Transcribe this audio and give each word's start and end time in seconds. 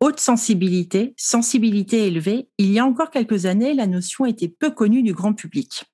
haute 0.00 0.20
sensibilité, 0.20 1.14
sensibilité 1.16 2.06
élevée, 2.06 2.48
il 2.58 2.72
y 2.72 2.78
a 2.78 2.84
encore 2.84 3.10
quelques 3.10 3.46
années, 3.46 3.74
la 3.74 3.86
notion 3.86 4.26
était 4.26 4.48
peu 4.48 4.70
connue 4.70 5.02
du 5.02 5.12
grand 5.12 5.34
public. 5.34 5.84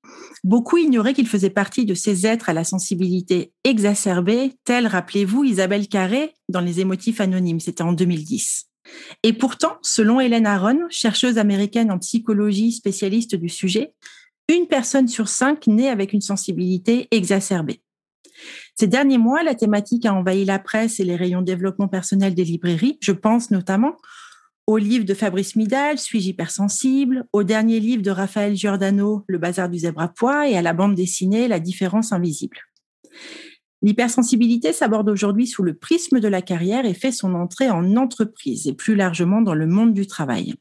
Beaucoup 0.42 0.76
ignoraient 0.76 1.14
qu'il 1.14 1.28
faisait 1.28 1.50
partie 1.50 1.86
de 1.86 1.94
ces 1.94 2.26
êtres 2.26 2.50
à 2.50 2.52
la 2.52 2.64
sensibilité 2.64 3.52
exacerbée, 3.64 4.52
tels, 4.64 4.86
rappelez-vous, 4.86 5.44
Isabelle 5.44 5.88
Carré 5.88 6.34
dans 6.48 6.60
Les 6.60 6.80
émotifs 6.80 7.20
anonymes, 7.20 7.60
c'était 7.60 7.82
en 7.82 7.92
2010. 7.92 8.66
Et 9.22 9.32
pourtant, 9.32 9.78
selon 9.82 10.20
Hélène 10.20 10.46
Aron, 10.46 10.80
chercheuse 10.90 11.38
américaine 11.38 11.90
en 11.90 11.98
psychologie 11.98 12.72
spécialiste 12.72 13.34
du 13.34 13.48
sujet, 13.48 13.94
une 14.48 14.66
personne 14.66 15.08
sur 15.08 15.28
cinq 15.28 15.66
naît 15.66 15.88
avec 15.88 16.12
une 16.12 16.20
sensibilité 16.20 17.08
exacerbée. 17.10 17.80
Ces 18.76 18.86
derniers 18.88 19.18
mois, 19.18 19.42
la 19.42 19.54
thématique 19.54 20.04
a 20.04 20.14
envahi 20.14 20.44
la 20.44 20.58
presse 20.58 20.98
et 20.98 21.04
les 21.04 21.16
rayons 21.16 21.42
développement 21.42 21.88
personnel 21.88 22.34
des 22.34 22.44
librairies. 22.44 22.98
Je 23.00 23.12
pense 23.12 23.50
notamment 23.50 23.96
au 24.66 24.78
livre 24.78 25.04
de 25.04 25.14
Fabrice 25.14 25.56
Midal, 25.56 25.98
Suis-je 25.98 26.30
hypersensible, 26.30 27.26
au 27.32 27.42
dernier 27.42 27.80
livre 27.80 28.02
de 28.02 28.10
Raphaël 28.10 28.56
Giordano, 28.56 29.22
Le 29.28 29.38
bazar 29.38 29.68
du 29.68 29.78
zèbre 29.78 30.00
à 30.00 30.08
poids, 30.08 30.48
et 30.48 30.56
à 30.56 30.62
la 30.62 30.72
bande 30.72 30.94
dessinée 30.94 31.48
La 31.48 31.60
différence 31.60 32.12
invisible. 32.12 32.56
L'hypersensibilité 33.84 34.72
s'aborde 34.72 35.10
aujourd'hui 35.10 35.46
sous 35.46 35.62
le 35.62 35.74
prisme 35.74 36.18
de 36.18 36.26
la 36.26 36.40
carrière 36.40 36.86
et 36.86 36.94
fait 36.94 37.12
son 37.12 37.34
entrée 37.34 37.68
en 37.68 37.96
entreprise 37.96 38.66
et 38.66 38.72
plus 38.72 38.94
largement 38.94 39.42
dans 39.42 39.52
le 39.54 39.66
monde 39.66 39.92
du 39.92 40.06
travail. 40.06 40.54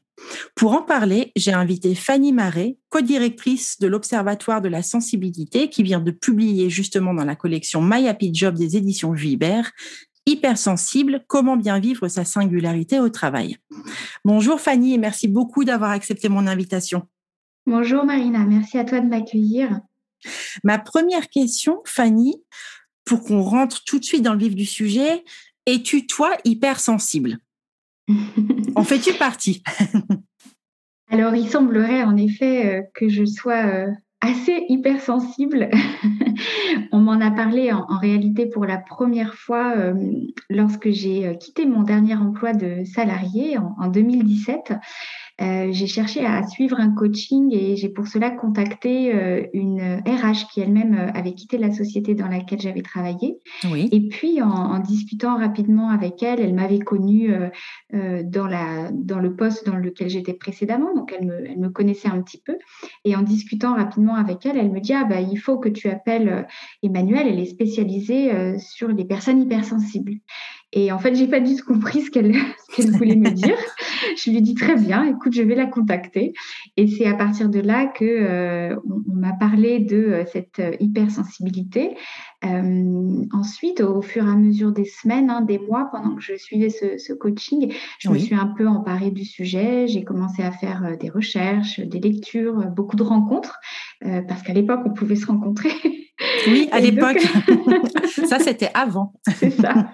Pour 0.54 0.74
en 0.74 0.82
parler, 0.82 1.32
j'ai 1.34 1.54
invité 1.54 1.94
Fanny 1.94 2.34
Marais, 2.34 2.76
co-directrice 2.90 3.78
de 3.80 3.86
l'Observatoire 3.86 4.60
de 4.60 4.68
la 4.68 4.82
sensibilité, 4.82 5.70
qui 5.70 5.82
vient 5.82 6.00
de 6.00 6.10
publier 6.10 6.68
justement 6.68 7.14
dans 7.14 7.24
la 7.24 7.34
collection 7.34 7.80
My 7.80 8.06
Happy 8.08 8.30
Job 8.34 8.56
des 8.56 8.76
éditions 8.76 9.12
Vuibert 9.12 9.72
hypersensible, 10.26 11.24
comment 11.26 11.56
bien 11.56 11.78
vivre 11.78 12.08
sa 12.08 12.26
singularité 12.26 13.00
au 13.00 13.08
travail. 13.08 13.56
Bonjour 14.26 14.60
Fanny 14.60 14.92
et 14.92 14.98
merci 14.98 15.28
beaucoup 15.28 15.64
d'avoir 15.64 15.92
accepté 15.92 16.28
mon 16.28 16.46
invitation. 16.46 17.08
Bonjour 17.66 18.04
Marina, 18.04 18.44
merci 18.44 18.76
à 18.76 18.84
toi 18.84 19.00
de 19.00 19.06
m'accueillir. 19.06 19.80
Ma 20.62 20.78
première 20.78 21.28
question, 21.28 21.80
Fanny, 21.84 22.36
pour 23.04 23.22
qu'on 23.22 23.42
rentre 23.42 23.82
tout 23.84 23.98
de 23.98 24.04
suite 24.04 24.22
dans 24.22 24.32
le 24.32 24.38
vif 24.38 24.54
du 24.54 24.64
sujet, 24.66 25.24
es-tu 25.66 26.06
toi 26.06 26.36
hypersensible? 26.44 27.38
En 28.76 28.82
fais-tu 28.82 29.12
partie? 29.14 29.62
Alors, 31.10 31.34
il 31.34 31.48
semblerait 31.48 32.02
en 32.02 32.16
effet 32.16 32.66
euh, 32.66 32.82
que 32.94 33.08
je 33.08 33.24
sois 33.24 33.66
euh, 33.66 33.86
assez 34.20 34.64
hypersensible. 34.68 35.70
On 36.92 36.98
m'en 36.98 37.20
a 37.20 37.30
parlé 37.30 37.72
en, 37.72 37.98
réalité 37.98 38.46
pour 38.46 38.64
la 38.64 38.78
première 38.78 39.34
fois 39.34 39.76
euh, 39.76 39.94
lorsque 40.50 40.90
j'ai 40.90 41.36
quitté 41.38 41.66
mon 41.66 41.82
dernier 41.82 42.16
emploi 42.16 42.52
de 42.52 42.84
salarié 42.84 43.58
en, 43.58 43.76
en 43.78 43.88
2017. 43.88 44.72
Euh, 45.40 45.72
j'ai 45.72 45.88
cherché 45.88 46.24
à 46.24 46.46
suivre 46.46 46.78
un 46.78 46.92
coaching 46.92 47.52
et 47.52 47.74
j'ai 47.74 47.88
pour 47.88 48.06
cela 48.06 48.30
contacté 48.30 49.12
euh, 49.12 49.42
une 49.52 49.80
RH 50.06 50.46
qui 50.52 50.60
elle-même 50.60 50.94
euh, 50.94 51.10
avait 51.12 51.34
quitté 51.34 51.58
la 51.58 51.72
société 51.72 52.14
dans 52.14 52.28
laquelle 52.28 52.60
j'avais 52.60 52.82
travaillé. 52.82 53.38
Oui. 53.64 53.88
Et 53.90 54.08
puis 54.08 54.40
en, 54.42 54.48
en, 54.48 54.78
discutant 54.78 55.36
rapidement 55.36 55.90
avec 55.90 56.22
elle, 56.22 56.38
elle 56.38 56.54
m'avait 56.54 56.78
connue 56.78 57.32
dans, 57.92 58.46
la, 58.46 58.90
dans 58.92 59.18
le 59.18 59.34
poste 59.34 59.66
dans 59.66 59.76
lequel 59.76 60.08
j'étais 60.08 60.34
précédemment, 60.34 60.94
donc 60.94 61.12
elle 61.16 61.26
me, 61.26 61.50
elle 61.50 61.58
me 61.58 61.70
connaissait 61.70 62.08
un 62.08 62.20
petit 62.20 62.40
peu. 62.44 62.56
Et 63.04 63.16
en 63.16 63.22
discutant 63.22 63.74
rapidement 63.74 64.14
avec 64.16 64.44
elle, 64.44 64.58
elle 64.58 64.70
me 64.70 64.80
dit 64.80 64.92
ah 64.92 65.04
bah 65.04 65.20
il 65.20 65.36
faut 65.36 65.58
que 65.58 65.70
tu 65.70 65.88
appelles 65.88 66.46
Emmanuel, 66.82 67.26
elle 67.26 67.40
est 67.40 67.46
spécialisée 67.46 68.58
sur 68.58 68.88
les 68.88 69.04
personnes 69.04 69.40
hypersensibles. 69.40 70.18
Et 70.76 70.90
en 70.90 70.98
fait, 70.98 71.14
j'ai 71.14 71.28
pas 71.28 71.38
du 71.38 71.54
tout 71.54 71.64
compris 71.64 72.02
ce 72.02 72.10
qu'elle 72.10 72.32
voulait 72.98 73.14
me 73.14 73.30
dire. 73.30 73.56
Je 74.16 74.30
lui 74.30 74.42
dit 74.42 74.54
très 74.54 74.74
bien, 74.76 75.04
écoute, 75.04 75.32
je 75.32 75.42
vais 75.42 75.54
la 75.54 75.66
contacter. 75.66 76.34
Et 76.76 76.88
c'est 76.88 77.06
à 77.06 77.14
partir 77.14 77.48
de 77.48 77.60
là 77.60 77.86
que 77.86 78.04
euh, 78.04 78.76
on, 78.86 79.14
m'a 79.14 79.32
parlé 79.32 79.78
de 79.78 79.96
euh, 79.96 80.24
cette 80.26 80.58
euh, 80.58 80.72
hypersensibilité. 80.80 81.96
ensuite, 82.42 83.80
au 83.80 84.02
fur 84.02 84.26
et 84.26 84.30
à 84.30 84.34
mesure 84.34 84.72
des 84.72 84.84
semaines, 84.84 85.30
hein, 85.30 85.40
des 85.40 85.58
mois, 85.58 85.88
pendant 85.90 86.16
que 86.16 86.20
je 86.20 86.34
suivais 86.34 86.68
ce, 86.70 87.12
coaching, 87.14 87.72
je 87.98 88.10
me 88.10 88.18
suis 88.18 88.34
un 88.34 88.48
peu 88.48 88.68
emparée 88.68 89.10
du 89.10 89.24
sujet. 89.24 89.86
J'ai 89.86 90.04
commencé 90.04 90.42
à 90.42 90.50
faire 90.50 90.98
des 90.98 91.08
recherches, 91.08 91.80
des 91.80 92.00
lectures, 92.00 92.66
beaucoup 92.66 92.96
de 92.96 93.02
rencontres, 93.02 93.58
parce 94.28 94.42
qu'à 94.42 94.52
l'époque, 94.52 94.80
on 94.84 94.90
pouvait 94.90 95.16
se 95.16 95.26
rencontrer. 95.26 95.70
Oui, 96.46 96.68
à 96.72 96.80
l'époque. 96.80 97.20
ça, 98.26 98.38
c'était 98.38 98.70
avant. 98.74 99.12
C'est 99.34 99.50
ça. 99.50 99.90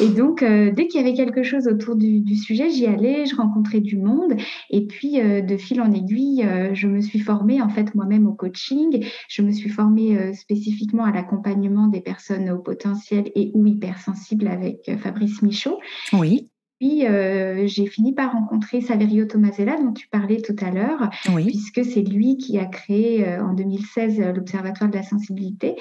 Et 0.00 0.08
donc, 0.08 0.42
euh, 0.42 0.70
dès 0.70 0.86
qu'il 0.86 1.00
y 1.00 1.04
avait 1.04 1.14
quelque 1.14 1.42
chose 1.42 1.66
autour 1.66 1.96
du, 1.96 2.36
sujet, 2.36 2.70
j'y 2.70 2.86
allais, 2.86 3.26
je 3.26 3.34
rencontrais 3.34 3.80
du 3.80 3.96
monde. 3.96 4.34
Et 4.70 4.86
puis, 4.86 5.20
euh, 5.20 5.40
de 5.40 5.56
fil 5.56 5.80
en 5.80 5.92
aiguille, 5.92 6.44
euh, 6.44 6.74
je 6.74 6.86
me 6.86 7.00
suis 7.00 7.18
formée, 7.18 7.60
en 7.60 7.68
fait, 7.68 7.94
moi-même 7.94 8.26
au 8.26 8.34
coaching. 8.34 9.04
Je 9.28 9.42
me 9.42 9.50
suis 9.50 9.70
formée 9.70 10.34
spécifiquement 10.34 11.04
à 11.04 11.12
l'accompagnement 11.12 11.88
des 11.88 12.00
personnes 12.00 12.50
au 12.50 12.58
potentiel 12.58 13.30
et 13.34 13.50
ou 13.54 13.66
hypersensibles 13.66 14.48
avec 14.48 14.90
Fabrice 15.02 15.42
Michaud. 15.42 15.78
Oui. 16.12 16.50
Puis, 16.78 17.06
euh, 17.06 17.66
j'ai 17.66 17.86
fini 17.86 18.12
par 18.12 18.32
rencontrer 18.32 18.82
Saverio 18.82 19.24
Tomasella, 19.24 19.78
dont 19.78 19.92
tu 19.92 20.08
parlais 20.08 20.42
tout 20.42 20.56
à 20.60 20.70
l'heure, 20.70 21.08
puisque 21.24 21.84
c'est 21.84 22.02
lui 22.02 22.36
qui 22.36 22.58
a 22.58 22.66
créé 22.66 23.26
euh, 23.26 23.42
en 23.42 23.54
2016 23.54 24.20
euh, 24.20 24.32
l'Observatoire 24.32 24.90
de 24.90 24.96
la 24.96 25.02
sensibilité, 25.02 25.76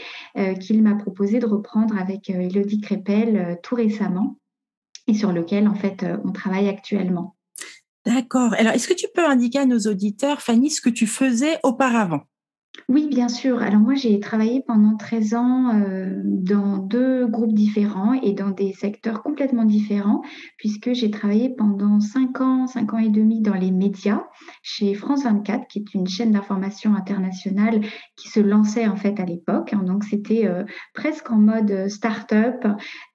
qu'il 0.59 0.83
m'a 0.83 0.95
proposé 0.95 1.39
de 1.39 1.45
reprendre 1.45 1.97
avec 1.97 2.29
Elodie 2.29 2.81
Crépel 2.81 3.59
tout 3.63 3.75
récemment, 3.75 4.37
et 5.07 5.13
sur 5.13 5.31
lequel, 5.31 5.67
en 5.67 5.75
fait, 5.75 6.05
on 6.23 6.31
travaille 6.31 6.67
actuellement. 6.67 7.35
D'accord. 8.05 8.53
Alors, 8.53 8.73
est-ce 8.73 8.87
que 8.87 8.93
tu 8.93 9.07
peux 9.13 9.25
indiquer 9.25 9.59
à 9.59 9.65
nos 9.65 9.79
auditeurs, 9.79 10.41
Fanny, 10.41 10.69
ce 10.69 10.81
que 10.81 10.89
tu 10.89 11.07
faisais 11.07 11.57
auparavant? 11.63 12.21
Oui, 12.87 13.07
bien 13.09 13.29
sûr. 13.29 13.61
Alors 13.61 13.79
moi, 13.79 13.95
j'ai 13.95 14.19
travaillé 14.19 14.61
pendant 14.61 14.95
13 14.95 15.33
ans 15.33 15.73
euh, 15.73 16.21
dans 16.23 16.77
deux 16.77 17.25
groupes 17.25 17.53
différents 17.53 18.13
et 18.13 18.33
dans 18.33 18.51
des 18.51 18.73
secteurs 18.73 19.23
complètement 19.23 19.65
différents, 19.65 20.21
puisque 20.57 20.93
j'ai 20.93 21.09
travaillé 21.09 21.49
pendant 21.49 21.99
5 21.99 22.41
ans, 22.41 22.67
5 22.67 22.93
ans 22.93 22.97
et 22.99 23.09
demi 23.09 23.41
dans 23.41 23.53
les 23.53 23.71
médias 23.71 24.23
chez 24.61 24.93
France 24.93 25.23
24, 25.23 25.67
qui 25.67 25.79
est 25.79 25.93
une 25.93 26.07
chaîne 26.07 26.31
d'information 26.31 26.93
internationale 26.93 27.81
qui 28.15 28.29
se 28.29 28.39
lançait 28.39 28.87
en 28.87 28.95
fait 28.95 29.19
à 29.19 29.25
l'époque. 29.25 29.73
Hein. 29.73 29.83
donc 29.83 30.03
c'était 30.03 30.45
euh, 30.45 30.63
presque 30.93 31.31
en 31.31 31.37
mode 31.37 31.87
start-up, 31.89 32.65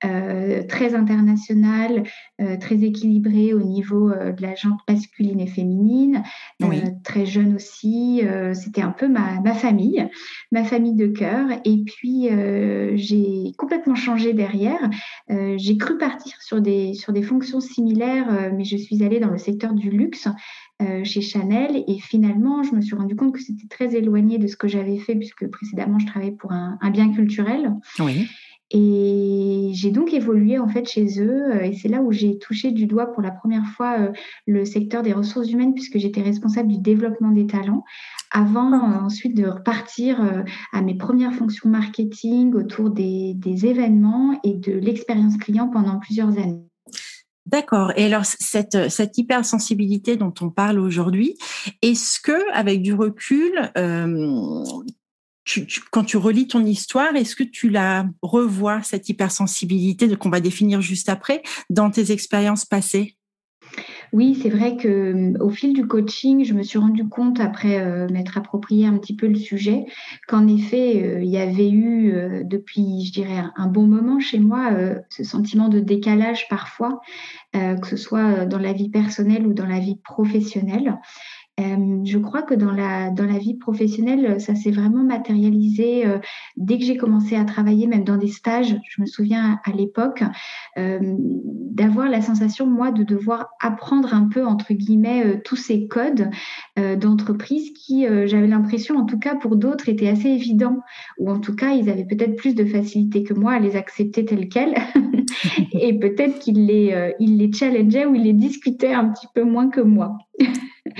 euh, 0.05 0.63
très 0.69 0.95
international, 0.95 2.03
très 2.59 2.83
équilibré 2.83 3.53
au 3.53 3.61
niveau 3.61 4.11
de 4.11 4.43
la 4.43 4.55
gente 4.55 4.81
masculine 4.89 5.41
et 5.41 5.47
féminine, 5.47 6.23
très 7.05 7.27
jeune 7.27 7.55
aussi. 7.55 8.23
c'était 8.55 8.83
un 8.83 8.91
peu 8.91 9.09
ma 9.09 9.41
ma 9.50 9.50
famille, 9.55 10.09
ma 10.53 10.65
famille 10.65 10.95
de 10.95 11.07
cœur. 11.07 11.47
Et 11.65 11.79
puis, 11.79 12.29
euh, 12.29 12.93
j'ai 12.97 13.53
complètement 13.57 13.95
changé 13.95 14.33
derrière. 14.33 14.91
Euh, 15.31 15.55
j'ai 15.59 15.77
cru 15.77 15.99
partir 15.99 16.41
sur 16.41 16.61
des, 16.61 16.95
sur 16.95 17.13
des 17.13 17.23
fonctions 17.23 17.61
similaires, 17.61 18.29
euh, 18.31 18.51
mais 18.55 18.65
je 18.65 18.77
suis 18.77 19.03
allée 19.05 19.21
dans 19.21 19.31
le 19.31 19.39
secteur 19.39 19.73
du 19.75 19.91
luxe. 19.91 20.29
chez 21.05 21.21
Chanel 21.21 21.85
et 21.87 21.99
finalement 21.99 22.63
je 22.63 22.75
me 22.75 22.81
suis 22.81 22.97
rendu 22.97 23.15
compte 23.15 23.35
que 23.35 23.43
c'était 23.43 23.69
très 23.69 23.95
éloigné 23.95 24.39
de 24.39 24.47
ce 24.47 24.57
que 24.57 24.67
j'avais 24.67 24.97
fait 24.97 25.15
puisque 25.15 25.47
précédemment 25.47 25.99
je 25.99 26.07
travaillais 26.07 26.33
pour 26.33 26.53
un, 26.53 26.79
un 26.81 26.89
bien 26.89 27.13
culturel. 27.13 27.75
Oui. 27.99 28.31
Et 28.71 29.71
j'ai 29.73 29.91
donc 29.91 30.13
évolué 30.13 30.59
en 30.59 30.69
fait 30.69 30.89
chez 30.89 31.21
eux 31.21 31.65
et 31.65 31.75
c'est 31.75 31.89
là 31.89 32.03
où 32.03 32.13
j'ai 32.13 32.39
touché 32.39 32.71
du 32.71 32.87
doigt 32.87 33.07
pour 33.07 33.23
la 33.23 33.33
première 33.33 33.67
fois 33.67 33.97
le 34.47 34.65
secteur 34.65 35.03
des 35.03 35.13
ressources 35.13 35.51
humaines 35.51 35.75
puisque 35.75 35.99
j'étais 35.99 36.23
responsable 36.23 36.69
du 36.69 36.79
développement 36.79 37.31
des 37.31 37.47
talents 37.47 37.85
avant 38.31 38.73
euh, 38.73 39.01
ensuite 39.01 39.37
de 39.37 39.47
repartir 39.47 40.21
euh, 40.23 40.43
à 40.73 40.83
mes 40.83 40.95
premières 40.95 41.35
fonctions 41.35 41.69
marketing 41.69 42.55
autour 42.55 42.91
des, 42.91 43.37
événements 43.45 44.39
et 44.45 44.55
de 44.55 44.73
l'expérience 44.73 45.37
client 45.37 45.69
pendant 45.69 45.99
plusieurs 45.99 46.39
années. 46.39 46.63
D'accord. 47.47 47.93
Et 47.97 48.05
alors 48.05 48.25
cette, 48.25 48.89
cette 48.91 49.19
hypersensibilité 49.19 50.17
dont 50.17 50.33
on 50.41 50.51
parle 50.51 50.79
aujourd'hui, 50.79 51.37
est-ce 51.83 52.21
que 52.21 52.53
avec 52.53 52.81
du 52.81 52.95
recul, 52.95 53.71
euh, 53.77 54.63
quand 55.91 56.05
tu 56.05 56.17
relis 56.17 56.47
ton 56.47 56.65
histoire, 56.65 57.15
est-ce 57.17 57.37
que 57.37 57.45
tu 57.45 57.69
la 57.71 58.07
revois 58.23 58.83
cette 58.83 59.09
hypersensibilité 59.09 60.15
qu'on 60.17 60.31
va 60.31 60.41
définir 60.41 60.81
juste 60.81 61.09
après 61.09 61.43
dans 61.69 61.91
tes 61.91 62.13
expériences 62.13 62.65
passées? 62.65 63.17
Oui, 64.13 64.37
c'est 64.43 64.49
vrai 64.49 64.77
que 64.77 65.39
au 65.41 65.51
fil 65.51 65.73
du 65.73 65.87
coaching, 65.87 66.45
je 66.45 66.53
me 66.53 66.65
suis 66.65 66.79
rendu 66.79 67.09
compte 67.09 67.39
après 67.39 68.09
m'être 68.09 68.37
approprié 68.37 68.87
un 68.87 68.99
petit 68.99 69.15
peu 69.15 69.29
le 69.29 69.37
sujet 69.37 69.85
qu'en 70.27 70.49
effet, 70.49 71.21
il 71.23 71.29
y 71.29 71.39
avait 71.39 71.71
eu 71.71 72.43
depuis, 72.45 73.05
je 73.07 73.13
dirais, 73.13 73.45
un 73.55 73.69
bon 73.69 73.87
moment 73.87 74.19
chez 74.19 74.41
moi 74.41 74.73
ce 75.11 75.23
sentiment 75.23 75.69
de 75.69 75.79
décalage 75.79 76.49
parfois, 76.49 77.01
que 77.53 77.87
ce 77.87 77.97
soit 77.97 78.47
dans 78.47 78.59
la 78.59 78.73
vie 78.73 78.89
personnelle 78.89 79.47
ou 79.47 79.55
dans 79.55 79.67
la 79.67 79.79
vie 79.79 80.01
professionnelle. 80.03 80.99
Euh, 81.61 82.01
je 82.05 82.19
crois 82.19 82.43
que 82.43 82.55
dans 82.55 82.71
la, 82.71 83.11
dans 83.11 83.27
la 83.27 83.39
vie 83.39 83.55
professionnelle, 83.55 84.41
ça 84.41 84.55
s'est 84.55 84.71
vraiment 84.71 85.03
matérialisé 85.03 86.07
euh, 86.07 86.19
dès 86.57 86.79
que 86.79 86.85
j'ai 86.85 86.97
commencé 86.97 87.37
à 87.37 87.45
travailler, 87.45 87.87
même 87.87 88.05
dans 88.05 88.17
des 88.17 88.29
stages. 88.29 88.77
Je 88.89 89.01
me 89.01 89.07
souviens 89.07 89.61
à, 89.65 89.73
l'époque 89.73 90.23
euh, 90.79 90.99
d'avoir 91.01 92.09
la 92.09 92.23
sensation, 92.23 92.67
moi, 92.67 92.91
de 92.91 93.03
devoir 93.03 93.51
apprendre 93.61 94.15
un 94.15 94.29
peu, 94.29 94.47
entre 94.47 94.73
guillemets, 94.73 95.41
tous 95.45 95.57
ces 95.57 95.87
codes 95.87 96.31
d'entreprise 96.77 97.73
qui, 97.73 98.07
j'avais 98.27 98.47
l'impression, 98.47 98.97
en 98.97 99.05
tout 99.05 99.19
cas 99.19 99.35
pour 99.37 99.57
d'autres, 99.57 99.89
étaient 99.89 100.09
assez 100.09 100.29
évidents, 100.29 100.79
ou 101.19 101.31
en 101.31 101.39
tout 101.39 101.55
cas, 101.55 101.73
ils 101.73 101.89
avaient 101.89 102.05
peut-être 102.05 102.37
plus 102.37 102.55
de 102.55 102.65
facilité 102.65 103.23
que 103.23 103.35
moi 103.35 103.53
à 103.53 103.59
les 103.59 103.77
accepter 103.77 104.25
tels 104.25 104.49
quels, 104.49 104.75
et 105.73 105.99
peut-être 105.99 106.39
qu'ils 106.39 106.67
les, 106.67 107.15
ils 107.21 107.39
les 107.39 107.53
challengeaient 107.53 108.07
ou 108.07 108.15
ils 108.15 108.25
les 108.25 108.33
discutaient 108.33 108.93
un 108.93 109.09
petit 109.09 109.27
peu 109.35 109.45
moins 109.45 109.69
que 109.69 109.81
moi. 109.81 110.19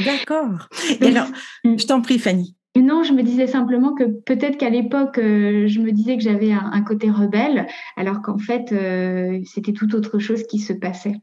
D'accord. 0.05 0.69
alors, 1.01 1.29
je 1.65 1.87
t'en 1.87 2.01
prie, 2.01 2.19
Fanny. 2.19 2.57
Non, 2.77 3.03
je 3.03 3.13
me 3.13 3.23
disais 3.23 3.49
simplement 3.49 3.95
que 3.95 4.05
peut-être 4.05 4.57
qu'à 4.57 4.71
l'époque, 4.71 5.19
euh, 5.19 5.67
je 5.67 5.81
me 5.81 5.91
disais 5.91 6.17
que 6.17 6.23
j'avais 6.23 6.53
un, 6.53 6.83
côté 6.83 7.11
rebelle, 7.11 7.67
alors 7.97 8.23
qu'en 8.23 8.39
fait, 8.39 8.73
euh, 8.73 9.41
c'était 9.45 9.73
tout 9.73 9.95
autre 9.97 10.21
chose 10.21 10.45
qui 10.45 10.61
se 10.61 10.73
passait. 10.73 11.17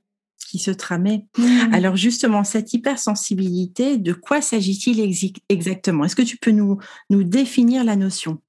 Qui 0.49 0.59
se 0.59 0.71
tramait. 0.71 1.25
Mm. 1.37 1.73
Alors 1.73 1.95
justement, 1.95 2.43
cette 2.43 2.73
hypersensibilité, 2.73 3.97
de 3.97 4.11
quoi 4.11 4.41
s'agit-il 4.41 4.99
exactement? 5.47 6.03
Est-ce 6.03 6.15
que 6.17 6.21
tu 6.21 6.37
peux 6.37 6.51
nous, 6.51 6.79
nous 7.09 7.23
définir 7.23 7.85
la 7.85 7.95
notion? 7.95 8.39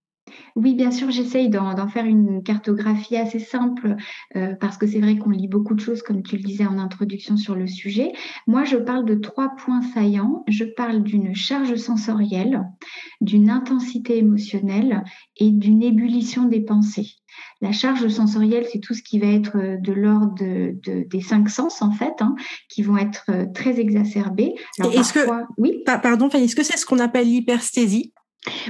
Oui, 0.58 0.74
bien 0.74 0.90
sûr, 0.90 1.12
j'essaye 1.12 1.48
d'en 1.48 1.86
faire 1.86 2.04
une 2.04 2.42
cartographie 2.42 3.16
assez 3.16 3.38
simple 3.38 3.94
euh, 4.34 4.56
parce 4.56 4.76
que 4.76 4.88
c'est 4.88 4.98
vrai 4.98 5.16
qu'on 5.16 5.30
lit 5.30 5.46
beaucoup 5.46 5.74
de 5.74 5.80
choses, 5.80 6.02
comme 6.02 6.24
tu 6.24 6.36
le 6.36 6.42
disais 6.42 6.66
en 6.66 6.78
introduction 6.78 7.36
sur 7.36 7.54
le 7.54 7.68
sujet. 7.68 8.12
Moi, 8.48 8.64
je 8.64 8.76
parle 8.76 9.04
de 9.04 9.14
trois 9.14 9.54
points 9.56 9.82
saillants. 9.82 10.42
Je 10.48 10.64
parle 10.64 11.04
d'une 11.04 11.32
charge 11.32 11.76
sensorielle, 11.76 12.64
d'une 13.20 13.50
intensité 13.50 14.18
émotionnelle 14.18 15.04
et 15.36 15.52
d'une 15.52 15.80
ébullition 15.80 16.46
des 16.46 16.60
pensées. 16.60 17.12
La 17.60 17.70
charge 17.70 18.08
sensorielle, 18.08 18.66
c'est 18.72 18.80
tout 18.80 18.94
ce 18.94 19.02
qui 19.04 19.20
va 19.20 19.28
être 19.28 19.56
euh, 19.58 19.76
de 19.76 19.92
l'ordre 19.92 20.34
des 20.40 21.20
cinq 21.20 21.50
sens, 21.50 21.82
en 21.82 21.92
fait, 21.92 22.14
hein, 22.18 22.34
qui 22.68 22.82
vont 22.82 22.96
être 22.96 23.26
euh, 23.28 23.46
très 23.54 23.78
exacerbés. 23.78 24.54
Est-ce 24.78 25.12
que, 25.12 25.20
oui 25.56 25.84
pardon, 25.84 26.28
est-ce 26.30 26.56
que 26.56 26.64
c'est 26.64 26.76
ce 26.76 26.84
qu'on 26.84 26.98
appelle 26.98 27.28
l'hypersthésie? 27.28 28.12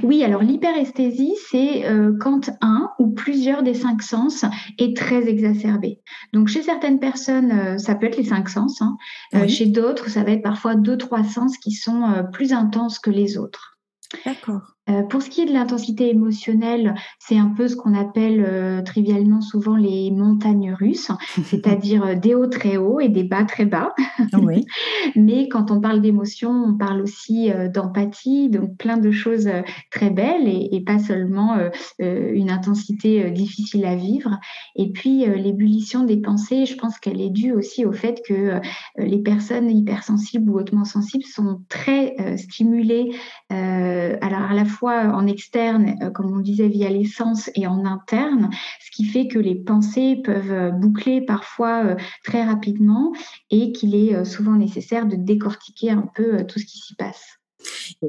Oui, 0.03 0.25
alors 0.25 0.43
l'hyperesthésie, 0.43 1.35
c'est 1.51 1.87
euh, 1.87 2.13
quand 2.19 2.51
un 2.61 2.91
ou 2.99 3.11
plusieurs 3.11 3.63
des 3.63 3.75
cinq 3.75 4.03
sens 4.03 4.45
est 4.79 4.97
très 4.97 5.29
exacerbé. 5.29 6.01
Donc 6.33 6.49
chez 6.49 6.63
certaines 6.63 6.99
personnes, 6.99 7.53
euh, 7.53 7.79
ça 7.79 7.95
peut 7.95 8.07
être 8.07 8.17
les 8.17 8.25
cinq 8.25 8.49
sens. 8.49 8.81
Hein. 8.81 8.97
Euh, 9.35 9.47
chez 9.47 9.67
d'autres, 9.67 10.09
ça 10.09 10.25
va 10.25 10.33
être 10.33 10.43
parfois 10.43 10.75
deux, 10.75 10.97
trois 10.97 11.25
sens 11.25 11.59
qui 11.59 11.73
sont 11.73 12.25
plus 12.33 12.53
intenses 12.53 12.99
que 12.99 13.11
les 13.11 13.37
autres. 13.39 13.79
D'accord. 14.25 14.78
Euh, 14.89 15.03
pour 15.03 15.23
ce 15.23 15.29
qui 15.29 15.43
est 15.43 15.47
de 15.47 15.53
l'intensité 15.53 16.09
émotionnelle, 16.09 16.95
c'est 17.19 17.37
un 17.37 17.49
peu 17.49 17.69
ce 17.69 17.77
qu'on 17.77 17.95
appelle 17.95 18.45
euh, 18.47 18.83
trivialement 18.83 19.41
souvent 19.41 19.77
les 19.77 20.11
montagnes 20.11 20.73
russes, 20.73 21.11
c'est-à-dire 21.45 22.05
euh, 22.05 22.15
des 22.15 22.35
hauts 22.35 22.47
très 22.47 22.77
hauts 22.77 23.01
et 23.01 23.09
des 23.09 23.25
bas 23.25 23.45
très 23.45 23.67
bas. 23.67 23.95
Oui. 24.33 24.65
Mais 25.17 25.49
quand 25.49 25.71
on 25.71 25.81
parle 25.81 26.01
d'émotion, 26.01 26.51
on 26.51 26.77
parle 26.77 27.03
aussi 27.03 27.51
d'empathie, 27.73 28.49
donc 28.49 28.77
plein 28.77 28.97
de 28.97 29.11
choses 29.11 29.49
très 29.91 30.11
belles 30.11 30.49
et, 30.49 30.69
et 30.73 30.81
pas 30.83 30.99
seulement 30.99 31.57
une 31.99 32.51
intensité 32.51 33.31
difficile 33.31 33.85
à 33.85 33.95
vivre. 33.95 34.39
Et 34.77 34.91
puis 34.91 35.25
l'ébullition 35.25 36.05
des 36.05 36.19
pensées, 36.19 36.67
je 36.67 36.77
pense 36.77 36.99
qu'elle 36.99 37.21
est 37.21 37.31
due 37.31 37.53
aussi 37.53 37.85
au 37.85 37.93
fait 37.93 38.21
que 38.27 38.61
les 38.99 39.19
personnes 39.19 39.71
hypersensibles 39.71 40.51
ou 40.51 40.59
hautement 40.59 40.85
sensibles 40.85 41.25
sont 41.25 41.63
très 41.69 42.37
stimulées 42.37 43.11
alors 43.51 44.43
à 44.51 44.55
la 44.55 44.65
fois 44.65 44.78
en 44.87 45.27
externe, 45.27 45.97
euh, 46.03 46.11
comme 46.11 46.33
on 46.33 46.41
disait, 46.41 46.69
via 46.69 46.89
les 46.89 47.05
sens 47.05 47.51
et 47.55 47.67
en 47.67 47.85
interne, 47.85 48.51
ce 48.81 48.91
qui 48.91 49.05
fait 49.05 49.29
que 49.29 49.39
les 49.39 49.55
pensées 49.55 50.21
peuvent 50.25 50.53
euh, 50.53 50.71
boucler 50.71 51.21
parfois 51.21 51.85
euh, 51.85 51.97
très 52.25 52.45
rapidement 52.45 53.13
et 53.51 53.73
qu'il 53.73 53.95
est 53.95 54.25
souvent 54.25 54.55
nécessaire 54.55 55.07
de 55.07 55.17
décortiquer 55.17 55.91
un 55.91 56.09
peu 56.15 56.45
tout 56.47 56.59
ce 56.59 56.65
qui 56.65 56.79
s'y 56.79 56.95
passe. 56.95 57.39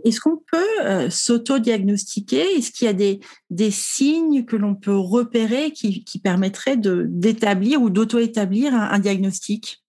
Est-ce 0.06 0.20
qu'on 0.20 0.38
peut 0.38 1.10
s'auto-diagnostiquer? 1.10 2.58
Est-ce 2.58 2.72
qu'il 2.72 2.86
y 2.86 2.90
a 2.90 2.94
des, 2.94 3.20
des 3.50 3.72
signes 3.72 4.46
que 4.46 4.56
l'on 4.56 4.76
peut 4.76 4.96
repérer 4.96 5.72
qui, 5.72 6.04
qui 6.04 6.20
permettraient 6.20 6.78
d'établir 6.78 7.82
ou 7.82 7.90
d'auto-établir 7.90 8.74
un 8.74 9.00
diagnostic? 9.00 9.84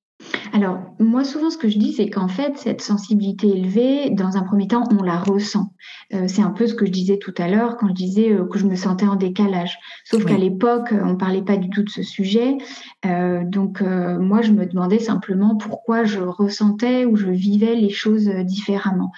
Alors, 0.52 0.78
moi, 0.98 1.24
souvent, 1.24 1.50
ce 1.50 1.56
que 1.56 1.68
je 1.68 1.78
dis, 1.78 1.92
c'est 1.92 2.10
qu'en 2.10 2.28
fait, 2.28 2.58
cette 2.58 2.80
sensibilité 2.80 3.48
élevée, 3.48 4.10
dans 4.10 4.36
un 4.36 4.42
premier 4.42 4.66
temps, 4.66 4.84
on 4.90 5.02
la 5.02 5.18
ressent. 5.18 5.72
Euh, 6.12 6.24
c'est 6.26 6.42
un 6.42 6.50
peu 6.50 6.66
ce 6.66 6.74
que 6.74 6.86
je 6.86 6.90
disais 6.90 7.18
tout 7.18 7.34
à 7.38 7.48
l'heure 7.48 7.76
quand 7.76 7.88
je 7.88 7.94
disais 7.94 8.32
euh, 8.32 8.44
que 8.44 8.58
je 8.58 8.66
me 8.66 8.74
sentais 8.74 9.06
en 9.06 9.16
décalage. 9.16 9.78
Sauf 10.04 10.24
qu'à 10.24 10.36
l'époque, 10.36 10.88
on 10.92 11.12
ne 11.12 11.16
parlait 11.16 11.42
pas 11.42 11.56
du 11.56 11.70
tout 11.70 11.82
de 11.82 11.88
ce 11.88 12.02
sujet. 12.02 12.58
Euh, 13.06 13.44
donc, 13.44 13.80
moi, 13.80 14.42
je 14.42 14.52
me 14.52 14.66
demandais 14.66 14.98
simplement 14.98 15.56
pourquoi 15.56 16.04
je 16.04 16.20
ressentais 16.20 17.04
ou 17.04 17.16
je 17.16 17.28
vivais 17.28 17.74
les 17.74 17.90
choses 17.90 18.28
différemment. 18.28 19.12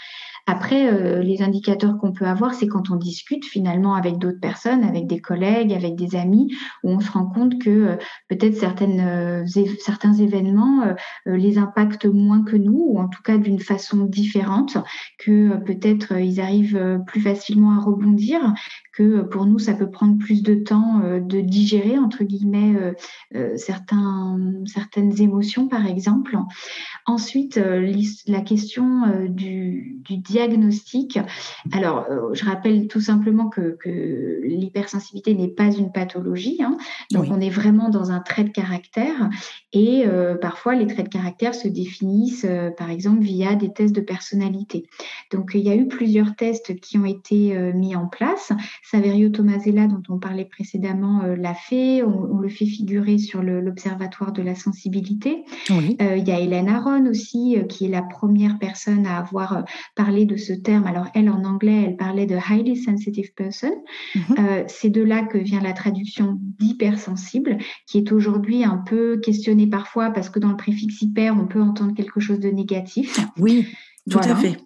Après, 0.46 0.92
euh, 0.92 1.22
les 1.22 1.40
indicateurs 1.42 1.98
qu'on 1.98 2.12
peut 2.12 2.26
avoir, 2.26 2.54
c'est 2.54 2.66
quand 2.66 2.90
on 2.90 2.96
discute 2.96 3.44
finalement 3.44 3.94
avec 3.94 4.18
d'autres 4.18 4.40
personnes, 4.40 4.82
avec 4.82 5.06
des 5.06 5.20
collègues, 5.20 5.72
avec 5.72 5.94
des 5.94 6.16
amis, 6.16 6.52
où 6.82 6.90
on 6.90 7.00
se 7.00 7.12
rend 7.12 7.26
compte 7.26 7.60
que 7.60 7.70
euh, 7.70 7.96
peut-être 8.28 8.56
certaines, 8.56 9.00
euh, 9.00 9.46
certains 9.78 10.14
événements 10.14 10.94
les 11.26 11.58
impactent 11.58 12.06
moins 12.06 12.42
que 12.42 12.56
nous, 12.56 12.84
ou 12.88 12.98
en 12.98 13.08
tout 13.08 13.22
cas 13.22 13.38
d'une 13.38 13.60
façon 13.60 14.04
différente, 14.04 14.78
que 15.18 15.56
peut-être 15.58 16.18
ils 16.18 16.40
arrivent 16.40 17.00
plus 17.06 17.20
facilement 17.20 17.72
à 17.72 17.80
rebondir, 17.80 18.40
que 18.92 19.22
pour 19.22 19.46
nous, 19.46 19.58
ça 19.58 19.74
peut 19.74 19.90
prendre 19.90 20.18
plus 20.18 20.42
de 20.42 20.54
temps 20.54 21.00
de 21.00 21.40
digérer, 21.40 21.98
entre 21.98 22.24
guillemets, 22.24 22.94
certains, 23.56 24.38
certaines 24.66 25.20
émotions, 25.20 25.68
par 25.68 25.86
exemple. 25.86 26.36
Ensuite, 27.06 27.60
la 28.26 28.40
question 28.40 29.26
du, 29.28 29.98
du 30.00 30.18
diagnostic. 30.32 31.18
Alors, 31.72 32.06
euh, 32.10 32.32
je 32.32 32.44
rappelle 32.44 32.88
tout 32.88 33.00
simplement 33.00 33.48
que, 33.48 33.78
l'hypersensibilité 34.42 35.34
n'est 35.34 35.48
pas 35.48 35.70
une 35.70 35.92
pathologie. 35.92 36.58
Hein. 36.62 36.76
donc, 37.10 37.26
on 37.30 37.40
est 37.40 37.50
vraiment 37.50 37.88
dans 37.90 38.10
un 38.10 38.20
trait 38.20 38.44
de 38.44 38.50
caractère. 38.50 39.28
Et 39.72 40.04
euh, 40.06 40.34
parfois, 40.34 40.74
les 40.74 40.86
traits 40.86 41.06
de 41.06 41.10
caractère 41.10 41.54
se 41.54 41.68
définissent, 41.68 42.46
euh, 42.48 42.70
par 42.70 42.90
exemple, 42.90 43.22
via 43.22 43.54
des 43.54 43.72
tests 43.72 43.94
de 43.94 44.00
personnalité. 44.00 44.84
Donc, 45.30 45.52
il 45.54 45.60
y 45.60 45.70
a 45.70 45.74
eu 45.74 45.86
plusieurs 45.86 46.34
tests 46.34 46.80
qui 46.80 46.98
ont 46.98 47.04
été 47.04 47.72
mis 47.74 47.94
en 47.94 48.06
place. 48.06 48.52
Saverio 48.82 49.28
Tomasella, 49.28 49.86
dont 49.86 50.02
on 50.08 50.18
parlait 50.18 50.44
précédemment, 50.44 51.22
l'a 51.22 51.54
fait. 51.54 52.02
On, 52.02 52.38
le 52.38 52.48
fait 52.48 52.66
figurer 52.66 53.18
sur 53.18 53.42
l'Observatoire 53.42 54.32
de 54.32 54.42
la 54.42 54.54
sensibilité. 54.54 55.44
il 55.68 56.24
y 56.26 56.30
a 56.30 56.40
Hélène 56.40 56.68
Aron 56.68 57.06
aussi, 57.06 57.56
qui 57.68 57.86
est 57.86 57.88
la 57.88 58.02
première 58.02 58.58
personne 58.58 59.06
à 59.06 59.18
avoir 59.18 59.64
parlé 59.94 60.21
de 60.26 60.36
ce 60.36 60.52
terme. 60.52 60.86
Alors, 60.86 61.06
elle, 61.14 61.28
en 61.28 61.44
anglais, 61.44 61.84
elle 61.86 61.96
parlait 61.96 62.26
de 62.26 62.36
highly 62.36 62.76
sensitive 62.76 63.32
person. 63.34 63.72
Mhm. 64.14 64.22
Euh, 64.38 64.64
c'est 64.68 64.90
de 64.90 65.02
là 65.02 65.22
que 65.22 65.38
vient 65.38 65.60
la 65.60 65.72
traduction 65.72 66.38
d'hypersensible, 66.58 67.58
qui 67.86 67.98
est 67.98 68.12
aujourd'hui 68.12 68.64
un 68.64 68.78
peu 68.78 69.18
questionnée 69.20 69.66
parfois 69.66 70.10
parce 70.10 70.30
que 70.30 70.38
dans 70.38 70.50
le 70.50 70.56
préfixe 70.56 71.02
hyper, 71.02 71.36
on 71.36 71.46
peut 71.46 71.62
entendre 71.62 71.94
quelque 71.94 72.20
chose 72.20 72.40
de 72.40 72.48
négatif. 72.48 73.18
Oui, 73.38 73.66
tout 74.10 74.18
à 74.18 74.36
fait. 74.36 74.56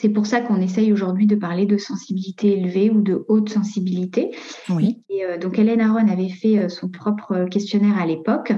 C'est 0.00 0.10
pour 0.10 0.26
ça 0.26 0.40
qu'on 0.40 0.60
essaye 0.60 0.92
aujourd'hui 0.92 1.26
de 1.26 1.34
parler 1.34 1.66
de 1.66 1.76
sensibilité 1.76 2.56
élevée 2.56 2.88
ou 2.88 3.00
de 3.00 3.24
haute 3.26 3.48
sensibilité. 3.48 4.30
Oui. 4.70 4.98
Et, 5.10 5.24
euh, 5.24 5.38
donc 5.38 5.58
Hélène 5.58 5.80
Aron 5.80 6.06
avait 6.08 6.28
fait 6.28 6.58
euh, 6.58 6.68
son 6.68 6.88
propre 6.88 7.46
questionnaire 7.50 7.98
à 7.98 8.06
l'époque. 8.06 8.52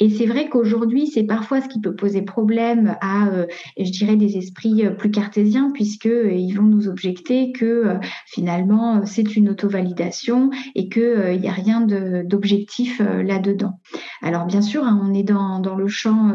Et 0.00 0.08
c'est 0.08 0.24
vrai 0.24 0.48
qu'aujourd'hui, 0.48 1.06
c'est 1.06 1.24
parfois 1.24 1.60
ce 1.60 1.68
qui 1.68 1.80
peut 1.80 1.94
poser 1.94 2.22
problème 2.22 2.96
à, 3.02 3.28
euh, 3.28 3.46
je 3.78 3.90
dirais, 3.90 4.16
des 4.16 4.38
esprits 4.38 4.84
plus 4.98 5.10
cartésiens, 5.10 5.70
puisqu'ils 5.74 6.54
vont 6.54 6.62
nous 6.62 6.88
objecter 6.88 7.52
que 7.52 7.98
finalement, 8.26 9.04
c'est 9.04 9.36
une 9.36 9.50
auto-validation 9.50 10.50
et 10.74 10.88
qu'il 10.88 11.38
n'y 11.40 11.48
a 11.48 11.52
rien 11.52 11.82
d'objectif 11.82 13.00
là-dedans. 13.00 13.80
Alors 14.22 14.46
bien 14.46 14.62
sûr, 14.62 14.84
hein, 14.84 15.00
on 15.02 15.12
est 15.12 15.22
dans, 15.22 15.60
dans 15.60 15.74
le 15.74 15.88
champ, 15.88 16.32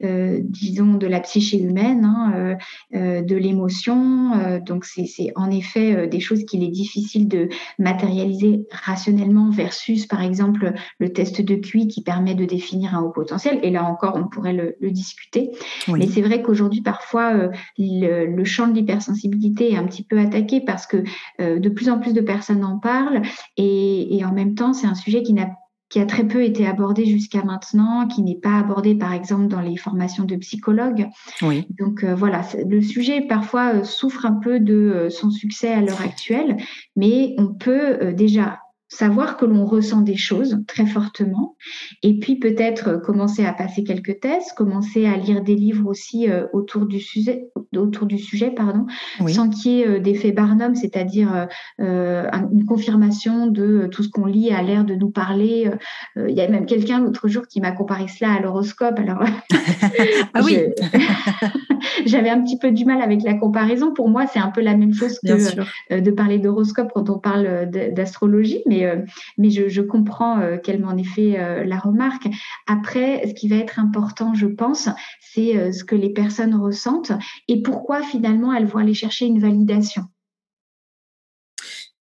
disons, 0.00 0.94
de 0.94 1.06
la 1.06 1.20
psyché 1.20 1.58
humaine, 1.58 2.04
hein, 2.04 2.56
de 2.92 3.36
l'émotion 3.36 3.83
émotions. 3.86 4.60
donc, 4.64 4.84
c'est 4.84 5.32
en 5.36 5.50
effet 5.50 6.06
des 6.06 6.20
choses 6.20 6.44
qu'il 6.44 6.62
est 6.62 6.68
difficile 6.68 7.28
de 7.28 7.48
matérialiser 7.78 8.66
rationnellement 8.70 9.50
versus, 9.50 10.06
par 10.06 10.22
exemple, 10.22 10.72
le 10.98 11.12
test 11.12 11.40
de 11.40 11.54
QI 11.56 11.88
qui 11.88 12.02
permet 12.02 12.34
de 12.34 12.44
définir 12.44 12.94
un 12.94 13.02
haut 13.02 13.10
potentiel. 13.10 13.58
Et 13.62 13.70
là 13.70 13.84
encore, 13.84 14.14
on 14.16 14.28
pourrait 14.28 14.52
le, 14.52 14.90
discuter. 14.90 15.50
Mais 15.88 16.06
c'est 16.06 16.22
vrai 16.22 16.42
qu'aujourd'hui, 16.42 16.82
parfois, 16.82 17.50
le, 17.78 18.44
champ 18.44 18.68
de 18.68 18.74
l'hypersensibilité 18.74 19.72
est 19.72 19.76
un 19.76 19.84
petit 19.84 20.04
peu 20.04 20.18
attaqué 20.18 20.60
parce 20.60 20.86
que 20.86 20.98
de 21.38 21.68
plus 21.68 21.88
en 21.88 21.98
plus 21.98 22.12
de 22.12 22.20
personnes 22.20 22.64
en 22.64 22.78
parlent 22.78 23.22
et, 23.56 24.16
et 24.16 24.24
en 24.24 24.32
même 24.32 24.54
temps, 24.54 24.72
c'est 24.72 24.86
un 24.86 24.94
sujet 24.94 25.22
qui 25.22 25.32
n'a 25.32 25.50
qui 25.94 26.00
a 26.00 26.06
très 26.06 26.24
peu 26.24 26.42
été 26.42 26.66
abordé 26.66 27.06
jusqu'à 27.06 27.44
maintenant, 27.44 28.08
qui 28.08 28.22
n'est 28.22 28.34
pas 28.34 28.58
abordé 28.58 28.96
par 28.96 29.12
exemple 29.12 29.46
dans 29.46 29.60
les 29.60 29.76
formations 29.76 30.24
de 30.24 30.34
psychologues. 30.34 31.06
Oui. 31.40 31.68
Donc 31.78 32.02
euh, 32.02 32.16
voilà, 32.16 32.40
le 32.68 32.82
sujet 32.82 33.20
parfois 33.20 33.76
euh, 33.76 33.84
souffre 33.84 34.26
un 34.26 34.32
peu 34.32 34.58
de 34.58 34.74
euh, 34.74 35.08
son 35.08 35.30
succès 35.30 35.72
à 35.72 35.80
l'heure 35.80 36.00
actuelle, 36.00 36.56
mais 36.96 37.36
on 37.38 37.54
peut 37.54 38.12
déjà 38.12 38.58
savoir 38.88 39.36
que 39.36 39.44
l'on 39.44 39.64
ressent 39.64 40.02
des 40.02 40.16
choses 40.16 40.58
très 40.66 40.86
fortement, 40.86 41.56
et 42.02 42.18
puis 42.18 42.36
peut-être 42.36 43.00
commencer 43.00 43.44
à 43.44 43.52
passer 43.52 43.82
quelques 43.82 44.20
tests, 44.20 44.52
commencer 44.56 45.06
à 45.06 45.16
lire 45.16 45.42
des 45.42 45.56
livres 45.56 45.88
aussi 45.88 46.30
euh, 46.30 46.46
autour 46.52 46.86
du 46.86 47.00
sujet, 47.00 47.48
autour 47.76 48.06
du 48.06 48.18
sujet, 48.18 48.50
pardon, 48.50 48.86
sans 49.26 49.48
qu'il 49.48 49.72
y 49.72 49.80
ait 49.80 49.88
euh, 49.88 50.00
d'effet 50.00 50.32
Barnum, 50.32 50.74
c'est-à-dire 50.74 51.48
euh, 51.80 52.30
une 52.52 52.66
confirmation 52.66 53.46
de 53.46 53.88
tout 53.90 54.02
ce 54.02 54.08
qu'on 54.08 54.26
lit 54.26 54.50
a 54.50 54.62
l'air 54.62 54.84
de 54.84 54.94
nous 54.94 55.10
parler. 55.10 55.70
Il 56.16 56.34
y 56.34 56.40
a 56.40 56.48
même 56.48 56.66
quelqu'un 56.66 57.00
l'autre 57.00 57.28
jour 57.28 57.46
qui 57.46 57.60
m'a 57.60 57.72
comparé 57.72 58.06
cela 58.08 58.32
à 58.34 58.40
l'horoscope. 58.40 58.98
Alors, 58.98 59.22
ah 60.34 60.40
oui. 60.44 60.58
j'avais 62.06 62.30
un 62.30 62.42
petit 62.42 62.58
peu 62.58 62.70
du 62.70 62.84
mal 62.84 63.02
avec 63.02 63.22
la 63.22 63.34
comparaison. 63.34 63.92
Pour 63.92 64.08
moi, 64.08 64.26
c'est 64.26 64.38
un 64.38 64.50
peu 64.50 64.60
la 64.60 64.76
même 64.76 64.92
chose 64.92 65.18
que 65.20 65.98
de 65.98 66.10
parler 66.10 66.38
d'horoscope 66.38 66.90
quand 66.94 67.10
on 67.10 67.18
parle 67.18 67.68
d'astrologie, 67.70 68.62
mais 68.66 68.73
euh, 68.82 69.02
mais, 69.38 69.50
je, 69.50 69.80
comprends 69.80 70.40
euh, 70.40 70.56
qu'elle 70.58 70.80
m'en 70.80 70.96
ait 70.96 71.04
fait 71.04 71.38
euh, 71.38 71.64
la 71.64 71.78
remarque. 71.78 72.26
Après, 72.66 73.26
ce 73.28 73.34
qui 73.34 73.48
va 73.48 73.56
être 73.56 73.78
important, 73.78 74.34
je 74.34 74.46
pense, 74.46 74.88
c'est 75.20 75.72
ce 75.72 75.84
que 75.84 75.94
les 75.94 76.10
personnes 76.10 76.54
ressentent 76.54 77.12
et 77.48 77.62
pourquoi 77.62 78.02
finalement 78.02 78.52
elles 78.52 78.66
vont 78.66 78.78
aller 78.78 78.94
chercher 78.94 79.26
une 79.26 79.40
validation 79.40 80.04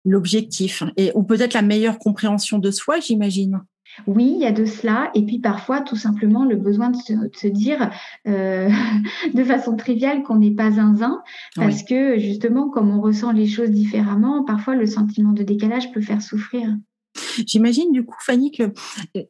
l'objectif 0.06 0.82
ou 1.14 1.22
peut-être 1.24 1.52
la 1.52 1.60
meilleure 1.60 1.98
compréhension 1.98 2.58
de 2.58 2.70
soi, 2.70 3.00
j'imagine. 3.00 3.60
Oui, 4.06 4.32
il 4.36 4.42
y 4.42 4.46
a 4.46 4.52
de 4.52 4.64
cela. 4.64 5.10
Et 5.14 5.24
puis 5.24 5.38
parfois, 5.38 5.80
tout 5.80 5.96
simplement, 5.96 6.44
le 6.44 6.56
besoin 6.56 6.90
de 6.90 6.96
se, 6.96 7.46
dire 7.48 7.90
de 8.26 9.44
façon 9.44 9.76
triviale 9.76 10.22
qu'on 10.22 10.36
n'est 10.36 10.54
pas 10.54 10.70
zinzin, 10.72 11.22
parce 11.56 11.82
que 11.82 12.18
justement, 12.18 12.68
comme 12.68 12.90
on 12.90 13.00
ressent 13.00 13.32
les 13.32 13.46
choses 13.46 13.70
différemment, 13.70 14.44
parfois 14.44 14.74
le 14.74 14.86
sentiment 14.86 15.32
de 15.32 15.42
décalage 15.42 15.92
peut 15.92 16.00
faire 16.00 16.22
souffrir. 16.22 16.68
J'imagine 17.46 17.92
du 17.92 18.04
coup, 18.04 18.16
Fanny, 18.20 18.50
qu'il 18.50 18.72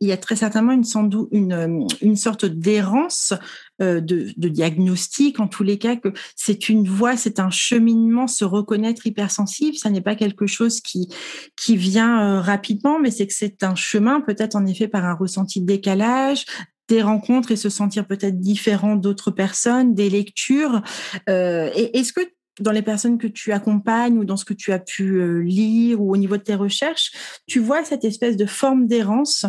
y 0.00 0.12
a 0.12 0.16
très 0.16 0.37
certainement 0.37 0.73
une, 0.73 1.87
une 2.00 2.16
sorte 2.16 2.44
d'errance 2.44 3.35
euh, 3.80 4.00
de, 4.00 4.49
diagnostic, 4.49 5.40
en 5.40 5.49
tous 5.49 5.62
les 5.62 5.78
cas, 5.78 5.97
que 5.97 6.12
c'est 6.37 6.68
une 6.68 6.87
voie, 6.87 7.16
c'est 7.16 7.40
un 7.40 7.49
cheminement, 7.49 8.26
se 8.26 8.44
reconnaître 8.44 9.06
hypersensible, 9.06 9.76
ça 9.76 9.88
n'est 9.88 10.02
pas 10.02 10.16
quelque 10.16 10.47
chose 10.47 10.80
qui, 10.82 11.09
qui 11.56 11.76
vient 11.76 12.20
euh, 12.20 12.40
rapidement, 12.40 12.99
mais 12.99 13.11
c'est 13.11 13.26
que 13.26 13.32
c'est 13.32 13.62
un 13.62 13.75
chemin, 13.75 14.20
peut-être 14.20 14.54
en 14.54 14.66
effet 14.66 14.87
par 14.87 15.06
un 15.06 15.14
ressenti 15.14 15.62
de 15.62 15.66
décalage, 15.66 16.44
des 16.88 17.00
rencontres 17.00 17.52
et 17.52 17.56
se 17.56 17.70
sentir 17.70 18.06
peut-être 18.06 18.38
différent 18.38 18.97
d'autres 18.97 19.30
personnes, 19.30 19.94
des 19.94 20.11
lectures. 20.11 20.82
Euh, 21.30 21.70
Est-ce 21.75 22.12
que 22.12 22.20
dans 22.61 22.73
les 22.73 22.83
personnes 22.83 23.19
que 23.19 23.26
tu 23.26 23.52
accompagnes 23.52 24.19
ou 24.19 24.25
dans 24.25 24.37
ce 24.37 24.45
que 24.45 24.55
tu 24.55 24.73
as 24.73 24.79
pu 24.79 25.17
euh, 25.17 25.40
lire 25.40 26.00
ou 26.00 26.12
au 26.12 26.17
niveau 26.17 26.37
de 26.37 26.43
tes 26.43 26.55
recherches, 26.55 27.12
tu 27.47 27.59
vois 27.59 27.85
cette 27.85 28.05
espèce 28.05 28.37
de 28.37 28.47
forme 28.47 28.87
d'errance 28.87 29.47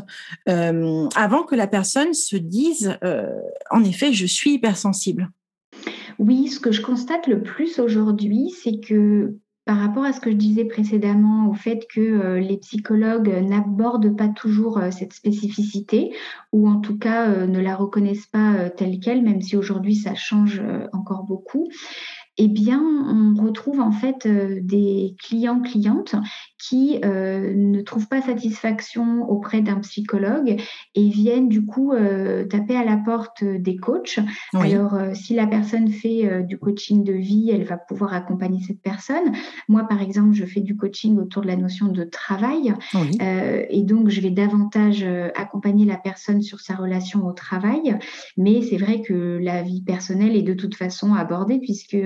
euh, 0.49 1.07
avant 1.15 1.43
que 1.43 1.55
la 1.55 1.67
personne 1.67 2.13
se 2.13 2.37
dise, 2.37 2.97
euh, 3.03 3.27
en 3.69 3.83
effet, 3.83 4.13
je 4.13 4.25
suis 4.25 4.53
hypersensible. 4.53 5.29
Oui, 6.19 6.47
ce 6.47 6.59
que 6.59 6.71
je 6.71 6.81
constate 6.81 7.27
le 7.27 7.41
plus 7.41 7.79
aujourd'hui, 7.79 8.51
c'est 8.63 8.79
que 8.79 9.35
par 9.65 9.77
rapport 9.77 10.03
à 10.03 10.11
ce 10.11 10.19
que 10.19 10.31
je 10.31 10.35
disais 10.35 10.65
précédemment, 10.65 11.47
au 11.47 11.53
fait 11.53 11.85
que 11.93 12.37
les 12.37 12.57
psychologues 12.57 13.29
n'abordent 13.29 14.17
pas 14.17 14.27
toujours 14.27 14.81
cette 14.91 15.13
spécificité, 15.13 16.13
ou 16.51 16.67
en 16.67 16.79
tout 16.79 16.97
cas 16.97 17.45
ne 17.45 17.59
la 17.59 17.75
reconnaissent 17.75 18.25
pas 18.25 18.71
telle 18.71 18.99
qu'elle, 18.99 19.21
même 19.21 19.41
si 19.41 19.55
aujourd'hui 19.55 19.95
ça 19.95 20.15
change 20.15 20.61
encore 20.93 21.23
beaucoup, 21.23 21.67
eh 22.43 22.47
bien, 22.47 22.81
on 22.81 23.35
retrouve 23.39 23.79
en 23.79 23.91
fait 23.91 24.25
euh, 24.25 24.61
des 24.63 25.15
clients 25.19 25.61
clientes 25.61 26.15
qui 26.61 26.99
euh, 27.03 27.53
ne 27.55 27.81
trouvent 27.81 28.07
pas 28.07 28.21
satisfaction 28.21 29.29
auprès 29.29 29.61
d'un 29.61 29.79
psychologue 29.79 30.57
et 30.95 31.09
viennent 31.09 31.49
du 31.49 31.65
coup 31.65 31.93
euh, 31.93 32.45
taper 32.45 32.75
à 32.75 32.83
la 32.83 32.97
porte 32.97 33.43
des 33.43 33.77
coachs. 33.77 34.19
Alors, 34.53 34.97
si 35.13 35.33
la 35.33 35.47
personne 35.47 35.89
fait 35.89 36.43
du 36.43 36.57
coaching 36.57 37.03
de 37.03 37.13
vie, 37.13 37.51
elle 37.51 37.63
va 37.63 37.77
pouvoir 37.77 38.13
accompagner 38.13 38.59
cette 38.65 38.81
personne. 38.81 39.33
Moi, 39.67 39.83
par 39.87 40.01
exemple, 40.01 40.33
je 40.33 40.45
fais 40.45 40.61
du 40.61 40.75
coaching 40.75 41.17
autour 41.17 41.41
de 41.41 41.47
la 41.47 41.55
notion 41.55 41.87
de 41.87 42.03
travail 42.03 42.73
et 43.69 43.83
donc 43.83 44.09
je 44.09 44.21
vais 44.21 44.29
davantage 44.29 45.05
accompagner 45.35 45.85
la 45.85 45.97
personne 45.97 46.41
sur 46.41 46.59
sa 46.59 46.75
relation 46.75 47.25
au 47.25 47.31
travail. 47.31 47.97
Mais 48.37 48.61
c'est 48.61 48.77
vrai 48.77 49.01
que 49.01 49.39
la 49.41 49.61
vie 49.63 49.81
personnelle 49.81 50.35
est 50.35 50.43
de 50.43 50.53
toute 50.53 50.75
façon 50.75 51.13
abordée 51.13 51.59
puisque 51.59 51.97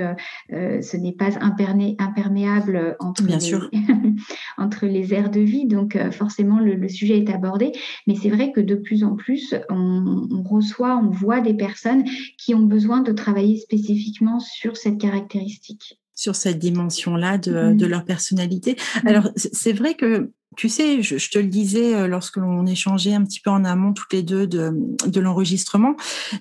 euh, 0.54 0.82
ce 0.82 0.98
n'est 0.98 1.14
pas 1.14 1.30
imperméable 1.42 2.96
entre, 3.00 3.24
Bien 3.24 3.38
les, 3.38 3.42
sûr. 3.42 3.70
entre 4.58 4.86
les 4.86 5.14
aires 5.14 5.30
de 5.30 5.40
vie. 5.40 5.66
Donc 5.66 5.96
euh, 5.96 6.12
forcément, 6.12 6.60
le, 6.60 6.88
sujet 6.88 7.18
est 7.18 7.30
abordé. 7.30 7.72
Mais 8.08 8.16
c'est 8.16 8.30
vrai 8.30 8.52
que 8.52 8.62
de 8.62 8.76
plus 8.76 9.04
en 9.04 9.16
plus, 9.16 9.56
on, 9.70 10.44
reçoit, 10.44 10.98
on 10.98 11.10
voit 11.10 11.42
des 11.42 11.54
personnes 11.54 12.04
qui 12.38 12.54
ont 12.54 12.64
besoin 12.64 13.02
de 13.02 13.12
travailler 13.12 13.58
spécifiquement 13.58 14.40
sur 14.40 14.78
cette 14.78 15.00
caractéristique 15.00 16.00
sur 16.18 16.34
cette 16.34 16.60
dimension-là 16.60 17.38
de, 17.38 17.74
de, 17.74 17.86
mmh. 17.86 17.90
leur 17.90 18.06
personnalité. 18.06 18.78
Mmh. 19.04 19.08
Alors, 19.10 19.30
c'est 19.36 19.74
vrai 19.74 19.96
que 19.96 20.32
tu 20.56 20.70
sais, 20.70 21.02
je, 21.02 21.30
te 21.30 21.38
le 21.38 21.48
disais 21.48 21.96
euh, 21.96 22.08
lorsque 22.08 22.38
l'on 22.38 22.66
échangeait 22.66 23.14
un 23.14 23.24
petit 23.24 23.40
peu 23.40 23.50
en 23.50 23.66
amont 23.66 23.94
toutes 23.94 24.14
les 24.14 24.24
deux 24.24 24.48
de, 24.48 25.20
l'enregistrement. 25.20 25.96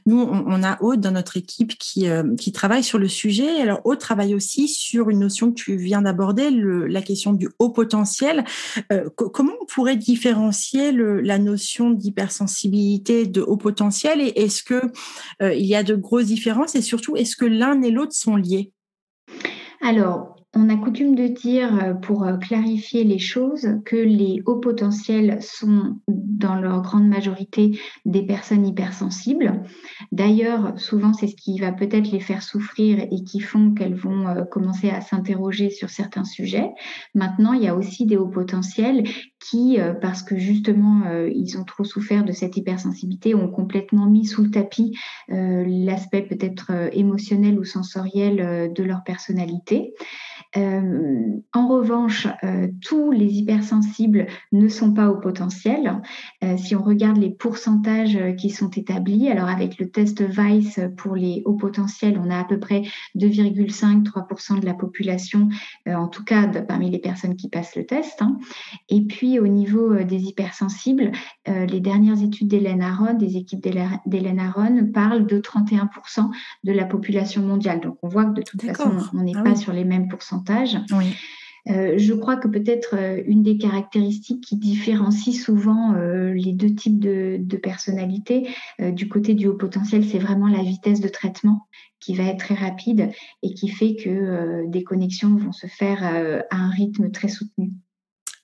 Nous, 0.07 0.21
on, 0.21 0.63
a 0.63 0.81
Aude 0.83 1.01
dans 1.01 1.13
notre 1.13 1.37
équipe 1.37 1.77
qui, 1.79 2.09
euh, 2.09 2.23
travaille 2.53 2.85
sur 2.85 2.99
le 2.99 3.09
sujet. 3.09 3.61
Alors, 3.61 3.81
Aude 3.85 3.99
travaille 3.99 4.35
aussi 4.35 4.69
sur 4.69 5.11
une 5.11 5.21
notion 5.21 5.51
que 5.51 5.55
tu 5.55 5.77
viens 5.77 6.03
d'aborder, 6.03 6.51
la 6.51 7.03
question 7.03 7.33
du 7.33 7.49
haut 7.59 7.71
potentiel. 7.71 8.45
Euh, 8.93 9.09
comment 9.17 9.53
on 9.61 9.67
pourrait 9.67 9.97
différencier 9.97 10.93
la 10.93 11.39
notion 11.39 11.91
d'hypersensibilité 11.91 13.27
de 13.27 13.41
haut 13.41 13.57
potentiel 13.57 14.21
et 14.21 14.33
est-ce 14.37 14.63
que 14.63 14.93
il 15.41 15.67
y 15.67 15.75
a 15.75 15.83
de 15.83 15.95
grosses 15.95 16.27
différences? 16.27 16.75
Et 16.75 16.83
surtout, 16.83 17.17
est-ce 17.17 17.37
que 17.37 17.45
l'un 17.45 17.81
et 17.83 17.91
l'autre 17.91 18.15
sont 18.15 18.37
liés? 18.37 18.73
Alors, 19.81 20.34
on 20.57 20.69
a 20.69 20.77
coutume 20.77 21.15
de 21.15 21.27
dire, 21.27 21.83
euh, 21.83 21.95
pour 21.95 22.25
euh, 22.25 22.37
clarifier 22.37 23.05
les 23.05 23.19
choses, 23.19 23.69
que 23.85 23.97
les 23.97 24.43
hauts 24.47 24.59
potentiels 24.59 25.39
sont 25.41 25.97
dans 26.09 26.57
leur 26.57 26.83
grande 26.83 27.09
majorité 27.09 27.79
des 28.05 28.23
personnes 28.23 28.67
hypersensibles. 28.67 29.63
D'ailleurs, 30.13 30.79
souvent, 30.79 31.13
c'est 31.13 31.27
ce 31.27 31.37
qui 31.37 31.59
va 31.59 31.73
peut-être 31.73 32.11
les 32.11 32.21
faire 32.21 32.43
souffrir 32.43 33.01
et 33.01 33.25
qui 33.25 33.41
font 33.41 33.73
qu'elles 33.73 33.95
vont 33.95 34.29
euh, 34.29 34.45
commencer 34.45 34.91
à 34.91 35.01
s'interroger 35.01 35.71
sur 35.71 35.91
certains 35.91 36.25
sujets. 36.25 36.71
Maintenant, 37.15 37.53
il 37.53 37.63
y 37.63 37.69
a 37.69 37.75
aussi 37.75 38.07
des 38.07 38.17
hauts 38.17 38.29
potentiels 38.29 39.05
qui, 39.41 39.79
parce 40.01 40.23
que 40.23 40.39
justement, 40.39 41.03
ils 41.27 41.59
ont 41.59 41.65
trop 41.65 41.85
souffert 41.85 42.25
de 42.25 42.33
cette 42.33 42.57
hypersensibilité, 42.57 43.35
ont 43.35 43.51
complètement 43.51 44.07
mis 44.07 44.25
sous 44.25 44.43
le 44.43 44.51
tapis 44.51 44.97
l'aspect 45.29 46.23
peut-être 46.23 46.73
émotionnel 46.93 47.59
ou 47.59 47.65
sensoriel 47.65 48.73
de 48.73 48.83
leur 48.83 49.05
personnalité. 49.05 49.93
Euh, 50.57 51.37
en 51.53 51.69
revanche, 51.69 52.29
euh, 52.45 52.69
tous 52.81 53.11
les 53.11 53.39
hypersensibles 53.39 54.27
ne 54.53 54.69
sont 54.69 54.93
pas 54.93 55.09
au 55.09 55.17
potentiel. 55.17 56.01
Euh, 56.43 56.57
si 56.57 56.77
on 56.77 56.83
regarde 56.83 57.17
les 57.17 57.31
pourcentages 57.31 58.19
qui 58.39 58.51
sont 58.51 58.71
établis, 58.71 59.29
alors 59.31 59.49
avec 59.49 59.79
le 59.79 59.89
test 59.89 60.23
VICE 60.23 60.81
pour 60.97 61.17
les 61.17 61.43
hauts 61.45 61.55
potentiels, 61.55 62.21
on 62.23 62.31
a 62.31 62.39
à 62.39 62.45
peu 62.45 62.59
près 62.59 62.83
2,5-3% 63.17 64.61
de 64.61 64.67
la 64.67 64.75
population, 64.75 65.49
en 65.87 66.09
tout 66.09 66.25
cas 66.25 66.47
parmi 66.47 66.91
les 66.91 66.99
personnes 66.99 67.37
qui 67.37 67.49
passent 67.49 67.77
le 67.77 67.87
test. 67.87 68.23
Hein. 68.23 68.39
Et 68.89 69.03
puis 69.03 69.39
au 69.39 69.49
niveau 69.49 69.95
des 70.03 70.25
hypersensibles, 70.25 71.13
les 71.47 71.81
dernières 71.81 72.23
études 72.23 72.49
d'Hélène 72.49 72.83
Aron, 72.83 73.15
des 73.15 73.37
équipes 73.37 73.63
d'Hélène 74.07 74.41
Aron, 74.41 74.87
parlent 74.93 75.27
de 75.27 75.39
31% 75.39 76.31
de 76.65 76.73
la 76.73 76.85
population 76.85 77.43
mondiale. 77.43 77.81
Donc 77.81 77.99
on 78.03 78.09
voit 78.09 78.27
que 78.27 78.35
de 78.35 78.43
toute 78.43 78.63
façon, 78.63 78.93
on 79.13 79.23
n'est 79.23 79.33
ah 79.37 79.43
pas 79.43 79.57
sur 79.57 79.73
les 79.73 79.85
mêmes 79.85 80.09
pourcentages 80.09 80.44
euh, 81.71 81.95
je 81.97 82.13
crois 82.13 82.37
que 82.37 82.49
peut-être 82.49 82.95
euh, 82.95 83.23
une 83.27 83.43
des 83.43 83.57
caractéristiques 83.57 84.45
qui 84.45 84.57
différencie 84.57 85.35
souvent 85.35 85.95
euh, 85.95 86.35
les 86.35 86.53
deux 86.53 86.75
types 86.75 86.99
de, 86.99 87.39
de 87.41 87.57
personnalités 87.57 88.49
du 88.79 89.09
côté 89.09 89.35
du 89.35 89.47
haut 89.47 89.57
potentiel, 89.57 90.05
c'est 90.05 90.19
vraiment 90.19 90.49
la 90.49 90.63
vitesse 90.63 91.01
de 91.01 91.09
traitement 91.09 91.67
qui 92.01 92.15
va 92.15 92.25
être 92.25 92.39
très 92.39 92.55
rapide 92.55 93.11
et 93.43 93.55
qui 93.55 93.69
fait 93.69 93.97
que 93.97 94.67
des 94.69 94.85
connexions 94.85 95.37
vont 95.37 95.53
se 95.53 95.67
faire 95.67 96.03
à 96.03 96.57
un 96.57 96.71
rythme 96.71 97.11
très 97.11 97.29
soutenu. 97.29 97.73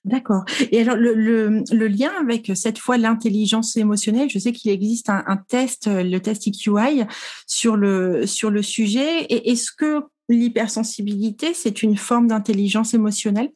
D'accord. 0.03 0.45
Et 0.71 0.81
alors, 0.81 0.95
le, 0.95 1.87
lien 1.87 2.11
avec 2.19 2.51
cette 2.55 2.79
fois 2.79 2.97
l'intelligence 2.97 3.77
émotionnelle, 3.77 4.29
je 4.31 4.39
sais 4.39 4.51
qu'il 4.51 4.71
existe 4.71 5.09
un, 5.09 5.23
un, 5.27 5.37
test, 5.37 5.87
le 5.87 6.17
test 6.19 6.47
EQI, 6.47 7.03
sur 7.45 7.75
le, 7.75 8.25
sur 8.25 8.49
le 8.49 8.63
sujet. 8.63 9.25
Et 9.25 9.51
est-ce 9.51 9.71
que 9.71 10.01
l'hypersensibilité, 10.29 11.53
c'est 11.53 11.83
une 11.83 11.97
forme 11.97 12.27
d'intelligence 12.27 12.93
émotionnelle? 12.93 13.51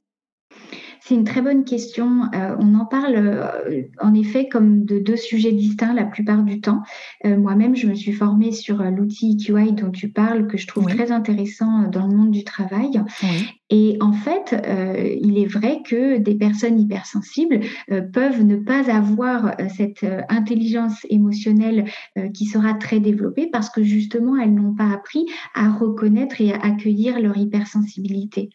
C'est 1.08 1.14
une 1.14 1.24
très 1.24 1.44
bonne 1.44 1.66
question. 1.66 2.24
Euh, 2.34 2.56
on 2.60 2.74
en 2.74 2.86
parle 2.86 3.14
euh, 3.16 3.84
en 4.02 4.16
effet 4.16 4.50
comme 4.50 4.86
de 4.86 4.98
deux 4.98 5.18
sujets 5.18 5.52
distincts 5.52 5.94
la 5.94 6.06
plupart 6.06 6.42
du 6.42 6.62
temps. 6.62 6.82
Euh, 7.26 7.38
moi-même, 7.38 7.76
je 7.76 7.86
me 7.86 7.94
suis 7.94 8.12
formée 8.12 8.52
sur 8.52 8.78
l'outil 8.82 9.38
EQI 9.40 9.74
dont 9.74 9.92
tu 9.92 10.10
parles, 10.10 10.48
que 10.48 10.58
je 10.58 10.66
trouve 10.66 10.88
très 10.88 11.12
intéressant 11.12 11.84
dans 11.90 12.08
le 12.08 12.16
monde 12.16 12.32
du 12.32 12.44
travail. 12.44 13.04
Et 13.70 13.98
en 14.00 14.12
fait, 14.14 14.56
il 15.22 15.38
est 15.38 15.46
vrai 15.46 15.82
que 15.84 16.18
des 16.18 16.36
personnes 16.36 16.80
hypersensibles 16.80 17.62
peuvent 18.14 18.44
ne 18.44 18.58
pas 18.58 18.92
avoir 18.92 19.56
cette 19.76 20.06
intelligence 20.30 21.06
émotionnelle 21.10 21.86
qui 22.34 22.46
sera 22.46 22.74
très 22.76 23.00
développée 23.00 23.50
parce 23.52 23.70
que 23.70 23.84
justement, 23.84 24.38
elles 24.38 24.54
n'ont 24.54 24.76
pas 24.76 24.92
appris 24.92 25.26
à 25.54 25.72
reconnaître 25.72 26.42
et 26.42 26.54
à 26.54 26.60
accueillir 26.62 27.20
leur 27.20 27.38
hypersensibilité. 27.38 28.50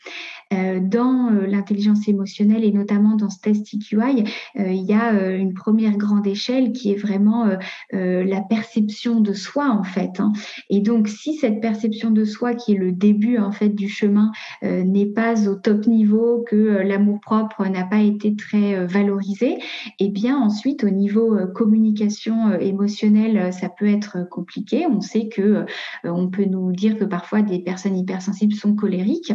dans 0.50 1.30
l'intelligence 1.46 2.06
émotionnelle, 2.08 2.64
et 2.64 2.72
notamment 2.72 3.16
dans 3.16 3.30
ce 3.30 3.40
test 3.40 3.60
euh, 3.92 4.72
il 4.72 4.84
y 4.84 4.92
a 4.92 5.14
euh, 5.14 5.36
une 5.36 5.54
première 5.54 5.96
grande 5.96 6.26
échelle 6.26 6.72
qui 6.72 6.92
est 6.92 6.96
vraiment 6.96 7.48
euh, 7.94 8.24
la 8.24 8.40
perception 8.40 9.20
de 9.20 9.32
soi 9.32 9.70
en 9.70 9.82
fait. 9.82 10.20
Hein. 10.20 10.32
Et 10.68 10.80
donc 10.80 11.08
si 11.08 11.34
cette 11.34 11.60
perception 11.60 12.10
de 12.10 12.24
soi 12.24 12.54
qui 12.54 12.72
est 12.72 12.78
le 12.78 12.92
début 12.92 13.38
en 13.38 13.52
fait 13.52 13.70
du 13.70 13.88
chemin 13.88 14.32
n'est 14.62 14.99
pas 15.06 15.48
au 15.48 15.54
top 15.54 15.86
niveau, 15.86 16.44
que 16.48 16.56
l'amour 16.56 17.20
propre 17.20 17.66
n'a 17.66 17.84
pas 17.84 18.00
été 18.00 18.34
très 18.36 18.86
valorisé, 18.86 19.52
et 19.52 20.06
eh 20.06 20.08
bien 20.08 20.36
ensuite 20.38 20.84
au 20.84 20.90
niveau 20.90 21.36
communication 21.54 22.52
émotionnelle, 22.58 23.52
ça 23.52 23.68
peut 23.68 23.86
être 23.86 24.28
compliqué. 24.28 24.86
On 24.86 25.00
sait 25.00 25.28
que 25.28 25.64
on 26.04 26.28
peut 26.28 26.44
nous 26.44 26.72
dire 26.72 26.98
que 26.98 27.04
parfois 27.04 27.42
des 27.42 27.58
personnes 27.60 27.96
hypersensibles 27.96 28.54
sont 28.54 28.74
colériques, 28.74 29.32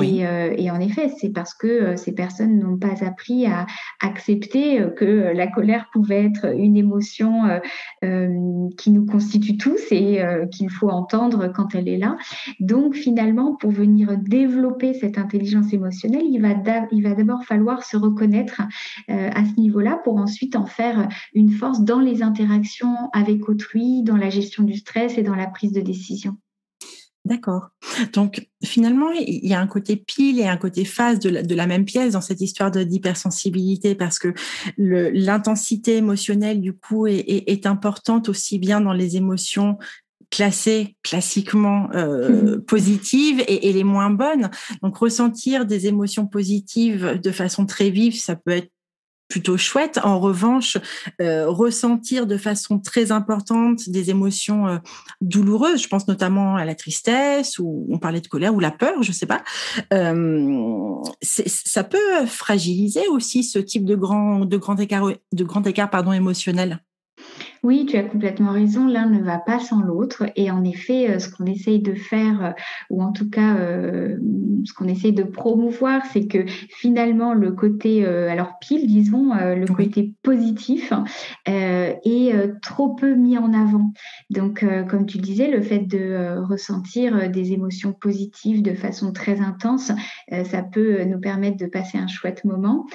et, 0.00 0.20
et, 0.56 0.70
en 0.70 0.80
effet 0.80 1.10
c'est 1.18 1.30
parce 1.30 1.54
que 1.54 1.96
ces 1.96 2.12
personnes 2.12 2.58
n'ont 2.58 2.78
pas 2.78 3.04
appris 3.04 3.46
à 3.46 3.66
accepter 4.02 4.80
euh, 4.80 4.90
que 4.90 5.32
la 5.34 5.46
colère 5.46 5.88
pouvait 5.92 6.24
être 6.24 6.46
une 6.56 6.76
émotion 6.76 7.44
euh, 7.44 7.58
euh, 8.04 8.68
qui 8.76 8.90
nous 8.90 9.06
constitue 9.06 9.56
tous 9.56 9.80
et 9.90 10.22
qu'il 10.52 10.70
faut 10.70 10.88
entendre 10.88 11.48
quand 11.54 11.74
elle 11.74 11.88
est 11.88 11.96
là. 11.96 12.16
Donc 12.60 12.94
finalement, 12.94 13.54
pour 13.54 13.70
venir 13.70 14.16
développer 14.18 14.94
cette 14.94 15.05
intelligence 15.14 15.72
émotionnelle, 15.72 16.24
il 16.26 17.02
va 17.02 17.14
d'abord 17.14 17.44
falloir 17.44 17.84
se 17.84 17.96
reconnaître 17.96 18.62
à 19.08 19.44
ce 19.44 19.60
niveau-là 19.60 20.00
pour 20.04 20.16
ensuite 20.16 20.56
en 20.56 20.66
faire 20.66 21.08
une 21.34 21.50
force 21.50 21.80
dans 21.80 22.00
les 22.00 22.22
interactions 22.22 22.96
avec 23.12 23.48
autrui, 23.48 24.02
dans 24.02 24.16
la 24.16 24.30
gestion 24.30 24.64
du 24.64 24.74
stress 24.74 25.18
et 25.18 25.22
dans 25.22 25.34
la 25.34 25.46
prise 25.46 25.72
de 25.72 25.80
décision. 25.80 26.36
D'accord. 27.26 27.70
Donc 28.12 28.46
finalement, 28.62 29.10
il 29.10 29.44
y 29.44 29.52
a 29.52 29.60
un 29.60 29.66
côté 29.66 29.96
pile 29.96 30.38
et 30.38 30.46
un 30.46 30.56
côté 30.56 30.84
face 30.84 31.18
de 31.18 31.54
la, 31.54 31.66
même 31.66 31.84
pièce 31.84 32.12
dans 32.12 32.20
cette 32.20 32.40
histoire 32.40 32.70
d'hypersensibilité 32.70 33.96
parce 33.96 34.20
que 34.20 34.32
l'intensité 34.78 35.96
émotionnelle 35.96 36.60
du 36.60 36.72
coup 36.72 37.08
est, 37.08 37.66
importante 37.66 38.28
aussi 38.28 38.60
bien 38.60 38.80
dans 38.80 38.92
les 38.92 39.16
émotions 39.16 39.76
classées 40.30 40.96
classiquement 41.02 41.88
euh, 41.94 42.56
mmh 42.56 42.62
positives 42.66 43.44
et, 43.46 43.72
les 43.72 43.84
moins 43.84 44.10
bonnes. 44.10 44.50
Donc 44.82 44.96
ressentir 44.96 45.66
des 45.66 45.86
émotions 45.86 46.26
positives 46.26 47.20
de 47.22 47.30
façon 47.30 47.66
très 47.66 47.90
vive, 47.90 48.18
ça 48.18 48.34
peut 48.34 48.50
être 48.50 48.70
plutôt 49.28 49.56
chouette. 49.56 49.98
En 50.02 50.20
revanche, 50.20 50.78
euh, 51.20 51.48
ressentir 51.48 52.26
de 52.26 52.36
façon 52.36 52.78
très 52.78 53.12
importante 53.12 53.88
des 53.88 54.10
émotions 54.10 54.68
euh, 54.68 54.78
douloureuses, 55.20 55.82
je 55.82 55.88
pense 55.88 56.06
notamment 56.08 56.56
à 56.56 56.64
la 56.64 56.74
tristesse, 56.74 57.58
ou 57.58 57.86
on 57.90 57.98
parlait 57.98 58.20
de 58.20 58.28
colère, 58.28 58.54
ou 58.54 58.60
la 58.60 58.70
peur, 58.70 59.02
je 59.02 59.12
sais 59.12 59.26
pas, 59.26 59.42
euh, 59.92 60.94
ça 61.22 61.84
peut 61.84 62.26
fragiliser 62.26 63.08
aussi 63.08 63.42
ce 63.42 63.58
type 63.58 63.84
de 63.84 63.96
grand, 63.96 64.44
de 64.44 64.56
grand 64.56 64.78
écart, 64.78 65.10
de 65.32 65.44
grand 65.44 65.66
écart 65.66 65.90
pardon, 65.90 66.12
émotionnel. 66.12 66.80
Oui, 67.66 67.84
tu 67.84 67.96
as 67.96 68.04
complètement 68.04 68.52
raison. 68.52 68.86
L'un 68.86 69.08
ne 69.08 69.20
va 69.20 69.38
pas 69.38 69.58
sans 69.58 69.80
l'autre. 69.80 70.22
Et 70.36 70.52
en 70.52 70.62
effet, 70.62 71.10
euh, 71.10 71.18
ce 71.18 71.28
qu'on 71.28 71.46
essaye 71.46 71.80
de 71.80 71.94
faire, 71.94 72.44
euh, 72.44 72.50
ou 72.90 73.02
en 73.02 73.10
tout 73.10 73.28
cas, 73.28 73.56
euh, 73.56 74.16
ce 74.64 74.72
qu'on 74.72 74.86
essaye 74.86 75.12
de 75.12 75.24
promouvoir, 75.24 76.02
c'est 76.12 76.28
que 76.28 76.46
finalement, 76.46 77.34
le 77.34 77.50
côté, 77.50 78.06
alors 78.06 78.60
pile, 78.60 78.86
disons, 78.86 79.32
le 79.34 79.66
côté 79.66 80.14
positif 80.22 80.92
est 81.46 82.60
trop 82.62 82.94
peu 82.94 83.14
mis 83.14 83.38
en 83.38 83.52
avant. 83.52 83.92
Donc, 84.30 84.64
comme 84.88 85.06
tu 85.06 85.18
disais, 85.18 85.50
le 85.50 85.62
fait 85.62 85.80
de 85.80 86.38
ressentir 86.48 87.30
des 87.30 87.52
émotions 87.52 87.92
positives 87.92 88.62
de 88.62 88.74
façon 88.74 89.12
très 89.12 89.40
intense, 89.40 89.92
ça 90.44 90.62
peut 90.62 91.04
nous 91.04 91.20
permettre 91.20 91.58
de 91.58 91.66
passer 91.66 91.98
un 91.98 92.08
chouette 92.08 92.44
moment. 92.44 92.86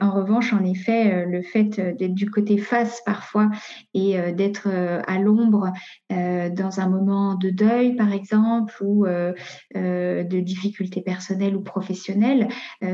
En, 0.00 0.10
revanche, 0.10 0.52
en 0.52 0.64
effet, 0.64 1.24
le 1.24 1.40
fait 1.40 1.80
d'être 1.80 2.14
du 2.14 2.30
côté 2.30 2.58
face 2.58 3.00
parfois 3.06 3.50
et 3.94 4.18
euh, 4.18 4.32
d'être 4.32 4.68
euh, 4.68 5.00
à 5.06 5.18
l'ombre 5.18 5.72
euh, 6.12 6.50
dans 6.50 6.80
un 6.80 6.88
moment 6.88 7.36
de 7.36 7.48
deuil, 7.48 7.96
par 7.96 8.12
exemple, 8.12 8.74
ou 8.82 9.06
de 9.06 10.40
difficultés 10.40 11.00
personnelles 11.00 11.56
ou 11.56 11.62
professionnelles, 11.62 12.48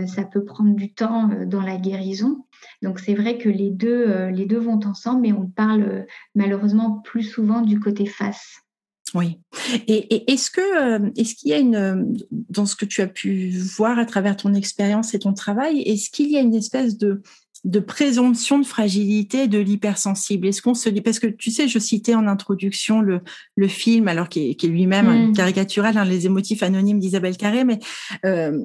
ça 0.06 0.24
peut 0.24 0.44
prendre 0.44 0.74
du 0.74 0.92
temps 0.92 1.30
dans 1.46 1.62
la 1.62 1.76
guérison. 1.76 2.44
Donc 2.82 3.00
c'est 3.00 3.14
vrai 3.14 3.38
que 3.38 3.48
les 3.48 3.70
deux 3.70 4.58
vont 4.58 4.80
ensemble, 4.84 5.22
mais 5.22 5.32
on 5.32 5.46
parle 5.46 6.06
malheureusement 6.34 7.00
plus 7.00 7.24
souvent 7.24 7.60
du 7.60 7.80
côté 7.80 8.06
face. 8.06 8.67
Oui. 9.14 9.38
Et, 9.86 10.30
est-ce 10.30 10.50
que 10.50 11.18
est-ce 11.18 11.34
qu'il 11.34 11.50
y 11.50 11.54
a 11.54 11.58
une 11.58 12.16
dans 12.30 12.66
ce 12.66 12.76
que 12.76 12.84
tu 12.84 13.00
as 13.00 13.06
pu 13.06 13.50
voir 13.50 13.98
à 13.98 14.04
travers 14.04 14.36
ton 14.36 14.54
expérience 14.54 15.14
et 15.14 15.18
ton 15.18 15.32
travail, 15.32 15.80
est-ce 15.82 16.10
qu'il 16.10 16.30
y 16.30 16.36
a 16.36 16.40
une 16.40 16.54
espèce 16.54 16.98
de 16.98 17.22
de 17.64 17.80
présomption 17.80 18.58
de 18.58 18.66
fragilité 18.66 19.48
de 19.48 19.58
l'hypersensible 19.58 20.46
Est-ce 20.46 20.62
qu'on 20.62 20.74
se 20.74 20.88
dit 20.88 21.00
parce 21.00 21.18
que 21.18 21.26
tu 21.26 21.50
sais, 21.50 21.66
je 21.68 21.78
citais 21.78 22.14
en 22.14 22.26
introduction 22.26 23.00
le, 23.00 23.20
le 23.56 23.68
film, 23.68 24.08
alors 24.08 24.28
qui 24.28 24.50
est, 24.50 24.66
lui-même 24.66 25.30
mm. 25.30 25.32
caricatural, 25.32 25.96
hein, 25.98 26.04
les 26.04 26.26
émotifs 26.26 26.62
anonymes 26.62 27.00
d'Isabelle 27.00 27.36
Carré, 27.36 27.64
mais 27.64 27.78
euh, 28.24 28.58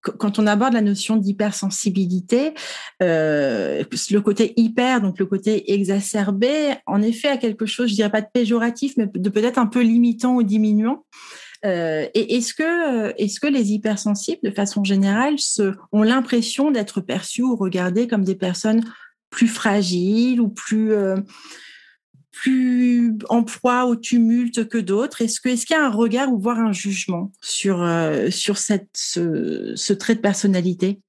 quand 0.00 0.38
on 0.38 0.46
aborde 0.46 0.74
la 0.74 0.80
notion 0.80 1.16
d'hypersensibilité, 1.16 2.54
euh, 3.02 3.84
le 4.10 4.20
côté 4.20 4.52
hyper, 4.56 5.00
donc 5.00 5.18
le 5.18 5.26
côté 5.26 5.72
exacerbé, 5.72 6.74
en 6.86 7.02
effet, 7.02 7.28
a 7.28 7.36
quelque 7.36 7.66
chose, 7.66 7.90
je 7.90 7.94
dirais 7.94 8.10
pas 8.10 8.22
de 8.22 8.28
péjoratif, 8.32 8.94
mais 8.96 9.06
de 9.12 9.28
peut-être 9.28 9.58
un 9.58 9.66
peu 9.66 9.80
limitant 9.80 10.34
ou 10.34 10.42
diminuant. 10.42 11.04
Euh, 11.64 12.06
est-ce 12.14 12.54
que, 12.54 13.12
est-ce 13.20 13.38
que 13.38 13.46
les 13.46 13.72
hypersensibles, 13.72 14.40
de 14.42 14.50
façon 14.50 14.82
générale, 14.82 15.38
se, 15.38 15.74
ont 15.92 16.02
l'impression 16.02 16.70
d'être 16.70 17.00
perçus 17.00 17.42
ou 17.42 17.56
regardés 17.56 18.08
comme 18.08 18.24
des 18.24 18.34
personnes 18.34 18.82
plus 19.28 19.48
fragiles 19.48 20.40
ou 20.40 20.48
plus 20.48 20.92
euh, 20.92 21.16
en 23.28 23.42
proie 23.42 23.84
au 23.84 23.96
tumulte 23.96 24.68
que 24.68 24.78
d'autres? 24.78 25.22
Est-ce 25.22 25.40
qu'il 25.40 25.76
y 25.76 25.78
a 25.78 25.84
un 25.84 25.90
regard 25.90 26.32
ou 26.32 26.38
voire 26.38 26.58
un 26.58 26.72
jugement 26.72 27.30
sur 27.42 27.82
euh, 27.82 28.30
sur 28.30 28.56
cette 28.56 28.88
ce, 28.94 29.92
trait 29.92 30.14
de 30.14 30.20
personnalité? 30.20 31.00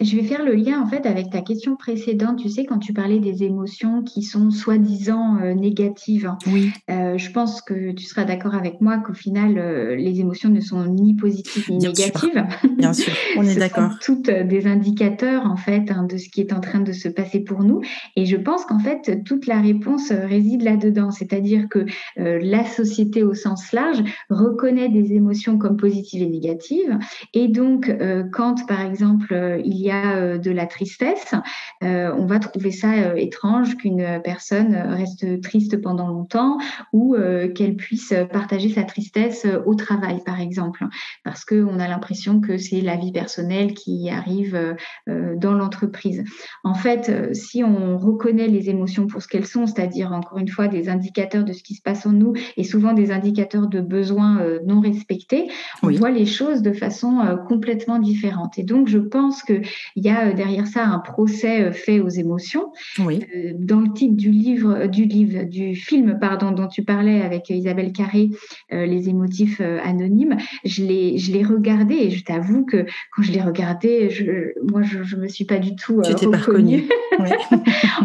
Je 0.00 0.16
vais 0.16 0.22
faire 0.22 0.44
le 0.44 0.54
lien 0.54 0.80
en 0.80 0.86
fait 0.86 1.06
avec 1.06 1.30
ta 1.30 1.40
question 1.40 1.76
précédente. 1.76 2.38
Tu 2.38 2.48
sais, 2.48 2.64
quand 2.64 2.78
tu 2.78 2.92
parlais 2.92 3.18
des 3.18 3.42
émotions 3.42 4.02
qui 4.02 4.22
sont 4.22 4.50
soi-disant 4.50 5.38
euh, 5.42 5.54
négatives, 5.54 6.32
oui. 6.46 6.70
Euh, 6.90 7.18
je 7.18 7.30
pense 7.30 7.60
que 7.62 7.92
tu 7.92 8.04
seras 8.04 8.24
d'accord 8.24 8.54
avec 8.54 8.80
moi 8.80 8.98
qu'au 8.98 9.12
final, 9.12 9.58
euh, 9.58 9.96
les 9.96 10.20
émotions 10.20 10.50
ne 10.50 10.60
sont 10.60 10.84
ni 10.86 11.14
positives 11.14 11.70
ni 11.70 11.78
négatives. 11.78 12.46
Bien 12.78 12.92
sûr, 12.92 13.12
on 13.36 13.42
est 13.42 13.58
d'accord. 13.58 13.92
Sont 13.92 14.14
toutes 14.14 14.30
des 14.30 14.66
indicateurs 14.66 15.46
en 15.46 15.56
fait 15.56 15.90
hein, 15.90 16.04
de 16.04 16.16
ce 16.16 16.28
qui 16.28 16.40
est 16.40 16.52
en 16.52 16.60
train 16.60 16.80
de 16.80 16.92
se 16.92 17.08
passer 17.08 17.40
pour 17.40 17.64
nous. 17.64 17.80
Et 18.16 18.26
je 18.26 18.36
pense 18.36 18.64
qu'en 18.64 18.78
fait, 18.78 19.24
toute 19.24 19.46
la 19.46 19.60
réponse 19.60 20.12
réside 20.12 20.62
là-dedans. 20.62 21.10
C'est-à-dire 21.10 21.68
que 21.68 21.86
la 22.16 22.64
société 22.64 23.22
au 23.22 23.34
sens 23.34 23.72
large 23.72 24.02
reconnaît 24.30 24.88
des 24.88 25.14
émotions 25.14 25.58
comme 25.58 25.76
positives 25.76 26.22
et 26.22 26.28
négatives. 26.28 26.98
Et 27.34 27.48
donc, 27.48 27.92
quand 28.32 28.66
par 28.66 28.80
exemple, 28.82 29.60
il 29.64 29.78
y 29.78 29.87
y 29.88 29.92
a 29.92 30.38
de 30.38 30.50
la 30.50 30.66
tristesse, 30.66 31.34
on 31.82 32.26
va 32.26 32.38
trouver 32.38 32.70
ça 32.70 33.16
étrange 33.16 33.76
qu'une 33.76 34.20
personne 34.22 34.74
reste 34.74 35.40
triste 35.40 35.80
pendant 35.80 36.08
longtemps 36.08 36.58
ou 36.92 37.16
qu'elle 37.54 37.76
puisse 37.76 38.14
partager 38.32 38.68
sa 38.70 38.84
tristesse 38.84 39.46
au 39.66 39.74
travail, 39.74 40.22
par 40.24 40.40
exemple, 40.40 40.84
parce 41.24 41.44
qu'on 41.44 41.78
a 41.78 41.88
l'impression 41.88 42.40
que 42.40 42.58
c'est 42.58 42.80
la 42.80 42.96
vie 42.96 43.12
personnelle 43.12 43.74
qui 43.74 44.10
arrive 44.10 44.76
dans 45.06 45.52
l'entreprise. 45.52 46.24
En 46.64 46.74
fait, 46.74 47.34
si 47.34 47.64
on 47.64 47.98
reconnaît 47.98 48.48
les 48.48 48.70
émotions 48.70 49.06
pour 49.06 49.22
ce 49.22 49.28
qu'elles 49.28 49.46
sont, 49.46 49.66
c'est-à-dire 49.66 50.12
encore 50.12 50.38
une 50.38 50.48
fois 50.48 50.68
des 50.68 50.88
indicateurs 50.88 51.44
de 51.44 51.52
ce 51.52 51.62
qui 51.62 51.74
se 51.74 51.82
passe 51.82 52.06
en 52.06 52.12
nous 52.12 52.34
et 52.56 52.64
souvent 52.64 52.92
des 52.92 53.10
indicateurs 53.10 53.66
de 53.66 53.80
besoins 53.80 54.42
non 54.66 54.80
respectés, 54.80 55.48
on 55.82 55.90
voit 55.90 56.10
les 56.10 56.26
choses 56.26 56.62
de 56.62 56.72
façon 56.72 57.38
complètement 57.48 57.98
différente. 57.98 58.58
Et 58.58 58.62
donc, 58.62 58.88
je 58.88 58.98
pense 58.98 59.42
qu'il 59.94 60.04
y 60.04 60.10
a 60.10 60.32
derrière 60.32 60.66
ça 60.66 60.84
un 60.84 60.98
procès 60.98 61.72
fait 61.72 62.00
aux 62.00 62.08
émotions. 62.08 62.72
Oui. 62.98 63.20
Dans 63.58 63.80
le 63.80 63.92
titre 63.92 64.16
du 64.16 64.30
livre, 64.30 64.86
du 64.86 65.04
livre, 65.04 65.44
du 65.44 65.74
film, 65.74 66.18
pardon, 66.20 66.52
dont 66.52 66.68
tu 66.68 66.82
parlais 66.82 67.20
avec 67.22 67.50
Isabelle 67.50 67.92
Carré, 67.92 68.30
Les 68.70 69.08
émotifs 69.08 69.60
anonymes, 69.60 70.36
je 70.64 70.84
l'ai, 70.84 71.18
je 71.18 71.32
l'ai 71.32 71.42
regardé 71.42 71.94
et 71.94 72.10
je 72.10 72.24
t'avoue 72.24 72.64
que 72.64 72.86
quand 73.14 73.22
je 73.22 73.32
l'ai 73.32 73.42
regardé, 73.42 74.10
je, 74.10 74.52
moi, 74.70 74.82
je, 74.82 75.02
je 75.02 75.16
me 75.16 75.28
suis 75.28 75.44
pas 75.44 75.58
du 75.58 75.76
tout 75.76 76.02
tu 76.02 76.26
reconnue. 76.26 76.84
Oui. 77.18 77.28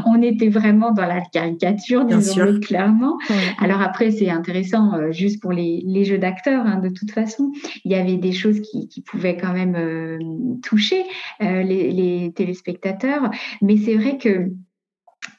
on 0.06 0.22
était 0.22 0.50
vraiment 0.50 0.92
dans 0.92 1.06
la 1.06 1.22
caricature, 1.22 2.06
disons-le 2.06 2.60
clairement. 2.60 3.18
Alors 3.60 3.82
après, 3.82 4.12
c'est 4.12 4.30
intéressant 4.30 5.12
juste 5.12 5.42
pour 5.42 5.52
les, 5.52 5.84
les 5.86 6.06
jeux 6.06 6.18
d'acteurs, 6.18 6.66
hein, 6.66 6.80
de 6.80 6.90
toute 6.90 7.12
façon. 7.12 7.52
Il 7.86 7.92
y 7.92 7.96
avait 7.96 8.18
des 8.18 8.32
choses 8.32 8.62
qui, 8.62 8.88
qui 8.88 9.02
pouvaient 9.02 9.38
quand 9.38 9.54
même 9.54 9.76
euh, 9.76 10.18
toucher 10.64 11.04
euh, 11.42 11.63
les, 11.64 12.32
téléspectateurs, 12.36 13.30
mais 13.62 13.78
c'est 13.78 13.96
vrai 13.96 14.18
que 14.18 14.52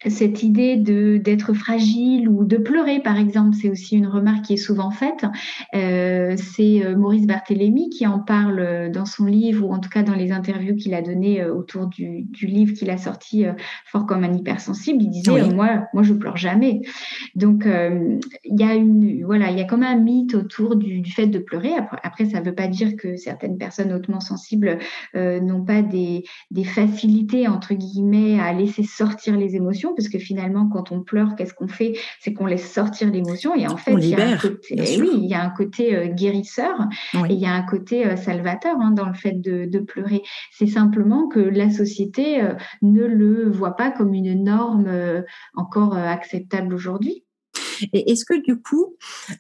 cette 0.07 0.43
idée 0.43 0.77
de 0.77 1.17
d'être 1.17 1.53
fragile 1.53 2.29
ou 2.29 2.45
de 2.45 2.57
pleurer, 2.57 3.01
par 3.01 3.19
exemple, 3.19 3.57
c'est 3.61 3.71
aussi 3.71 3.97
une 3.97 4.07
remarque 4.07 4.43
qui 4.45 4.55
est 4.55 4.59
souvent 4.59 4.91
faite. 4.91 5.25
Euh, 5.75 6.37
c'est 6.37 6.85
euh, 6.85 6.97
Maurice 6.97 7.27
Barthélémy 7.27 7.91
qui 7.91 8.07
en 8.07 8.19
parle 8.19 8.61
euh, 8.61 8.91
dans 8.91 9.07
son 9.07 9.27
livre, 9.27 9.67
ou 9.67 9.73
en 9.73 9.79
tout 9.79 9.89
cas 9.91 10.03
dans 10.03 10.15
les 10.15 10.33
interviews 10.33 10.77
qu'il 10.77 10.95
a 10.95 11.03
données 11.03 11.41
euh, 11.41 11.55
autour 11.55 11.87
du, 11.87 12.23
du 12.23 12.47
livre 12.47 12.75
qu'il 12.75 12.91
a 12.91 12.99
sorti, 12.99 13.45
Fort 13.87 14.07
comme 14.07 14.25
un 14.25 14.33
hypersensible. 14.33 15.03
Il 15.03 15.11
disait 15.11 15.55
moi, 15.55 15.85
moi, 15.93 16.03
je 16.03 16.13
pleure 16.13 16.37
jamais. 16.37 16.81
Donc, 17.35 17.67
il 17.67 18.61
y 18.61 18.63
a 18.63 18.75
une, 18.75 19.25
voilà, 19.25 19.51
il 19.51 19.59
y 19.59 19.61
a 19.61 19.65
comme 19.65 19.83
un 19.83 19.97
mythe 19.97 20.35
autour 20.35 20.77
du, 20.77 21.01
du 21.01 21.11
fait 21.11 21.27
de 21.27 21.39
pleurer. 21.39 21.75
Après, 21.75 21.99
après 22.03 22.25
ça 22.27 22.41
ne 22.41 22.45
veut 22.45 22.55
pas 22.55 22.69
dire 22.69 22.97
que 22.97 23.17
certaines 23.17 23.59
personnes 23.59 23.93
hautement 23.93 24.21
sensibles 24.21 24.79
n'ont 25.15 25.65
pas 25.65 25.83
des, 25.83 26.25
des 26.51 26.65
facilités 26.65 27.49
entre 27.49 27.75
guillemets 27.75 28.41
à 28.41 28.53
laisser 28.53 28.83
sortir 28.83 29.37
les 29.37 29.57
émotions 29.57 29.74
parce 29.95 30.09
que 30.09 30.19
finalement, 30.19 30.69
quand 30.69 30.93
on 30.93 31.03
pleure, 31.03 31.35
qu'est-ce 31.37 31.55
qu'on 31.55 31.69
fait? 31.69 31.95
C'est 32.21 32.33
qu'on 32.33 32.47
laisse 32.47 32.73
sortir 32.73 33.11
l'émotion 33.11 33.55
et 33.55 33.67
en 33.67 33.77
fait, 33.77 33.93
il 33.93 34.09
y 34.09 34.15
a 34.15 34.29
un 34.29 34.37
côté, 34.37 34.77
oui, 35.01 35.11
il 35.15 35.27
y 35.27 35.35
a 35.35 35.43
un 35.43 35.51
côté 35.51 35.97
euh, 35.97 36.07
guérisseur 36.07 36.77
et 37.29 37.33
il 37.33 37.39
y 37.39 37.47
a 37.47 37.53
un 37.53 37.63
côté 37.63 38.07
euh, 38.07 38.17
salvateur 38.17 38.77
hein, 38.81 38.93
dans 38.93 39.07
le 39.07 39.15
fait 39.15 39.33
de, 39.33 39.79
pleurer. 39.79 40.23
C'est 40.51 40.67
simplement 40.67 41.29
que 41.29 41.41
la 41.41 41.71
société 41.71 42.43
euh, 42.43 42.55
ne 42.81 43.05
le 43.05 43.51
voit 43.51 43.77
pas 43.77 43.91
comme 43.91 44.15
une 44.15 44.45
norme 44.45 44.89
encore 45.55 45.97
acceptable 45.97 46.73
aujourd'hui. 46.73 47.25
Et 47.93 48.13
est-ce 48.13 48.25
que 48.25 48.41
du 48.43 48.61
coup, 48.61 48.97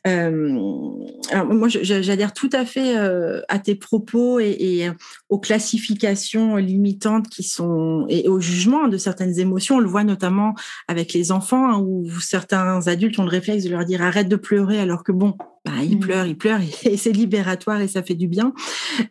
euh, 0.06 0.90
alors 1.30 1.46
moi 1.46 1.68
j'adhère 1.68 2.32
tout 2.32 2.50
à 2.52 2.64
fait 2.64 2.96
euh, 2.96 3.40
à 3.48 3.58
tes 3.58 3.74
propos 3.74 4.38
et, 4.40 4.90
aux 5.28 5.38
classifications 5.38 6.56
limitantes 6.56 7.28
qui 7.28 7.42
sont 7.42 8.06
et 8.08 8.28
au 8.28 8.40
jugement 8.40 8.88
de 8.88 8.98
certaines 8.98 9.38
émotions. 9.38 9.76
On 9.76 9.80
le 9.80 9.88
voit 9.88 10.04
notamment 10.04 10.54
avec 10.88 11.12
les 11.12 11.32
enfants 11.32 11.68
hein, 11.68 11.78
où 11.78 12.08
certains 12.20 12.86
adultes 12.86 13.18
ont 13.18 13.24
le 13.24 13.30
réflexe 13.30 13.64
de 13.64 13.70
leur 13.70 13.84
dire 13.84 14.02
arrête 14.02 14.28
de 14.28 14.36
pleurer 14.36 14.78
alors 14.78 15.04
que 15.04 15.12
bon, 15.12 15.36
bah, 15.64 15.72
ils 15.82 15.96
mmh. 15.96 16.00
pleurent, 16.00 16.26
ils 16.26 16.38
pleurent 16.38 16.60
et 16.84 16.96
c'est 16.96 17.12
libératoire 17.12 17.80
et 17.80 17.88
ça 17.88 18.02
fait 18.02 18.14
du 18.14 18.28
bien. 18.28 18.52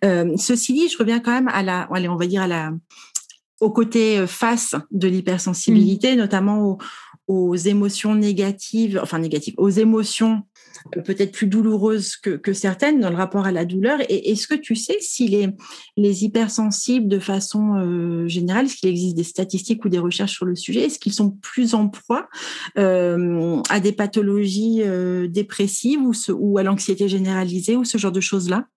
Euh, 0.06 0.34
ceci 0.38 0.74
dit, 0.74 0.90
je 0.90 0.98
reviens 0.98 1.20
quand 1.20 1.32
même 1.32 1.50
à 1.50 1.64
la, 1.64 1.88
allez, 1.94 2.10
on 2.10 2.16
va 2.16 2.28
dire 2.28 2.44
à 2.44 2.48
la 2.48 2.72
au 3.60 3.72
côté 3.72 4.28
face 4.28 4.76
de 4.92 5.08
l'hypersensibilité, 5.08 6.16
mmh. 6.16 6.18
notamment 6.18 6.62
au, 6.64 6.78
aux 7.28 7.56
émotions 7.56 8.16
négatives, 8.16 9.00
enfin 9.02 9.20
négatives, 9.20 9.54
aux 9.58 9.70
émotions 9.70 10.44
euh, 10.98 11.02
peut-être 11.02 11.32
plus 11.32 11.48
douloureuses 11.48 12.18
que, 12.18 12.54
certaines 12.54 13.00
dans 13.00 13.10
le 13.10 13.16
rapport 13.16 13.46
à 13.46 13.52
la 13.52 13.66
douleur. 13.66 14.02
Et 14.10 14.32
est-ce 14.32 14.48
que 14.48 14.56
tu 14.56 14.76
sais 14.76 14.98
si 15.00 15.28
les, 15.28 15.50
les 15.98 16.24
hypersensibles, 16.26 17.08
de 17.08 17.20
façon 17.20 17.76
euh, 17.76 18.28
générale, 18.28 18.66
est-ce 18.66 18.78
qu'il 18.78 18.90
existe 18.90 19.16
des 19.16 19.24
statistiques 19.24 19.86
ou 19.86 19.90
des 19.90 20.00
recherches 20.00 20.34
sur 20.34 20.46
le 20.46 20.56
sujet 20.56 20.82
Est-ce 20.82 21.00
qu'ils 21.00 21.14
sont 21.14 21.32
plus 21.32 21.74
en 21.76 21.88
proie 21.88 22.28
euh, 22.78 23.62
à 23.70 23.80
des 23.80 23.94
pathologies 23.94 24.82
dépressives 25.30 26.02
ou, 26.02 26.14
ou 26.32 26.58
à 26.58 26.64
l'anxiété 26.64 27.08
généralisée 27.08 27.76
ou 27.76 27.86
ce 27.86 27.98
genre 27.98 28.12
de 28.12 28.22
choses-là? 28.22 28.68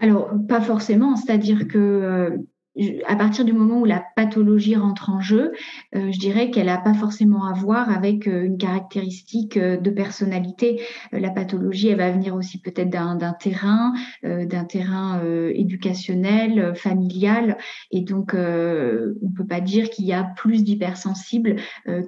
Alors, 0.00 0.30
pas 0.48 0.60
forcément, 0.60 1.16
c'est-à-dire 1.16 1.66
que 1.66 2.38
à 3.06 3.16
partir 3.16 3.44
du 3.44 3.52
moment 3.52 3.80
où 3.80 3.84
la 3.84 4.04
pathologie 4.16 4.76
rentre 4.76 5.10
en 5.10 5.20
jeu, 5.20 5.52
euh, 5.94 6.12
je 6.12 6.18
dirais 6.18 6.50
qu'elle 6.50 6.66
n'a 6.66 6.78
pas 6.78 6.94
forcément 6.94 7.46
à 7.46 7.52
voir 7.52 7.90
avec 7.90 8.26
euh, 8.26 8.44
une 8.44 8.58
caractéristique 8.58 9.56
euh, 9.56 9.76
de 9.76 9.90
personnalité. 9.90 10.80
la 11.12 11.30
pathologie, 11.30 11.88
elle 11.88 11.98
va 11.98 12.10
venir 12.10 12.34
aussi 12.34 12.60
peut-être 12.60 12.90
d'un 12.90 13.32
terrain, 13.32 13.92
d'un 14.22 14.64
terrain 14.64 15.20
éducationnel, 15.54 16.74
familial, 16.74 17.56
et 17.90 18.02
donc 18.02 18.34
on 18.34 19.30
peut 19.36 19.46
pas 19.48 19.60
dire 19.60 19.90
qu'il 19.90 20.06
y 20.06 20.12
a 20.12 20.24
plus 20.24 20.64
d'hypersensibles 20.64 21.56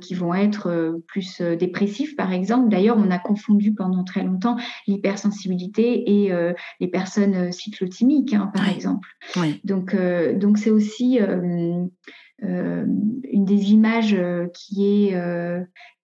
qui 0.01 0.15
vont 0.15 0.35
être 0.35 1.01
plus 1.07 1.41
dépressifs, 1.41 2.17
par 2.17 2.33
exemple. 2.33 2.69
D'ailleurs, 2.69 2.97
on 2.99 3.11
a 3.11 3.19
confondu 3.19 3.75
pendant 3.75 4.05
très 4.05 4.23
longtemps 4.23 4.57
l'hypersensibilité 4.87 6.25
et 6.25 6.33
les 6.81 6.89
personnes 6.89 7.53
cyclotimiques, 7.53 8.35
hein, 8.35 8.51
par 8.55 8.69
exemple. 8.69 9.09
Donc, 9.65 9.97
donc 10.37 10.59
c'est 10.61 10.71
aussi 10.71 11.21
euh, 11.21 11.85
euh, 12.45 12.85
une 13.25 13.45
des 13.45 13.73
images 13.73 14.15
euh, 14.15 14.47
qui 14.55 14.87
est 14.87 15.17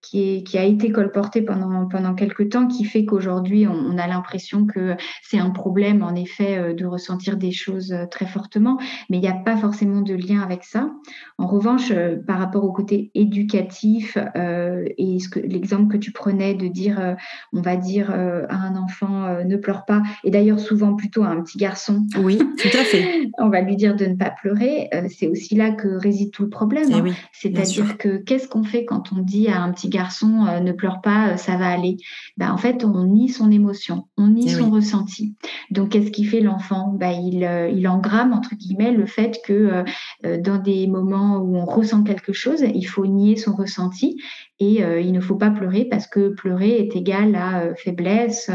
qui, 0.01 0.43
qui, 0.43 0.57
a 0.57 0.63
été 0.63 0.91
colporté 0.91 1.41
pendant, 1.41 1.87
pendant 1.87 2.13
quelques 2.13 2.49
temps, 2.49 2.67
qui 2.67 2.85
fait 2.85 3.05
qu'aujourd'hui, 3.05 3.67
on, 3.67 3.97
a 3.97 4.07
l'impression 4.07 4.65
que 4.65 4.95
c'est 5.23 5.39
un 5.39 5.49
problème, 5.49 6.03
en 6.03 6.15
effet, 6.15 6.57
euh, 6.57 6.73
de 6.73 6.85
ressentir 6.85 7.37
des 7.37 7.51
choses 7.51 7.91
euh, 7.91 8.05
très 8.05 8.25
fortement, 8.25 8.77
mais 9.09 9.17
il 9.17 9.21
n'y 9.21 9.27
a 9.27 9.33
pas 9.33 9.57
forcément 9.57 10.01
de 10.01 10.13
lien 10.13 10.41
avec 10.41 10.63
ça. 10.63 10.91
En 11.37 11.47
revanche, 11.47 11.91
euh, 11.91 12.15
par 12.25 12.39
rapport 12.39 12.63
au 12.63 12.71
côté 12.71 13.11
éducatif 13.15 14.17
euh, 14.35 14.85
et 14.97 15.17
l'exemple 15.43 15.93
que 15.93 15.97
tu 15.97 16.11
prenais 16.11 16.53
de 16.53 16.67
dire, 16.67 17.15
on 17.53 17.61
va 17.61 17.75
dire 17.75 18.11
à 18.11 18.55
un 18.55 18.75
enfant, 18.75 19.43
ne 19.43 19.55
pleure 19.57 19.85
pas, 19.85 20.03
et 20.23 20.31
d'ailleurs 20.31 20.59
souvent 20.59 20.95
plutôt 20.95 21.23
à 21.23 21.27
un 21.27 21.41
petit 21.41 21.57
garçon. 21.57 22.05
Oui, 22.19 22.37
tout 22.37 22.77
à 22.77 22.83
fait. 22.83 23.29
on 23.37 23.49
va 23.49 23.61
lui 23.61 23.75
dire 23.75 23.95
de 23.95 24.05
ne 24.05 24.15
pas 24.15 24.29
pleurer. 24.29 24.89
c'est 25.09 25.27
aussi 25.27 25.55
là 25.55 25.71
que 25.71 25.87
réside 25.87 26.31
tout 26.31 26.43
le 26.43 26.49
problème. 26.49 26.89
Eh 26.89 26.93
hein. 26.93 27.13
C'est-à-dire 27.31 27.97
que 27.97 28.17
qu'est-ce 28.17 28.47
qu'on 28.47 28.63
fait 28.63 28.85
quand 28.85 29.11
on 29.11 29.21
dit 29.21 29.47
à 29.47 29.61
un 29.61 29.71
petit 29.71 29.86
garçon 29.89 30.45
euh, 30.47 30.59
ne 30.59 30.71
pleure 30.71 31.01
pas, 31.01 31.29
euh, 31.29 31.37
ça 31.37 31.57
va 31.57 31.67
aller. 31.67 31.97
Ben, 32.37 32.51
en 32.51 32.57
fait, 32.57 32.83
on 32.83 33.03
nie 33.05 33.29
son 33.29 33.51
émotion, 33.51 34.07
on 34.17 34.27
nie 34.27 34.47
eh 34.47 34.55
son 34.55 34.69
ressenti. 34.69 35.35
Donc, 35.71 35.89
qu'est-ce 35.89 36.11
qui 36.11 36.23
fait 36.23 36.41
l'enfant? 36.41 36.95
Ben, 36.97 37.11
il, 37.11 37.43
euh, 37.43 37.69
il 37.69 37.87
engramme, 37.87 38.33
entre 38.33 38.55
guillemets, 38.55 38.91
le 38.91 39.05
fait 39.05 39.39
que 39.45 39.83
dans 40.23 40.57
des 40.57 40.87
moments 40.87 41.37
où 41.37 41.57
on 41.57 41.65
ressent 41.65 42.03
quelque 42.03 42.33
chose, 42.33 42.61
il 42.61 42.83
faut 42.83 43.05
nier 43.05 43.35
son 43.35 43.55
ressenti 43.55 44.21
et 44.59 44.81
il 44.81 45.11
ne 45.11 45.19
faut 45.19 45.35
pas 45.35 45.51
pleurer 45.51 45.85
parce 45.85 46.07
que 46.07 46.29
pleurer 46.29 46.79
est 46.79 46.95
égal 46.95 47.35
à 47.35 47.75
faiblesse 47.75 48.49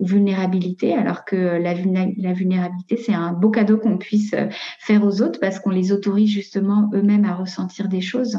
ou 0.00 0.06
vulnérabilité, 0.06 0.94
alors 0.94 1.24
que 1.24 1.36
la, 1.36 1.74
la 1.74 2.32
vulnérabilité, 2.32 2.96
c'est 2.96 3.14
un 3.14 3.32
beau 3.32 3.50
cadeau 3.50 3.78
qu'on 3.78 3.98
puisse 3.98 4.34
faire 4.78 5.04
aux 5.04 5.22
autres 5.22 5.38
parce 5.40 5.60
qu'on 5.60 5.70
les 5.70 5.92
autorise 5.92 6.30
justement 6.30 6.90
eux-mêmes 6.94 7.24
à 7.24 7.34
ressentir 7.34 7.88
des 7.88 8.00
choses 8.00 8.38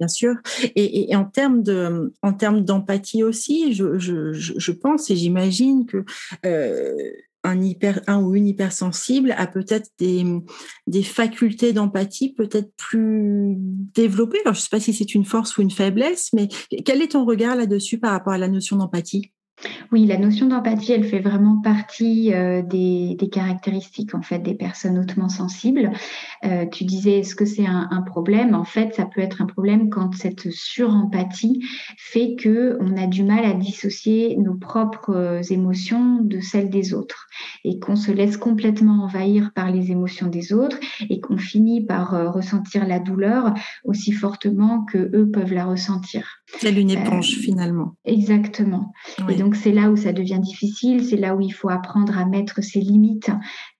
bien 0.00 0.08
sûr. 0.08 0.34
Et, 0.76 1.14
en 1.16 1.24
termes 1.24 1.62
d'empathie 2.64 3.22
aussi, 3.22 3.72
je, 3.74 4.72
pense 4.72 5.10
et 5.10 5.16
j'imagine 5.16 5.86
que 5.86 6.04
euh, 6.44 7.10
un 7.44 7.60
hyper, 7.60 8.00
ou 8.08 8.34
une 8.34 8.46
hypersensible 8.46 9.34
a 9.36 9.46
peut-être 9.46 9.90
des, 9.98 10.24
des 10.86 11.02
facultés 11.02 11.72
d'empathie 11.72 12.32
peut-être 12.32 12.72
plus 12.76 13.54
développées. 13.58 14.40
Alors, 14.44 14.54
je 14.54 14.60
ne 14.60 14.62
sais 14.62 14.70
pas 14.70 14.80
si 14.80 14.94
c'est 14.94 15.14
une 15.14 15.26
force 15.26 15.58
ou 15.58 15.62
une 15.62 15.70
faiblesse, 15.70 16.30
mais 16.32 16.48
quel 16.84 17.02
est 17.02 17.12
ton 17.12 17.24
regard 17.24 17.54
là-dessus 17.54 17.98
par 17.98 18.12
rapport 18.12 18.32
à 18.32 18.38
la 18.38 18.48
notion 18.48 18.76
d'empathie? 18.76 19.33
Oui, 19.92 20.06
la 20.06 20.18
notion 20.18 20.46
d'empathie, 20.46 20.92
elle 20.92 21.04
fait 21.04 21.20
vraiment 21.20 21.60
partie 21.60 22.34
euh, 22.34 22.62
des, 22.62 23.16
caractéristiques 23.32 24.14
en 24.14 24.22
fait 24.22 24.38
des 24.38 24.54
personnes 24.54 24.98
hautement 24.98 25.28
sensibles. 25.28 25.92
Euh, 26.44 26.66
tu 26.66 26.84
disais, 26.84 27.20
est-ce 27.20 27.34
que 27.34 27.44
c'est 27.44 27.66
un, 27.66 28.02
problème? 28.02 28.54
En 28.54 28.64
fait, 28.64 28.94
ça 28.94 29.06
peut 29.06 29.20
être 29.20 29.40
un 29.40 29.46
problème 29.46 29.88
quand 29.88 30.14
cette 30.14 30.50
surempathie 30.50 31.64
fait 31.96 32.34
que 32.34 32.76
on 32.80 32.96
a 32.96 33.06
du 33.06 33.22
mal 33.22 33.44
à 33.44 33.54
dissocier 33.54 34.36
nos 34.36 34.54
propres 34.54 35.14
euh, 35.14 35.42
émotions 35.50 36.18
de 36.20 36.40
celles 36.40 36.70
des 36.70 36.92
autres 36.92 37.28
et 37.64 37.78
qu'on 37.78 37.96
se 37.96 38.12
laisse 38.12 38.36
complètement 38.36 39.04
envahir 39.04 39.52
par 39.54 39.70
les 39.70 39.90
émotions 39.90 40.26
des 40.26 40.52
autres 40.52 40.78
et 41.08 41.20
qu'on 41.20 41.38
finit 41.38 41.84
par 41.84 42.34
ressentir 42.34 42.86
la 42.86 42.98
douleur 42.98 43.54
aussi 43.84 44.12
fortement 44.12 44.84
que 44.84 45.10
eux 45.14 45.30
peuvent 45.30 45.54
la 45.54 45.64
ressentir. 45.64 46.43
C'est 46.58 46.72
une 46.72 46.90
éponge 46.90 47.36
finalement. 47.38 47.94
Exactement. 48.04 48.92
Et 49.28 49.34
donc 49.34 49.56
c'est 49.56 49.72
là 49.72 49.90
où 49.90 49.96
ça 49.96 50.12
devient 50.12 50.40
difficile, 50.40 51.04
c'est 51.04 51.16
là 51.16 51.34
où 51.34 51.40
il 51.40 51.50
faut 51.50 51.68
apprendre 51.68 52.16
à 52.18 52.24
mettre 52.24 52.62
ses 52.62 52.80
limites 52.80 53.30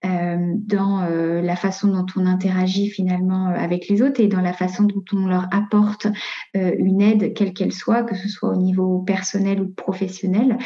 euh, 0.05 0.53
dans 0.57 1.01
euh, 1.01 1.41
la 1.41 1.55
façon 1.55 1.87
dont 1.87 2.05
on 2.15 2.25
interagit 2.25 2.89
finalement 2.89 3.47
euh, 3.47 3.55
avec 3.55 3.87
les 3.87 4.01
autres 4.01 4.21
et 4.21 4.27
dans 4.27 4.41
la 4.41 4.53
façon 4.53 4.83
dont 4.83 5.03
on 5.13 5.27
leur 5.27 5.47
apporte 5.51 6.07
une 6.53 7.01
aide, 7.01 7.33
quelle 7.33 7.53
qu'elle 7.53 7.73
soit, 7.73 8.03
que 8.03 8.15
ce 8.15 8.29
soit 8.29 8.49
au 8.49 8.55
niveau 8.55 8.99
personnel 8.99 9.61
ou 9.61 9.67
professionnel. 9.67 10.57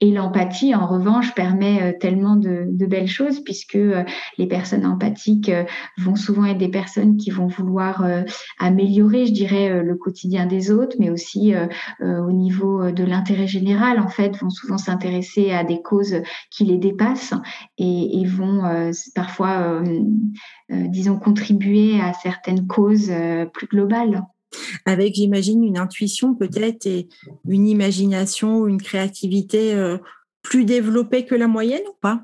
Et 0.00 0.10
l'empathie, 0.10 0.74
en 0.74 0.86
revanche, 0.86 1.34
permet 1.34 1.96
tellement 1.98 2.36
de, 2.36 2.64
de, 2.68 2.86
belles 2.86 3.08
choses 3.08 3.40
puisque 3.44 3.78
les 4.38 4.46
personnes 4.46 4.86
empathiques 4.86 5.50
vont 5.98 6.16
souvent 6.16 6.46
être 6.46 6.58
des 6.58 6.70
personnes 6.70 7.16
qui 7.16 7.30
vont 7.30 7.46
vouloir 7.46 8.06
améliorer, 8.58 9.26
je 9.26 9.32
dirais, 9.32 9.82
le 9.82 9.94
quotidien 9.96 10.46
des 10.46 10.70
autres, 10.70 10.96
mais 10.98 11.10
aussi 11.10 11.53
au 12.00 12.32
niveau 12.32 12.90
de 12.90 13.04
l'intérêt 13.04 13.46
général, 13.46 14.00
en 14.00 14.08
fait, 14.08 14.36
vont 14.36 14.50
souvent 14.50 14.78
s'intéresser 14.78 15.52
à 15.52 15.64
des 15.64 15.82
causes 15.82 16.16
qui 16.50 16.64
les 16.64 16.78
dépassent 16.78 17.34
et, 17.78 18.24
vont 18.26 18.64
euh, 18.64 18.90
parfois, 19.14 19.60
euh, 19.60 20.02
euh, 20.72 20.86
disons, 20.88 21.18
contribuer 21.18 22.00
à 22.00 22.12
certaines 22.14 22.66
causes 22.66 23.12
plus 23.52 23.66
globales. 23.66 24.22
Avec, 24.86 25.14
j'imagine, 25.14 25.64
une 25.64 25.78
intuition 25.78 26.34
peut-être 26.34 26.86
et 26.86 27.08
une 27.48 27.66
imagination, 27.66 28.66
une 28.66 28.80
créativité 28.80 29.74
plus 30.42 30.64
développée 30.64 31.24
que 31.24 31.34
la 31.34 31.48
moyenne 31.48 31.82
ou 31.88 31.96
pas? 32.00 32.22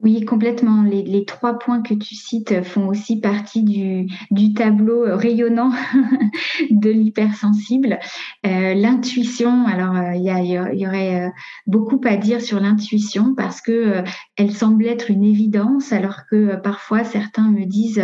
Oui, 0.00 0.24
complètement. 0.24 0.82
Les, 0.84 1.24
trois 1.24 1.58
points 1.58 1.82
que 1.82 1.92
tu 1.92 2.14
cites 2.14 2.62
font 2.62 2.86
aussi 2.86 3.20
partie 3.20 3.64
du, 3.64 4.54
tableau 4.54 5.04
rayonnant 5.16 5.72
de 6.70 6.90
l'hypersensible. 6.90 7.98
Euh, 8.46 8.74
l'intuition, 8.74 9.66
alors 9.66 9.96
euh, 9.96 10.14
il 10.14 10.22
y, 10.22 10.86
aurait 10.86 11.26
euh, 11.26 11.28
beaucoup 11.66 12.00
à 12.04 12.16
dire 12.16 12.40
sur 12.40 12.60
l'intuition 12.60 13.34
parce 13.34 13.60
que 13.60 14.04
elle 14.36 14.52
semble 14.52 14.86
être 14.86 15.10
une 15.10 15.24
évidence, 15.24 15.92
alors 15.92 16.20
que 16.30 16.54
parfois 16.54 17.02
certains 17.02 17.50
me 17.50 17.64
disent 17.64 18.02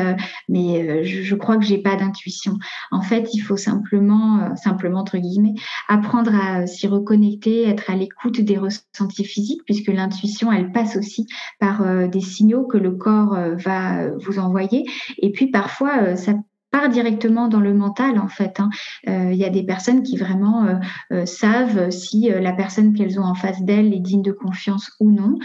mais 0.48 1.04
je, 1.04 1.22
je, 1.22 1.34
crois 1.36 1.58
que 1.58 1.64
j'ai 1.64 1.78
pas 1.78 1.94
d'intuition. 1.94 2.58
En 2.90 3.02
fait, 3.02 3.28
il 3.34 3.40
faut 3.40 3.56
simplement, 3.56 4.56
simplement 4.56 4.98
entre 4.98 5.18
guillemets, 5.18 5.54
apprendre 5.88 6.34
à 6.34 6.66
s'y 6.66 6.88
reconnecter, 6.88 7.68
être 7.68 7.88
à 7.88 7.94
l'écoute 7.94 8.40
des 8.40 8.58
ressentis 8.58 9.24
physiques, 9.24 9.62
puisque 9.64 9.88
l'intuition, 9.88 10.50
elle 10.50 10.72
passe 10.72 10.96
aussi 10.96 11.28
par 11.60 11.83
des 12.08 12.20
signaux 12.20 12.64
que 12.64 12.78
le 12.78 12.92
corps 12.92 13.34
euh, 13.34 13.54
va 13.56 14.08
vous 14.18 14.38
envoyer. 14.38 14.84
Et 15.18 15.30
puis 15.30 15.48
parfois, 15.48 16.02
euh, 16.02 16.16
ça 16.16 16.34
part 16.74 16.88
directement 16.88 17.46
dans 17.46 17.60
le 17.60 17.72
mental 17.72 18.18
en 18.18 18.26
fait. 18.26 18.58
Hein. 18.58 18.68
Euh, 19.08 19.30
il 19.30 19.38
y 19.38 19.44
a 19.44 19.48
des 19.48 19.62
personnes 19.62 20.02
qui 20.02 20.16
vraiment 20.16 20.64
euh, 20.64 20.74
euh, 21.12 21.24
savent 21.24 21.90
si 21.90 22.28
la 22.28 22.52
personne 22.52 22.94
qu'elles 22.94 23.20
ont 23.20 23.24
en 23.24 23.36
face 23.36 23.62
d'elles 23.62 23.94
est 23.94 24.00
digne 24.00 24.22
de 24.22 24.32
confiance 24.32 24.90
ou 24.98 25.12
non, 25.12 25.38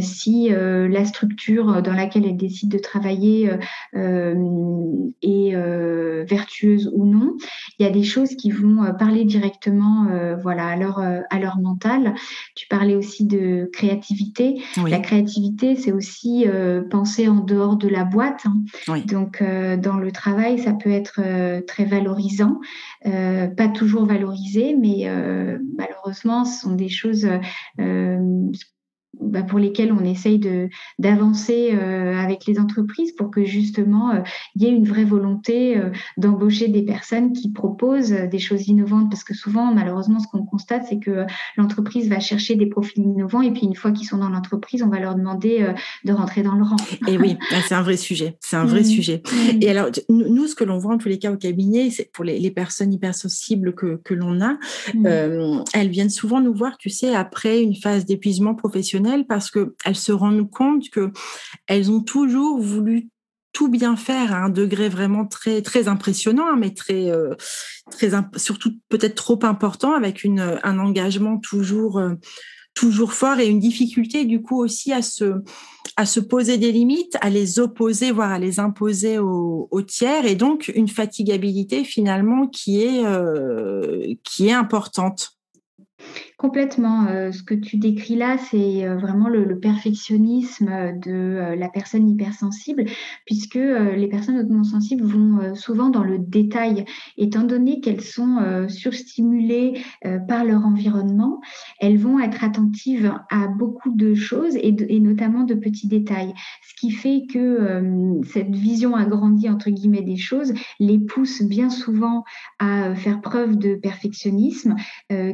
si 0.00 0.50
la 0.50 1.04
structure 1.04 1.82
dans 1.82 1.92
laquelle 1.92 2.26
elles 2.26 2.36
décident 2.36 2.76
de 2.76 2.82
travailler 2.82 3.50
est 5.22 5.54
vertueuse 6.28 6.90
ou 6.94 7.06
non. 7.06 7.36
Il 7.78 7.86
y 7.86 7.88
a 7.88 7.92
des 7.92 8.02
choses 8.02 8.34
qui 8.36 8.50
vont 8.50 8.92
parler 8.98 9.24
directement 9.24 10.06
voilà, 10.42 10.66
à, 10.66 10.76
leur, 10.76 10.98
à 10.98 11.38
leur 11.38 11.58
mental. 11.58 12.14
Tu 12.54 12.66
parlais 12.68 12.96
aussi 12.96 13.24
de 13.24 13.70
créativité. 13.72 14.60
La 14.86 14.98
créativité, 14.98 15.76
c'est 15.76 15.92
aussi 15.92 16.46
penser 16.90 17.28
en 17.28 17.40
dehors 17.40 17.76
de 17.76 17.88
la 17.88 18.04
boîte. 18.04 18.44
Hein. 18.46 19.00
Donc, 19.06 19.42
dans 19.42 19.96
le 19.96 20.10
travail, 20.10 20.57
ça 20.62 20.72
peut 20.72 20.90
être 20.90 21.20
euh, 21.24 21.60
très 21.60 21.84
valorisant, 21.84 22.60
euh, 23.06 23.46
pas 23.48 23.68
toujours 23.68 24.06
valorisé, 24.06 24.76
mais 24.76 25.08
euh, 25.08 25.58
malheureusement, 25.76 26.44
ce 26.44 26.60
sont 26.60 26.74
des 26.74 26.88
choses 26.88 27.28
bah, 29.20 29.42
pour 29.42 29.58
lesquels 29.58 29.90
on 29.90 30.04
essaye 30.04 30.38
de 30.38 30.68
d'avancer 30.98 31.70
euh, 31.72 32.14
avec 32.14 32.44
les 32.46 32.58
entreprises 32.58 33.12
pour 33.12 33.30
que 33.30 33.42
justement 33.42 34.10
euh, 34.10 34.20
il 34.54 34.62
y 34.62 34.66
ait 34.66 34.70
une 34.70 34.86
vraie 34.86 35.06
volonté 35.06 35.78
euh, 35.78 35.90
d'embaucher 36.18 36.68
des 36.68 36.82
personnes 36.82 37.32
qui 37.32 37.50
proposent 37.50 38.10
des 38.10 38.38
choses 38.38 38.68
innovantes 38.68 39.10
parce 39.10 39.24
que 39.24 39.34
souvent 39.34 39.72
malheureusement 39.72 40.20
ce 40.20 40.28
qu'on 40.28 40.44
constate 40.44 40.84
c'est 40.88 40.98
que 40.98 41.24
l'entreprise 41.56 42.08
va 42.10 42.20
chercher 42.20 42.54
des 42.54 42.66
profils 42.66 43.02
innovants 43.02 43.40
et 43.40 43.50
puis 43.50 43.62
une 43.62 43.74
fois 43.74 43.92
qu'ils 43.92 44.06
sont 44.06 44.18
dans 44.18 44.28
l'entreprise 44.28 44.82
on 44.82 44.88
va 44.88 45.00
leur 45.00 45.14
demander 45.14 45.66
de 46.04 46.12
rentrer 46.12 46.42
dans 46.42 46.54
le 46.54 46.64
rang. 46.64 46.76
Et 47.06 47.16
oui, 47.16 47.36
bah, 47.50 47.56
c'est 47.66 47.74
un 47.74 47.82
vrai 47.82 47.96
sujet, 47.96 48.36
c'est 48.40 48.56
un 48.56 48.66
vrai 48.66 48.82
mmh. 48.82 48.84
sujet. 48.84 49.22
Mmh. 49.24 49.62
Et 49.62 49.70
alors 49.70 49.88
nous 50.10 50.46
ce 50.46 50.54
que 50.54 50.64
l'on 50.64 50.78
voit 50.78 50.94
en 50.94 50.98
tous 50.98 51.08
les 51.08 51.18
cas 51.18 51.32
au 51.32 51.36
cabinet 51.36 51.90
c'est 51.90 52.12
pour 52.12 52.24
les, 52.24 52.38
les, 52.38 52.50
personnes 52.50 52.92
hypersensibles 52.92 53.74
que 53.74 54.00
que 54.04 54.14
l'on 54.14 54.40
a, 54.42 54.58
mmh. 54.94 55.64
elles 55.72 55.88
viennent 55.88 56.10
souvent 56.10 56.40
nous 56.40 56.54
voir 56.54 56.76
tu 56.76 56.90
sais 56.90 57.14
après 57.14 57.62
une 57.62 57.74
phase 57.74 58.04
d'épuisement 58.04 58.54
professionnel 58.54 58.97
parce 59.26 59.50
qu'elles 59.50 59.96
se 59.96 60.12
rendent 60.12 60.50
compte 60.50 60.88
que 60.90 61.12
elles 61.66 61.90
ont 61.90 62.02
toujours 62.02 62.60
voulu 62.60 63.08
tout 63.52 63.68
bien 63.68 63.96
faire 63.96 64.32
à 64.32 64.38
un 64.38 64.50
degré 64.50 64.88
vraiment 64.88 65.26
très 65.26 65.62
très 65.62 65.88
impressionnant, 65.88 66.46
hein, 66.46 66.56
mais 66.58 66.74
très 66.74 67.10
euh, 67.10 67.34
très 67.90 68.10
surtout 68.36 68.72
peut-être 68.88 69.14
trop 69.14 69.38
important 69.42 69.94
avec 69.94 70.22
une 70.22 70.60
un 70.62 70.78
engagement 70.78 71.38
toujours 71.38 71.98
euh, 71.98 72.14
toujours 72.74 73.12
fort 73.12 73.40
et 73.40 73.48
une 73.48 73.58
difficulté 73.58 74.24
du 74.24 74.42
coup 74.42 74.62
aussi 74.62 74.92
à 74.92 75.02
se 75.02 75.42
à 75.96 76.06
se 76.06 76.20
poser 76.20 76.58
des 76.58 76.70
limites, 76.70 77.16
à 77.20 77.28
les 77.28 77.58
opposer, 77.58 78.12
voire 78.12 78.30
à 78.30 78.38
les 78.38 78.60
imposer 78.60 79.18
aux, 79.18 79.82
tiers, 79.82 80.26
et 80.26 80.36
donc 80.36 80.70
une 80.72 80.86
fatigabilité 80.86 81.82
finalement 81.82 82.46
qui 82.46 82.82
est 82.82 83.04
euh, 83.04 84.14
qui 84.22 84.46
est 84.46 84.52
importante. 84.52 85.32
Complètement. 86.38 87.08
Euh, 87.08 87.32
ce 87.32 87.42
que 87.42 87.54
tu 87.54 87.78
décris 87.78 88.14
là, 88.14 88.38
c'est 88.38 88.86
euh, 88.86 88.96
vraiment 88.96 89.28
le, 89.28 89.58
perfectionnisme 89.58 90.70
de 91.04 91.10
euh, 91.10 91.56
la 91.56 91.68
personne 91.68 92.08
hypersensible, 92.08 92.84
puisque 93.26 93.56
les 93.56 94.06
personnes 94.06 94.38
hautement 94.38 94.62
sensibles 94.62 95.02
vont 95.02 95.56
souvent 95.56 95.88
dans 95.88 96.04
le 96.04 96.16
détail, 96.16 96.84
étant 97.16 97.42
donné 97.42 97.80
qu'elles 97.80 98.02
sont 98.02 98.66
surstimulées 98.68 99.82
par 100.28 100.44
leur 100.44 100.64
environnement, 100.64 101.40
elles 101.80 101.98
vont 101.98 102.20
être 102.20 102.44
attentives 102.44 103.12
à 103.30 103.48
beaucoup 103.48 103.90
de 103.90 104.14
choses 104.14 104.56
et, 104.56 105.00
notamment 105.00 105.42
de 105.42 105.54
petits 105.54 105.88
détails, 105.88 106.34
ce 106.62 106.74
qui 106.80 106.92
fait 106.92 107.24
que 107.30 108.20
cette 108.24 108.54
vision 108.54 108.94
agrandie 108.94 109.48
entre 109.48 109.70
guillemets 109.70 110.02
des 110.02 110.16
choses 110.16 110.52
les 110.78 110.98
pousse 110.98 111.42
bien 111.42 111.70
souvent 111.70 112.24
à 112.58 112.94
faire 112.94 113.20
preuve 113.20 113.56
de 113.56 113.74
perfectionnisme 113.74 114.76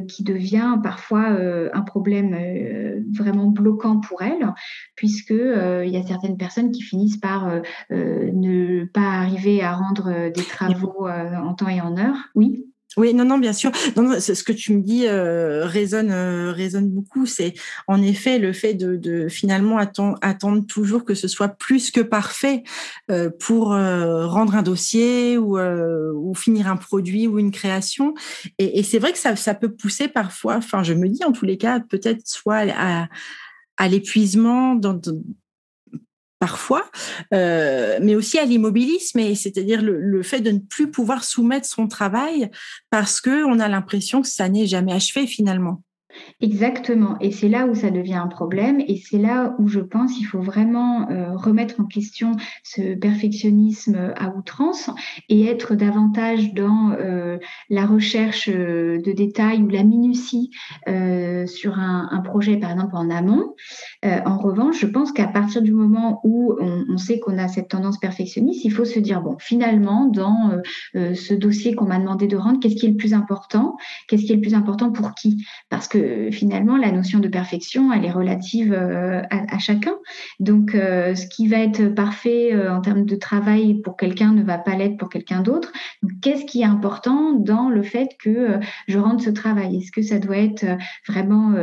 qui 0.07 0.23
devient 0.23 0.77
par 0.81 0.94
parfois 0.95 1.31
euh, 1.31 1.69
un 1.73 1.81
problème 1.81 2.33
euh, 2.33 3.01
vraiment 3.11 3.47
bloquant 3.47 3.99
pour 3.99 4.21
elles, 4.21 4.53
puisque 4.95 5.31
euh, 5.31 5.83
il 5.85 5.91
y 5.91 5.97
a 5.97 6.03
certaines 6.03 6.37
personnes 6.37 6.71
qui 6.71 6.81
finissent 6.81 7.17
par 7.17 7.51
ne 7.89 8.85
pas 8.85 9.01
arriver 9.01 9.61
à 9.61 9.73
rendre 9.73 10.29
des 10.29 10.43
travaux 10.43 11.07
en 11.07 11.53
temps 11.53 11.67
et 11.67 11.81
en 11.81 11.97
heure. 11.97 12.15
Oui. 12.33 12.65
Oui, 12.97 13.13
non, 13.13 13.25
non, 13.25 13.37
bien 13.37 13.53
sûr. 13.53 13.71
Non, 13.97 14.19
ce 14.19 14.43
que 14.43 14.53
tu 14.53 14.73
me 14.73 14.81
dis 14.81 15.07
euh, 15.07 15.65
résonne, 15.65 16.11
euh, 16.11 16.51
résonne 16.51 16.89
beaucoup. 16.89 17.25
C'est 17.25 17.53
en 17.87 18.01
effet 18.01 18.39
le 18.39 18.53
fait 18.53 18.73
de, 18.73 19.27
finalement 19.27 19.77
attendre, 19.77 20.65
toujours 20.67 21.03
que 21.03 21.13
ce 21.13 21.27
soit 21.27 21.49
plus 21.49 21.91
que 21.91 22.01
parfait 22.01 22.63
euh, 23.11 23.29
pour 23.39 23.73
euh, 23.73 24.27
rendre 24.27 24.55
un 24.55 24.61
dossier 24.61 25.37
ou, 25.37 25.59
ou, 25.59 26.33
finir 26.35 26.67
un 26.67 26.77
produit 26.77 27.27
ou 27.27 27.39
une 27.39 27.51
création. 27.51 28.13
Et, 28.59 28.79
et 28.79 28.83
c'est 28.83 28.99
vrai 28.99 29.11
que 29.11 29.17
ça, 29.17 29.35
ça 29.35 29.53
peut 29.53 29.71
pousser 29.71 30.07
parfois. 30.07 30.55
Enfin, 30.57 30.83
je 30.83 30.93
me 30.93 31.09
dis 31.09 31.23
en 31.23 31.31
tous 31.31 31.45
les 31.45 31.57
cas 31.57 31.79
peut-être 31.79 32.21
soit 32.25 32.65
à, 32.75 33.07
à 33.77 33.87
l'épuisement 33.87 34.75
dans, 34.75 34.99
parfois, 36.45 36.85
euh, 37.33 37.97
mais 38.03 38.13
aussi 38.13 38.37
à 38.37 38.45
l'immobilisme, 38.45 39.19
c'est-à-dire 39.33 39.81
le, 39.81 40.21
fait 40.21 40.41
de 40.41 40.51
ne 40.51 40.59
plus 40.59 40.91
pouvoir 40.91 41.23
soumettre 41.23 41.67
son 41.67 41.87
travail 41.87 42.51
parce 42.91 43.19
que 43.19 43.43
on 43.45 43.59
a 43.59 43.67
l'impression 43.67 44.21
que 44.21 44.27
ça 44.27 44.47
n'est 44.47 44.67
jamais 44.67 44.93
achevé 44.93 45.25
finalement. 45.25 45.81
Exactement. 46.41 47.15
Et 47.21 47.31
c'est 47.31 47.47
là 47.47 47.65
où 47.65 47.75
ça 47.75 47.91
devient 47.91 48.15
un 48.15 48.27
problème. 48.27 48.81
Et 48.87 48.97
c'est 48.97 49.17
là 49.17 49.55
où 49.57 49.67
je 49.67 49.79
pense 49.79 50.13
qu'il 50.13 50.25
faut 50.25 50.41
vraiment 50.41 51.09
euh, 51.09 51.35
remettre 51.35 51.79
en 51.79 51.85
question 51.85 52.33
ce 52.63 52.95
perfectionnisme 52.95 54.13
à 54.17 54.29
outrance 54.35 54.89
et 55.29 55.45
être 55.45 55.75
davantage 55.75 56.53
dans 56.53 56.91
euh, 56.91 57.37
la 57.69 57.85
recherche 57.85 58.49
euh, 58.49 59.01
de 59.01 59.11
détails 59.11 59.61
ou 59.61 59.69
la 59.69 59.83
minutie 59.83 60.51
sur 61.47 61.79
un, 61.79 62.21
projet, 62.23 62.57
par 62.57 62.71
exemple, 62.71 62.95
en 62.95 63.09
amont. 63.09 63.55
en 64.03 64.37
revanche, 64.37 64.79
je 64.79 64.87
pense 64.87 65.11
qu'à 65.11 65.27
partir 65.27 65.61
du 65.61 65.71
moment 65.71 66.21
où 66.23 66.55
on, 66.59 66.85
on 66.89 66.97
sait 66.97 67.19
qu'on 67.19 67.37
a 67.37 67.47
cette 67.47 67.69
tendance 67.69 67.99
perfectionniste, 67.99 68.65
il 68.65 68.71
faut 68.71 68.85
se 68.85 68.99
dire, 68.99 69.21
bon, 69.21 69.37
finalement, 69.39 70.05
dans 70.05 70.51
ce 70.93 71.33
dossier 71.33 71.75
qu'on 71.75 71.85
m'a 71.85 71.99
demandé 71.99 72.27
de 72.27 72.37
rendre, 72.37 72.59
qu'est-ce 72.59 72.75
qui 72.75 72.85
est 72.85 72.89
le 72.89 72.95
plus 72.95 73.13
important? 73.13 73.77
Qu'est-ce 74.07 74.23
qui 74.25 74.31
est 74.31 74.35
le 74.35 74.41
plus 74.41 74.53
important 74.53 74.91
pour 74.91 75.13
qui? 75.13 75.45
Parce 75.69 75.87
que 75.87 76.04
finalement, 76.31 76.77
la 76.77 76.91
notion 76.91 77.19
de 77.19 77.27
perfection, 77.27 77.91
elle 77.91 78.05
est 78.05 78.11
relative 78.11 78.73
euh, 78.73 79.21
à, 79.29 79.59
chacun. 79.59 79.93
Donc, 80.39 80.75
euh, 80.75 81.15
ce 81.15 81.27
qui 81.27 81.47
va 81.47 81.57
être 81.57 81.93
parfait 81.93 82.53
euh, 82.53 82.73
en 82.73 82.81
termes 82.81 83.05
de 83.05 83.15
travail 83.15 83.81
pour 83.81 83.97
quelqu'un 83.97 84.31
ne 84.31 84.43
va 84.43 84.57
pas 84.57 84.75
l'être 84.75 84.97
pour 84.97 85.09
quelqu'un 85.09 85.41
d'autre. 85.41 85.71
Qu'est-ce 86.21 86.45
qui 86.45 86.61
est 86.61 86.65
important 86.65 87.33
dans 87.33 87.69
le 87.69 87.83
fait 87.83 88.09
que 88.19 88.59
je 88.87 88.97
rende 88.99 89.21
ce 89.21 89.29
travail? 89.29 89.77
Est-ce 89.77 89.91
que 89.91 90.01
ça 90.01 90.19
doit 90.19 90.37
être 90.37 90.65
vraiment 91.07 91.53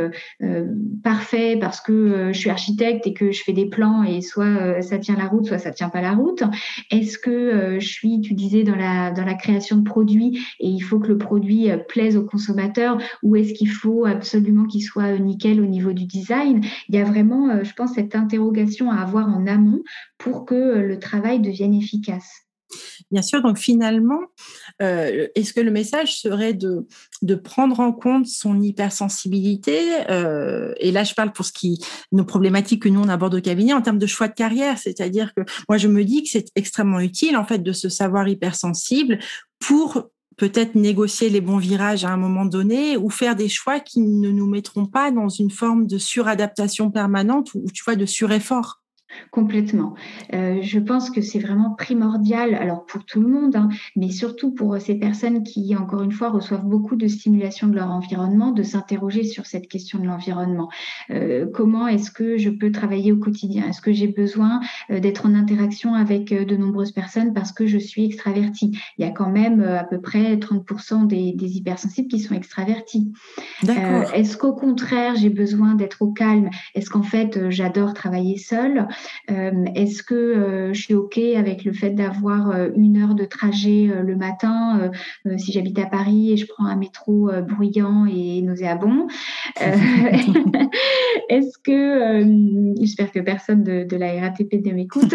parfait 1.03 1.57
parce 1.59 1.81
que 1.81 2.31
je 2.31 2.37
suis 2.37 2.49
architecte 2.49 3.07
et 3.07 3.13
que 3.13 3.31
je 3.31 3.43
fais 3.43 3.53
des 3.53 3.69
plans 3.69 4.03
et 4.03 4.21
soit 4.21 4.81
ça 4.81 4.97
tient 4.97 5.15
la 5.15 5.25
route, 5.25 5.45
soit 5.45 5.57
ça 5.57 5.71
tient 5.71 5.89
pas 5.89 6.01
la 6.01 6.13
route? 6.13 6.43
Est-ce 6.91 7.17
que 7.17 7.77
je 7.79 7.87
suis, 7.87 8.21
tu 8.21 8.33
disais, 8.33 8.63
dans 8.63 8.75
la, 8.75 9.11
dans 9.11 9.25
la 9.25 9.33
création 9.33 9.77
de 9.77 9.83
produits 9.83 10.39
et 10.59 10.67
il 10.67 10.81
faut 10.81 10.99
que 10.99 11.07
le 11.07 11.17
produit 11.17 11.69
plaise 11.87 12.17
au 12.17 12.23
consommateur? 12.23 12.97
Ou 13.21 13.35
est-ce 13.35 13.53
qu'il 13.53 13.69
faut 13.69 14.05
absolument 14.05 14.32
absolument 14.33 14.65
qu'il 14.65 14.83
soit 14.83 15.17
nickel 15.19 15.61
au 15.61 15.65
niveau 15.65 15.93
du 15.93 16.05
design. 16.05 16.65
Il 16.89 16.95
y 16.95 16.99
a 16.99 17.03
vraiment, 17.03 17.49
euh, 17.49 17.63
je 17.63 17.73
pense, 17.73 17.93
cette 17.93 18.15
interrogation 18.15 18.89
à 18.89 18.95
avoir 18.95 19.27
en 19.27 19.45
amont 19.45 19.83
pour 20.17 20.45
que 20.45 20.55
euh, 20.55 20.87
le 20.87 20.99
travail 20.99 21.39
devienne 21.39 21.73
efficace. 21.73 22.27
Bien 23.11 23.21
sûr, 23.21 23.43
donc 23.43 23.59
finalement, 23.59 24.19
euh, 24.81 25.27
est-ce 25.35 25.53
que 25.53 25.61
le 25.61 25.69
message 25.69 26.17
serait 26.19 26.55
de, 26.55 26.87
de 27.21 27.35
prendre 27.35 27.79
en 27.79 27.91
compte 27.93 28.25
son 28.25 28.59
hypersensibilité 28.59 29.77
Et 30.79 30.91
là, 30.91 31.03
je 31.03 31.13
parle 31.13 31.31
pour 31.31 31.45
ce 31.45 31.51
qui 31.53 31.77
nos 32.11 32.25
problématiques 32.25 32.81
que 32.81 32.89
nous 32.89 33.01
on 33.01 33.09
aborde 33.09 33.35
au 33.35 33.41
cabinet 33.41 33.73
en 33.73 33.83
termes 33.83 33.99
de 33.99 34.07
choix 34.07 34.27
de 34.27 34.33
carrière, 34.33 34.79
c'est-à-dire 34.79 35.35
que 35.35 35.43
moi 35.69 35.77
je 35.77 35.87
me 35.87 36.03
dis 36.03 36.23
que 36.23 36.29
c'est 36.29 36.47
extrêmement 36.55 36.99
utile 36.99 37.37
en 37.37 37.45
fait 37.45 37.59
de 37.59 37.73
se 37.73 37.89
savoir 37.89 38.27
hypersensible 38.27 39.19
pour 39.59 40.09
peut-être 40.37 40.75
négocier 40.75 41.29
les 41.29 41.41
bons 41.41 41.57
virages 41.57 42.05
à 42.05 42.09
un 42.09 42.17
moment 42.17 42.45
donné 42.45 42.97
ou 42.97 43.09
faire 43.09 43.35
des 43.35 43.49
choix 43.49 43.79
qui 43.79 44.01
ne 44.01 44.29
nous 44.29 44.47
mettront 44.47 44.85
pas 44.85 45.11
dans 45.11 45.29
une 45.29 45.51
forme 45.51 45.87
de 45.87 45.97
suradaptation 45.97 46.91
permanente 46.91 47.53
ou 47.53 47.65
tu 47.73 47.83
vois 47.83 47.95
de 47.95 48.05
sureffort. 48.05 48.82
Complètement. 49.31 49.95
Euh, 50.33 50.59
je 50.61 50.79
pense 50.79 51.09
que 51.09 51.21
c'est 51.21 51.39
vraiment 51.39 51.71
primordial, 51.71 52.53
alors 52.55 52.85
pour 52.85 53.03
tout 53.05 53.19
le 53.19 53.27
monde, 53.27 53.55
hein, 53.55 53.69
mais 53.95 54.11
surtout 54.11 54.51
pour 54.51 54.77
ces 54.79 54.95
personnes 54.95 55.43
qui, 55.43 55.75
encore 55.75 56.03
une 56.03 56.11
fois, 56.11 56.29
reçoivent 56.29 56.65
beaucoup 56.65 56.95
de 56.95 57.07
stimulation 57.07 57.67
de 57.67 57.75
leur 57.75 57.89
environnement, 57.89 58.51
de 58.51 58.63
s'interroger 58.63 59.23
sur 59.23 59.45
cette 59.45 59.67
question 59.67 59.99
de 59.99 60.05
l'environnement. 60.05 60.69
Euh, 61.09 61.47
comment 61.53 61.87
est-ce 61.87 62.11
que 62.11 62.37
je 62.37 62.49
peux 62.49 62.71
travailler 62.71 63.11
au 63.11 63.17
quotidien? 63.17 63.67
Est-ce 63.67 63.81
que 63.81 63.91
j'ai 63.91 64.07
besoin 64.07 64.61
euh, 64.91 64.99
d'être 64.99 65.25
en 65.25 65.33
interaction 65.33 65.93
avec 65.95 66.33
de 66.33 66.55
nombreuses 66.55 66.91
personnes 66.91 67.33
parce 67.33 67.51
que 67.51 67.65
je 67.65 67.77
suis 67.77 68.05
extravertie? 68.05 68.77
Il 68.97 69.05
y 69.05 69.07
a 69.07 69.11
quand 69.11 69.29
même 69.29 69.61
à 69.63 69.83
peu 69.83 69.99
près 69.99 70.35
30% 70.35 71.07
des, 71.07 71.33
des, 71.33 71.57
hypersensibles 71.57 72.07
qui 72.07 72.19
sont 72.19 72.35
extravertis. 72.35 73.11
est-ce 74.13 74.37
qu'au 74.37 74.53
contraire, 74.53 75.15
j'ai 75.15 75.29
besoin 75.29 75.75
d'être 75.75 76.01
au 76.01 76.11
calme? 76.11 76.49
Est-ce 76.75 76.89
qu'en 76.89 77.03
fait, 77.03 77.49
j'adore 77.49 77.93
travailler 77.93 78.37
seule? 78.37 78.63
euh, 78.73 78.93
est-ce 79.27 80.03
que 80.03 80.13
euh, 80.13 80.73
je 80.73 80.81
suis 80.81 80.93
OK 80.93 81.17
avec 81.17 81.63
le 81.63 81.73
fait 81.73 81.91
d'avoir 81.91 82.51
euh, 82.51 82.69
une 82.75 83.01
heure 83.01 83.15
de 83.15 83.25
trajet 83.25 83.89
le 84.03 84.15
matin 84.15 84.91
si 85.37 85.51
j'habite 85.51 85.79
à 85.79 85.85
Paris 85.85 86.31
et 86.31 86.37
je 86.37 86.45
prends 86.45 86.65
un 86.65 86.75
métro 86.75 87.29
bruyant 87.47 88.05
et 88.05 88.41
nauséabond 88.41 89.07
Est-ce 91.29 91.57
que, 91.63 92.25
j'espère 92.79 93.11
que 93.11 93.19
personne 93.19 93.63
de, 93.63 93.95
la 93.95 94.21
RATP 94.21 94.65
ne 94.65 94.73
m'écoute. 94.73 95.13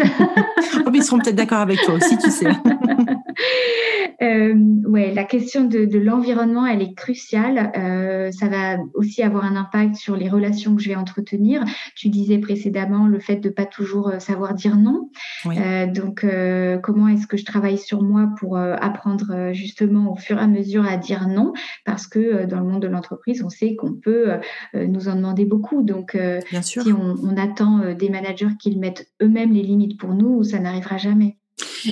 oh, 0.85 0.91
ils 0.93 1.03
seront 1.03 1.19
peut-être 1.19 1.35
d'accord 1.35 1.59
avec 1.59 1.81
toi 1.81 1.95
aussi, 1.95 2.17
tu 2.17 2.31
sais. 2.31 2.47
euh, 4.21 4.53
ouais, 4.85 5.13
la 5.13 5.23
question 5.23 5.65
de, 5.65 5.85
de 5.85 5.99
l'environnement, 5.99 6.65
elle 6.65 6.81
est 6.81 6.93
cruciale. 6.93 7.71
Euh, 7.77 8.31
ça 8.31 8.47
va 8.47 8.77
aussi 8.93 9.23
avoir 9.23 9.45
un 9.45 9.55
impact 9.55 9.95
sur 9.95 10.15
les 10.15 10.29
relations 10.29 10.75
que 10.75 10.81
je 10.81 10.89
vais 10.89 10.95
entretenir. 10.95 11.63
Tu 11.95 12.09
disais 12.09 12.37
précédemment 12.37 13.07
le 13.07 13.19
fait 13.19 13.37
de 13.37 13.49
pas 13.49 13.65
toujours 13.65 14.09
euh, 14.09 14.19
savoir 14.19 14.53
dire 14.53 14.75
non. 14.75 15.09
Euh, 15.47 15.87
donc, 15.87 16.23
euh, 16.23 16.77
comment 16.77 17.07
est-ce 17.07 17.27
que 17.27 17.37
je 17.37 17.45
travaille 17.45 17.77
sur 17.77 18.01
moi 18.01 18.29
pour 18.39 18.57
euh, 18.57 18.75
apprendre 18.79 19.51
justement 19.53 20.11
au 20.11 20.15
fur 20.15 20.37
et 20.37 20.41
à 20.41 20.47
mesure 20.47 20.85
à 20.85 20.97
dire 20.97 21.27
non? 21.27 21.53
Parce 21.85 22.05
que 22.07 22.45
dans 22.45 22.59
le 22.59 22.65
monde 22.65 22.81
de 22.81 22.87
l'entreprise, 22.87 23.43
on 23.43 23.49
sait 23.49 23.75
qu'on 23.75 23.93
peut 23.93 24.33
nous 24.75 25.07
en 25.07 25.15
demander 25.15 25.45
beaucoup. 25.45 25.81
Donc, 25.81 26.17
si 26.61 26.79
on, 26.91 27.15
on 27.23 27.37
attend 27.37 27.93
des 27.93 28.09
managers 28.09 28.55
qu'ils 28.59 28.79
mettent 28.79 29.07
eux-mêmes 29.21 29.53
les 29.53 29.63
limites 29.63 29.99
pour 29.99 30.13
nous, 30.13 30.43
ça 30.43 30.59
n'arrivera 30.59 30.97
jamais. 30.97 31.38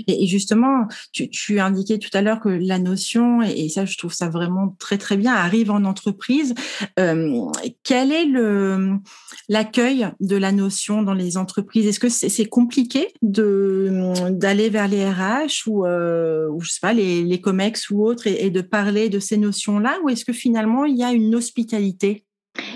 Et, 0.08 0.28
justement, 0.28 0.88
tu, 1.12 1.30
tu 1.30 1.60
indiquais 1.60 1.98
tout 1.98 2.10
à 2.14 2.22
l'heure 2.22 2.40
que 2.40 2.50
la 2.50 2.80
notion, 2.80 3.42
et, 3.42 3.70
ça, 3.70 3.86
je 3.86 3.98
trouve 3.98 4.14
ça 4.14 4.30
vraiment 4.30 4.76
très 4.80 4.98
très 4.98 5.18
bien, 5.18 5.34
arrive 5.34 5.72
en 5.72 5.84
entreprise. 5.84 6.54
Euh, 7.00 7.46
quel 7.84 8.12
est 8.12 8.28
l'accueil 9.50 10.08
de 10.20 10.36
la 10.36 10.52
notion 10.52 11.02
dans 11.02 11.14
les 11.14 11.38
entreprises? 11.38 11.88
Est-ce 11.88 12.00
que 12.00 12.10
c'est 12.10 12.46
compliqué 12.46 13.08
de 13.22 13.92
d'aller 14.30 14.70
vers 14.70 14.88
les 14.88 15.10
RH 15.10 15.68
ou, 15.68 15.86
euh, 15.86 16.48
ou 16.50 16.62
je 16.62 16.72
sais 16.72 16.80
pas 16.82 16.94
les, 16.94 17.24
les 17.24 17.42
Comex 17.42 17.90
ou 17.90 18.06
autres 18.06 18.28
et, 18.28 18.46
et 18.46 18.50
de 18.50 18.62
parler 18.62 19.10
de 19.10 19.20
ces 19.20 19.38
notions-là, 19.38 19.98
ou 20.04 20.10
est-ce 20.10 20.26
que 20.26 20.34
finalement 20.34 20.86
il 20.86 20.98
y 20.98 21.04
a 21.04 21.12
une 21.12 21.36
hospitalité? 21.36 22.27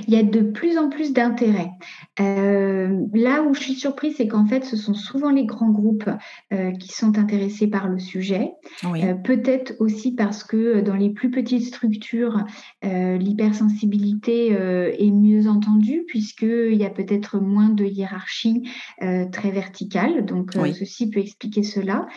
Il 0.08 0.14
y 0.14 0.18
a 0.18 0.24
de 0.24 0.42
plus 0.42 0.78
en 0.78 0.90
plus 0.90 1.14
d'intérêt. 1.14 1.72
Euh, 2.20 3.06
là 3.14 3.44
où 3.44 3.54
je 3.54 3.62
suis 3.62 3.76
surprise, 3.76 4.16
c'est 4.18 4.28
qu'en 4.28 4.46
fait, 4.46 4.64
ce 4.64 4.76
sont 4.76 4.94
souvent 4.94 5.30
les 5.30 5.46
grands 5.46 5.70
groupes 5.70 6.10
euh, 6.54 6.72
qui 6.72 6.90
sont 6.90 7.18
intéressés 7.18 7.68
par 7.68 7.88
le 7.88 8.00
sujet. 8.00 8.52
Euh, 8.84 9.14
peut-être 9.14 9.74
aussi 9.80 10.14
parce 10.14 10.44
que 10.44 10.82
dans 10.82 10.96
les 10.96 11.10
plus 11.10 11.32
petites 11.32 11.66
structures, 11.66 12.44
l'hypersensibilité 12.84 14.48
est 14.52 15.12
mieux 15.12 15.48
entendue, 15.48 16.04
puisqu'il 16.08 16.76
y 16.76 16.86
a 16.86 16.90
peut-être 16.90 17.40
moins 17.40 17.70
de 17.70 17.86
hiérarchie 17.86 18.70
très 19.00 19.52
verticale. 19.52 20.26
Donc, 20.26 20.52
ceci 20.54 21.10
peut 21.10 21.20
expliquer 21.20 21.64
cela. 21.64 22.08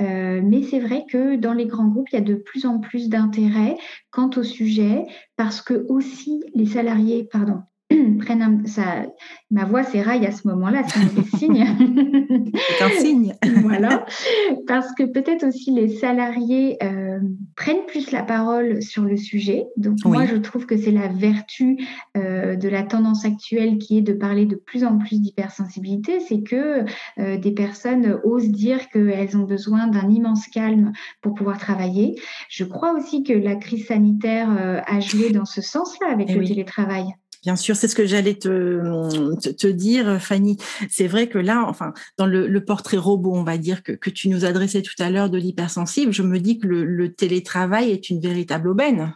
Euh, 0.00 0.40
mais 0.42 0.62
c'est 0.62 0.80
vrai 0.80 1.04
que 1.08 1.36
dans 1.36 1.52
les 1.52 1.66
grands 1.66 1.88
groupes, 1.88 2.08
il 2.10 2.14
y 2.14 2.18
a 2.18 2.22
de 2.22 2.34
plus 2.34 2.64
en 2.64 2.78
plus 2.78 3.08
d'intérêt 3.08 3.76
quant 4.10 4.30
au 4.36 4.42
sujet 4.42 5.06
parce 5.36 5.60
que 5.60 5.86
aussi 5.88 6.42
les 6.54 6.66
salariés, 6.66 7.24
pardon, 7.30 7.62
prennent 8.18 8.42
un, 8.42 8.66
ça, 8.66 9.06
ma 9.50 9.64
voix 9.64 9.82
s'éraille 9.82 10.26
à 10.26 10.30
ce 10.30 10.46
moment-là, 10.48 10.82
c'est 10.86 11.00
un 11.00 11.24
signe. 11.38 11.66
c'est 12.78 12.84
un 12.84 12.90
signe. 12.90 13.34
voilà. 13.62 14.04
Parce 14.66 14.92
que 14.94 15.04
peut-être 15.04 15.46
aussi 15.46 15.70
les 15.72 15.88
salariés 15.88 16.76
euh, 16.82 17.18
prennent 17.56 17.86
plus 17.86 18.10
la 18.12 18.22
parole 18.22 18.82
sur 18.82 19.02
le 19.02 19.16
sujet. 19.16 19.66
Donc 19.76 19.98
moi, 20.04 20.26
je 20.26 20.36
trouve 20.36 20.66
que 20.66 20.76
c'est 20.76 20.90
la 20.90 21.08
vertu 21.08 21.78
euh, 22.16 22.56
de 22.56 22.68
la 22.68 22.82
tendance 22.82 23.24
actuelle 23.24 23.78
qui 23.78 23.98
est 23.98 24.02
de 24.02 24.12
parler 24.12 24.46
de 24.46 24.56
plus 24.56 24.84
en 24.84 24.98
plus 24.98 25.20
d'hypersensibilité, 25.20 26.20
c'est 26.20 26.42
que 26.42 26.84
euh, 27.18 27.36
des 27.36 27.52
personnes 27.52 28.18
osent 28.24 28.50
dire 28.50 28.88
qu'elles 28.90 29.36
ont 29.36 29.44
besoin 29.44 29.88
d'un 29.88 30.08
immense 30.08 30.46
calme 30.48 30.92
pour 31.22 31.34
pouvoir 31.34 31.58
travailler. 31.58 32.14
Je 32.48 32.64
crois 32.64 32.92
aussi 32.92 33.22
que 33.22 33.32
la 33.32 33.56
crise 33.56 33.86
sanitaire 33.86 34.48
a 34.86 35.00
joué 35.00 35.30
dans 35.30 35.44
ce 35.44 35.60
sens-là 35.60 36.08
avec 36.12 36.28
eh 36.30 36.34
le 36.34 36.44
télétravail. 36.44 37.14
Bien 37.42 37.56
sûr, 37.56 37.74
c'est 37.74 37.88
ce 37.88 37.94
que 37.94 38.04
j'allais 38.04 38.34
te, 38.34 39.50
te, 39.52 39.66
dire, 39.66 40.20
Fanny. 40.20 40.58
C'est 40.90 41.06
vrai 41.06 41.26
que 41.28 41.38
là, 41.38 41.64
enfin, 41.66 41.94
dans 42.18 42.26
le, 42.26 42.64
portrait 42.64 42.98
robot, 42.98 43.34
on 43.34 43.44
va 43.44 43.56
dire 43.56 43.82
que, 43.82 43.92
que 43.92 44.10
tu 44.10 44.28
nous 44.28 44.44
adressais 44.44 44.82
tout 44.82 44.94
à 44.98 45.08
l'heure 45.10 45.30
de 45.30 45.38
l'hypersensible, 45.38 46.12
je 46.12 46.22
me 46.22 46.38
dis 46.38 46.58
que 46.58 46.66
le 46.66 47.12
télétravail 47.14 47.90
est 47.90 48.10
une 48.10 48.20
véritable 48.20 48.68
aubaine. 48.68 49.14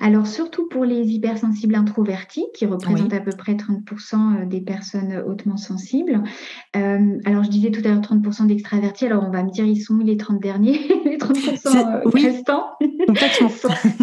Alors 0.00 0.26
surtout 0.26 0.68
pour 0.68 0.84
les 0.84 1.08
hypersensibles 1.08 1.74
introvertis, 1.74 2.46
qui 2.54 2.66
représentent 2.66 3.12
à 3.12 3.20
peu 3.20 3.32
près 3.32 3.54
30% 3.54 4.42
euh, 4.42 4.46
des 4.46 4.60
personnes 4.60 5.22
hautement 5.26 5.56
sensibles. 5.56 6.22
Euh, 6.76 7.18
alors 7.24 7.44
je 7.44 7.50
disais 7.50 7.70
tout 7.70 7.80
à 7.84 7.88
l'heure 7.88 8.00
30% 8.00 8.46
d'extravertis, 8.46 9.06
alors 9.06 9.24
on 9.26 9.30
va 9.30 9.42
me 9.42 9.50
dire 9.50 9.64
ils 9.64 9.80
sont 9.80 9.98
les 9.98 10.16
30 10.16 10.40
derniers, 10.40 10.78
les 11.04 11.18
30% 11.18 11.76
euh, 11.76 12.08
restants? 12.08 12.66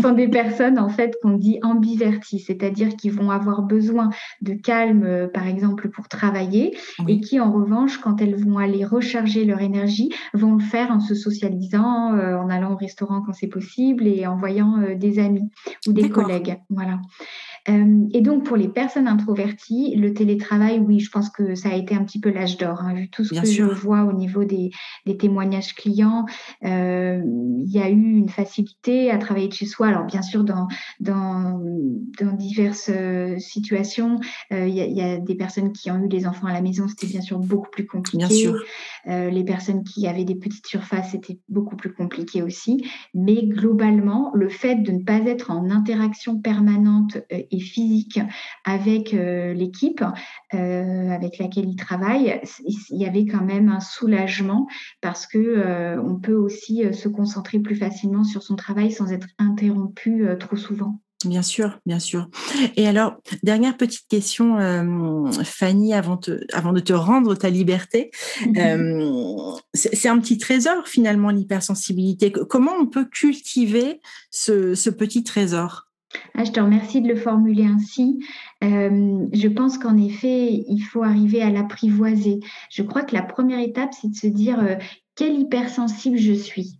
Sont, 0.02 0.12
des 0.12 0.28
personnes 0.28 0.78
en 0.78 0.90
fait 0.90 1.16
qu'on 1.22 1.38
dit 1.38 1.60
ambivertis, 1.64 2.40
c'est-à-dire 2.40 2.96
qui 2.96 3.10
vont 3.10 3.32
avoir 3.32 3.62
besoin 3.62 4.10
de 4.42 4.54
calme 4.54 5.30
par 5.34 5.48
exemple 5.48 5.90
pour 5.90 6.08
travailler 6.08 6.76
et 7.08 7.20
qui 7.22 7.40
en 7.40 7.52
revanche 7.52 8.00
quand 8.00 8.22
elles 8.22 8.36
vont 8.36 8.58
aller 8.58 8.84
recharger 8.84 9.46
leur 9.46 9.62
énergie 9.62 10.12
vont 10.34 10.56
le 10.56 10.64
faire 10.64 10.92
en 10.92 11.00
se 11.00 11.16
socialisant, 11.16 12.12
en 12.12 12.50
allant 12.50 12.74
au 12.74 12.76
restaurant 12.76 13.22
quand 13.22 13.34
c'est 13.34 13.48
possible 13.48 14.08
et 14.08 14.28
en 14.28 14.36
voyant 14.36 14.78
des 14.96 15.20
amis 15.20 15.50
ou 15.88 15.93
des 15.93 16.10
collègues. 16.10 16.60
Voilà. 16.70 17.00
Et 17.68 18.22
donc, 18.22 18.46
pour 18.46 18.56
les 18.56 18.70
personnes 18.70 19.08
introverties, 19.08 19.96
le 19.96 20.14
télétravail, 20.14 20.80
oui, 20.80 21.00
je 21.00 21.10
pense 21.10 21.30
que 21.30 21.56
ça 21.56 21.70
a 21.70 21.76
été 21.76 21.96
un 21.96 22.04
petit 22.04 22.20
peu 22.20 22.32
l'âge 22.32 22.58
d'or. 22.58 22.82
Hein, 22.82 22.94
vu 22.94 23.10
tout 23.10 23.24
ce 23.24 23.40
que 23.40 23.46
je 23.46 23.64
vois 23.64 24.04
au 24.04 24.14
niveau 24.14 24.46
des, 24.46 24.72
des 25.06 25.18
témoignages 25.18 25.76
clients, 25.76 26.26
il 26.62 27.64
y 27.66 27.80
a 27.80 27.90
eu 27.90 28.18
une 28.18 28.30
facilité 28.30 29.12
à 29.12 29.18
travailler 29.18 29.50
de 29.50 29.54
chez 29.54 29.66
soi. 29.66 29.88
Alors, 29.88 30.06
bien 30.06 30.22
sûr, 30.22 30.44
dans, 30.44 30.68
dans, 31.00 31.62
dans 32.20 32.34
diverses 32.34 32.92
situations, 33.40 34.20
il 34.52 34.70
y, 34.70 34.94
y, 34.94 35.02
a 35.02 35.18
des 35.18 35.36
personnes 35.36 35.74
qui 35.74 35.92
ont 35.92 36.04
eu 36.04 36.08
des 36.08 36.26
enfants 36.26 36.48
à 36.48 36.54
la 36.54 36.62
maison, 36.62 36.88
c'était 36.88 37.08
bien 37.08 37.22
sûr 37.22 37.40
beaucoup 37.40 37.70
plus 37.70 37.86
compliqué. 37.86 38.18
Bien 38.18 38.30
sûr. 38.30 38.64
les 39.06 39.44
personnes 39.44 39.84
qui 39.84 40.08
avaient 40.08 40.26
des 40.26 40.36
petites 40.36 40.68
surfaces, 40.68 41.12
c'était 41.12 41.40
beaucoup 41.50 41.76
plus 41.76 41.94
compliqué 41.94 42.42
aussi. 42.44 42.86
Mais 43.14 43.46
globalement, 43.46 44.32
le 44.34 44.50
fait 44.50 44.76
de 44.76 44.92
ne 44.92 45.04
pas 45.04 45.20
être 45.20 45.52
en 45.52 45.70
interaction 45.70 46.40
permanente 46.40 47.18
euh, 47.32 47.42
et 47.58 47.60
physique 47.60 48.20
avec 48.64 49.14
euh, 49.14 49.54
l'équipe 49.54 50.04
euh, 50.54 51.10
avec 51.10 51.38
laquelle 51.40 51.68
il 51.68 51.76
travaille, 51.76 52.40
il 52.66 52.98
y 52.98 53.06
avait 53.06 53.26
quand 53.26 53.44
même 53.44 53.70
un 53.70 53.80
soulagement 53.80 54.68
parce 55.02 55.28
que 55.28 55.98
on 56.00 56.16
peut 56.20 56.36
aussi 56.36 56.84
se 56.94 57.10
concentrer 57.10 57.60
plus 57.60 57.76
facilement 57.76 58.24
sur 58.24 58.44
son 58.44 58.56
travail 58.56 58.92
sans 58.92 59.12
être 59.12 59.28
interrompu 59.40 60.26
trop 60.40 60.56
souvent. 60.56 61.00
Bien 61.26 61.42
sûr, 61.42 61.80
bien 61.88 61.98
sûr. 61.98 62.30
Et 62.76 62.88
alors, 62.88 63.16
dernière 63.42 63.76
petite 63.76 64.08
question, 64.08 64.60
euh, 64.60 65.32
Fanny, 65.44 65.96
avant, 65.96 66.20
avant 66.54 66.74
de 66.74 66.80
te 66.80 66.94
rendre 66.94 67.36
ta 67.36 67.50
liberté. 67.50 68.12
Euh, 68.58 69.52
c'est 69.74 70.08
un 70.08 70.20
petit 70.20 70.38
trésor 70.38 70.88
finalement, 70.88 71.30
l'hypersensibilité. 71.30 72.32
Comment 72.32 72.72
on 72.80 72.88
peut 72.88 73.06
cultiver 73.06 74.00
ce, 74.32 74.90
petit 74.90 75.24
trésor? 75.24 75.87
Ah, 76.36 76.44
je 76.44 76.52
te 76.52 76.60
remercie 76.60 77.02
de 77.02 77.08
le 77.08 77.16
formuler 77.16 77.66
ainsi. 77.66 78.20
Euh, 78.64 79.26
je 79.34 79.48
pense 79.48 79.78
qu'en 79.78 79.98
effet, 79.98 80.64
il 80.68 80.80
faut 80.80 81.04
arriver 81.04 81.42
à 81.42 81.50
l'apprivoiser. 81.50 82.40
Je 82.70 82.82
crois 82.82 83.04
que 83.04 83.16
la 83.16 83.24
première 83.24 83.60
étape, 83.60 83.94
c'est 83.94 84.10
de 84.10 84.16
se 84.16 84.28
dire 84.28 84.78
quel 85.16 85.38
hypersensible 85.40 86.18
je 86.18 86.34
suis. 86.34 86.80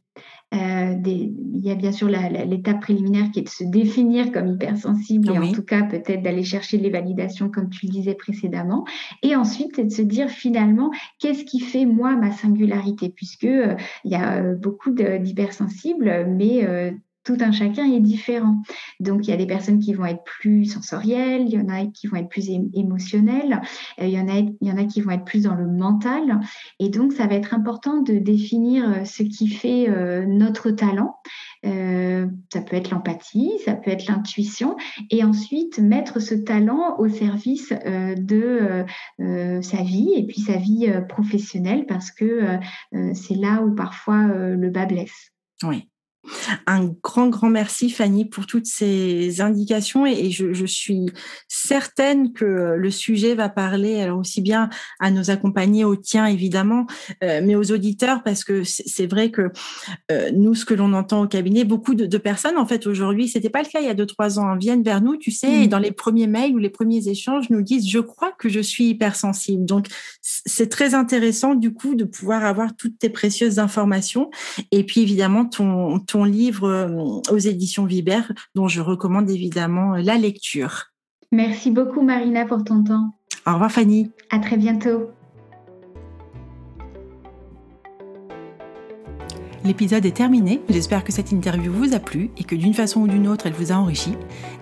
Euh, 0.54 0.96
il 1.06 1.60
y 1.60 1.72
a 1.72 1.76
bien 1.76 1.92
sûr 1.92 2.08
l'étape 2.08 2.80
préliminaire 2.80 3.32
qui 3.32 3.40
est 3.40 3.44
de 3.44 3.50
se 3.50 3.66
définir 3.66 4.32
comme 4.32 4.48
hypersensible 4.48 5.30
et 5.30 5.38
en 5.38 5.52
tout 5.52 5.64
cas 5.64 5.84
peut-être 5.84 6.24
d'aller 6.24 6.44
chercher 6.44 6.78
les 6.78 6.90
validations 6.90 7.50
comme 7.50 7.70
tu 7.70 7.86
le 7.86 7.92
disais 7.92 8.14
précédemment. 8.14 8.86
Et 9.24 9.36
ensuite, 9.36 9.76
c'est 9.76 9.84
de 9.84 9.92
se 9.92 10.02
dire 10.02 10.30
finalement 10.30 10.90
qu'est-ce 11.20 11.44
qui 11.44 11.60
fait 11.60 11.86
moi 11.86 12.16
ma 12.16 12.32
singularité? 12.32 13.10
Puisque 13.10 13.44
euh, 13.44 13.76
il 14.06 14.12
y 14.12 14.16
a 14.16 14.38
euh, 14.38 14.56
beaucoup 14.56 14.92
d'hypersensibles, 14.92 16.26
mais 16.30 16.66
tout 17.28 17.38
un 17.42 17.52
chacun 17.52 17.84
est 17.92 18.00
différent. 18.00 18.62
Donc, 19.02 19.28
il 19.28 19.32
y 19.32 19.34
a 19.34 19.38
des 19.38 19.46
personnes 19.46 19.80
qui 19.80 19.94
vont 19.94 20.06
être 20.06 20.24
plus 20.24 20.64
sensorielles, 20.64 21.44
il 21.46 21.54
y 21.54 21.60
en 21.60 21.68
a 21.68 21.86
qui 21.86 22.08
vont 22.08 22.16
être 22.16 22.30
plus 22.30 22.50
émotionnelles, 22.74 23.62
euh, 24.00 24.06
il 24.06 24.12
y 24.12 24.20
en 24.20 24.30
a, 24.30 24.38
il 24.38 24.56
y 24.62 24.72
en 24.72 24.78
a 24.78 24.86
qui 24.86 25.02
vont 25.02 25.12
être 25.12 25.26
plus 25.26 25.44
dans 25.44 25.54
le 25.54 25.68
mental. 25.68 26.40
Et 26.80 26.88
donc, 26.88 27.12
ça 27.12 27.28
va 27.28 27.36
être 27.36 27.54
important 27.54 28.02
de 28.02 28.14
définir 28.14 28.90
euh, 28.90 29.04
ce 29.04 29.24
qui 29.24 29.50
fait 29.50 29.90
euh, 29.90 30.26
notre 30.26 30.72
talent. 30.72 31.18
ça 31.64 32.62
peut 32.62 32.78
être 32.78 32.92
l'empathie, 32.92 33.52
ça 33.66 33.74
peut 33.74 33.92
être 33.92 34.08
l'intuition, 34.08 34.78
et 35.12 35.26
ensuite 35.26 35.80
mettre 35.80 36.22
ce 36.22 36.34
talent 36.34 36.96
au 36.98 37.10
service 37.10 37.74
de 37.74 38.86
sa 39.18 39.84
vie 39.84 40.14
et 40.16 40.26
puis 40.26 40.40
sa 40.40 40.56
vie 40.56 40.90
professionnelle, 41.10 41.86
parce 41.86 42.12
que 42.12 42.58
c'est 43.14 43.36
là 43.36 43.62
où 43.64 43.76
parfois 43.76 44.28
le 44.28 44.70
bas 44.70 44.86
blesse. 44.86 45.34
Oui. 45.64 45.90
Un 46.66 46.86
grand, 47.04 47.28
grand 47.28 47.50
merci 47.50 47.90
Fanny 47.90 48.26
pour 48.26 48.46
toutes 48.46 48.66
ces 48.66 49.42
indications 49.42 50.06
et, 50.06 50.32
je, 50.32 50.66
suis 50.66 51.06
certaine 51.48 52.34
que 52.34 52.76
le 52.78 52.92
sujet 52.92 53.36
va 53.36 53.48
parler 53.48 54.02
alors 54.02 54.20
aussi 54.20 54.42
bien 54.42 54.70
à 55.00 55.12
nos 55.12 55.32
accompagnés, 55.32 55.86
aux 55.86 55.96
tiens 55.96 56.26
évidemment, 56.26 56.86
euh, 57.24 57.40
mais 57.44 57.56
aux 57.56 57.72
auditeurs 57.72 58.22
parce 58.24 58.44
que 58.44 58.64
c'est 58.64 59.08
vrai 59.08 59.32
que 59.32 59.50
euh, 60.12 60.32
nous, 60.34 60.56
ce 60.56 60.66
que 60.66 60.74
l'on 60.74 60.94
entend 60.94 61.24
au 61.24 61.28
cabinet, 61.28 61.64
beaucoup 61.64 61.96
de, 61.96 62.18
personnes 62.18 62.58
en 62.58 62.66
fait 62.66 62.88
aujourd'hui, 62.88 63.28
c'était 63.28 63.50
pas 63.50 63.62
le 63.62 63.70
cas 63.70 63.80
il 63.80 63.86
y 63.86 63.90
a 63.90 63.94
deux 63.94 64.06
trois 64.06 64.40
ans, 64.40 64.58
viennent 64.58 64.84
vers 64.84 65.02
nous, 65.02 65.18
tu 65.18 65.32
sais, 65.32 65.64
et 65.64 65.66
mmh. 65.66 65.70
dans 65.70 65.80
les 65.80 65.92
premiers 65.92 66.28
mails 66.28 66.54
ou 66.54 66.58
les 66.58 66.70
premiers 66.70 67.08
échanges, 67.08 67.50
nous 67.50 67.62
disent 67.62 67.88
je 67.90 68.00
crois 68.00 68.32
que 68.38 68.50
je 68.50 68.60
suis 68.60 68.90
hypersensible. 68.90 69.66
Donc 69.66 69.88
c'est 70.22 70.70
très 70.70 70.94
intéressant 70.94 71.56
du 71.56 71.74
coup 71.74 71.96
de 71.96 72.04
pouvoir 72.04 72.44
avoir 72.44 72.76
toutes 72.76 73.00
tes 73.00 73.10
précieuses 73.10 73.60
informations 73.60 74.30
et 74.72 74.84
puis 74.84 75.02
évidemment 75.02 75.46
ton 75.46 76.00
livre 76.24 76.68
euh, 76.68 77.22
aux 77.32 77.38
éditions 77.38 77.86
Vibert, 77.86 78.32
dont 78.56 78.68
je 78.68 78.82
recommande 78.82 79.30
évidemment 79.30 79.96
la 79.96 80.18
lecture. 80.18 80.86
Merci 81.32 81.72
beaucoup 81.72 82.02
Marina 82.02 82.46
pour 82.46 82.64
ton 82.64 82.84
temps. 82.84 83.18
Au 83.46 83.54
revoir 83.54 83.72
Fanny. 83.72 84.12
À 84.30 84.40
très 84.40 84.58
bientôt. 84.58 85.10
L'épisode 89.68 90.06
est 90.06 90.16
terminé, 90.16 90.62
j'espère 90.70 91.04
que 91.04 91.12
cette 91.12 91.34
interview 91.34 91.74
vous 91.74 91.94
a 91.94 92.00
plu 92.00 92.30
et 92.38 92.46
que 92.46 92.56
d'une 92.56 92.74
façon 92.74 93.02
ou 93.02 93.08
d'une 93.08 93.28
autre 93.28 93.48
elle 93.48 93.54
vous 93.54 93.74
a 93.74 93.76
enrichi. 93.76 94.14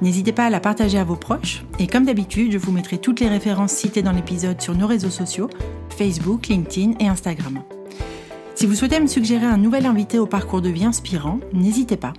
N'hésitez 0.02 0.32
pas 0.32 0.46
à 0.46 0.50
la 0.50 0.60
partager 0.60 0.98
à 0.98 1.04
vos 1.04 1.16
proches 1.16 1.64
et 1.78 1.86
comme 1.86 2.06
d'habitude 2.06 2.52
je 2.52 2.58
vous 2.58 2.72
mettrai 2.72 2.98
toutes 2.98 3.20
les 3.20 3.28
références 3.28 3.72
citées 3.72 4.02
dans 4.02 4.14
l'épisode 4.14 4.60
sur 4.60 4.74
nos 4.74 4.88
réseaux 4.88 5.12
sociaux, 5.12 5.48
Facebook, 5.90 6.48
LinkedIn 6.48 6.94
et 7.00 7.08
Instagram. 7.08 7.62
Si 8.56 8.66
vous 8.66 8.74
souhaitez 8.74 9.02
me 9.02 9.08
suggérer 9.08 9.46
un 9.46 9.58
nouvel 9.58 9.86
invité 9.86 10.18
au 10.18 10.28
parcours 10.28 10.62
de 10.62 10.70
vie 10.70 10.86
inspirant, 10.86 11.42
n'hésitez 11.52 11.98
pas. 11.98 12.14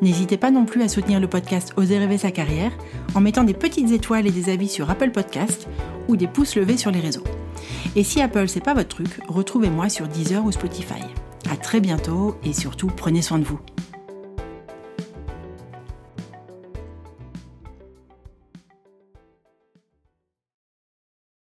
N'hésitez 0.00 0.36
pas 0.36 0.52
non 0.52 0.64
plus 0.64 0.82
à 0.82 0.88
soutenir 0.88 1.18
le 1.18 1.26
podcast 1.26 1.72
Oser 1.76 1.98
rêver 1.98 2.16
sa 2.16 2.30
carrière 2.30 2.70
en 3.16 3.20
mettant 3.20 3.42
des 3.42 3.54
petites 3.54 3.90
étoiles 3.90 4.28
et 4.28 4.30
des 4.30 4.50
avis 4.50 4.68
sur 4.68 4.88
Apple 4.88 5.10
Podcast 5.10 5.66
ou 6.06 6.16
des 6.16 6.28
pouces 6.28 6.54
levés 6.54 6.76
sur 6.76 6.92
les 6.92 7.00
réseaux. 7.00 7.24
Et 7.96 8.04
si 8.04 8.22
Apple 8.22 8.48
c'est 8.48 8.62
pas 8.62 8.74
votre 8.74 8.88
truc, 8.88 9.20
retrouvez-moi 9.26 9.88
sur 9.88 10.06
Deezer 10.06 10.44
ou 10.44 10.52
Spotify. 10.52 11.02
À 11.50 11.56
très 11.56 11.80
bientôt 11.80 12.36
et 12.44 12.52
surtout 12.52 12.86
prenez 12.86 13.20
soin 13.20 13.40
de 13.40 13.44
vous. 13.44 13.58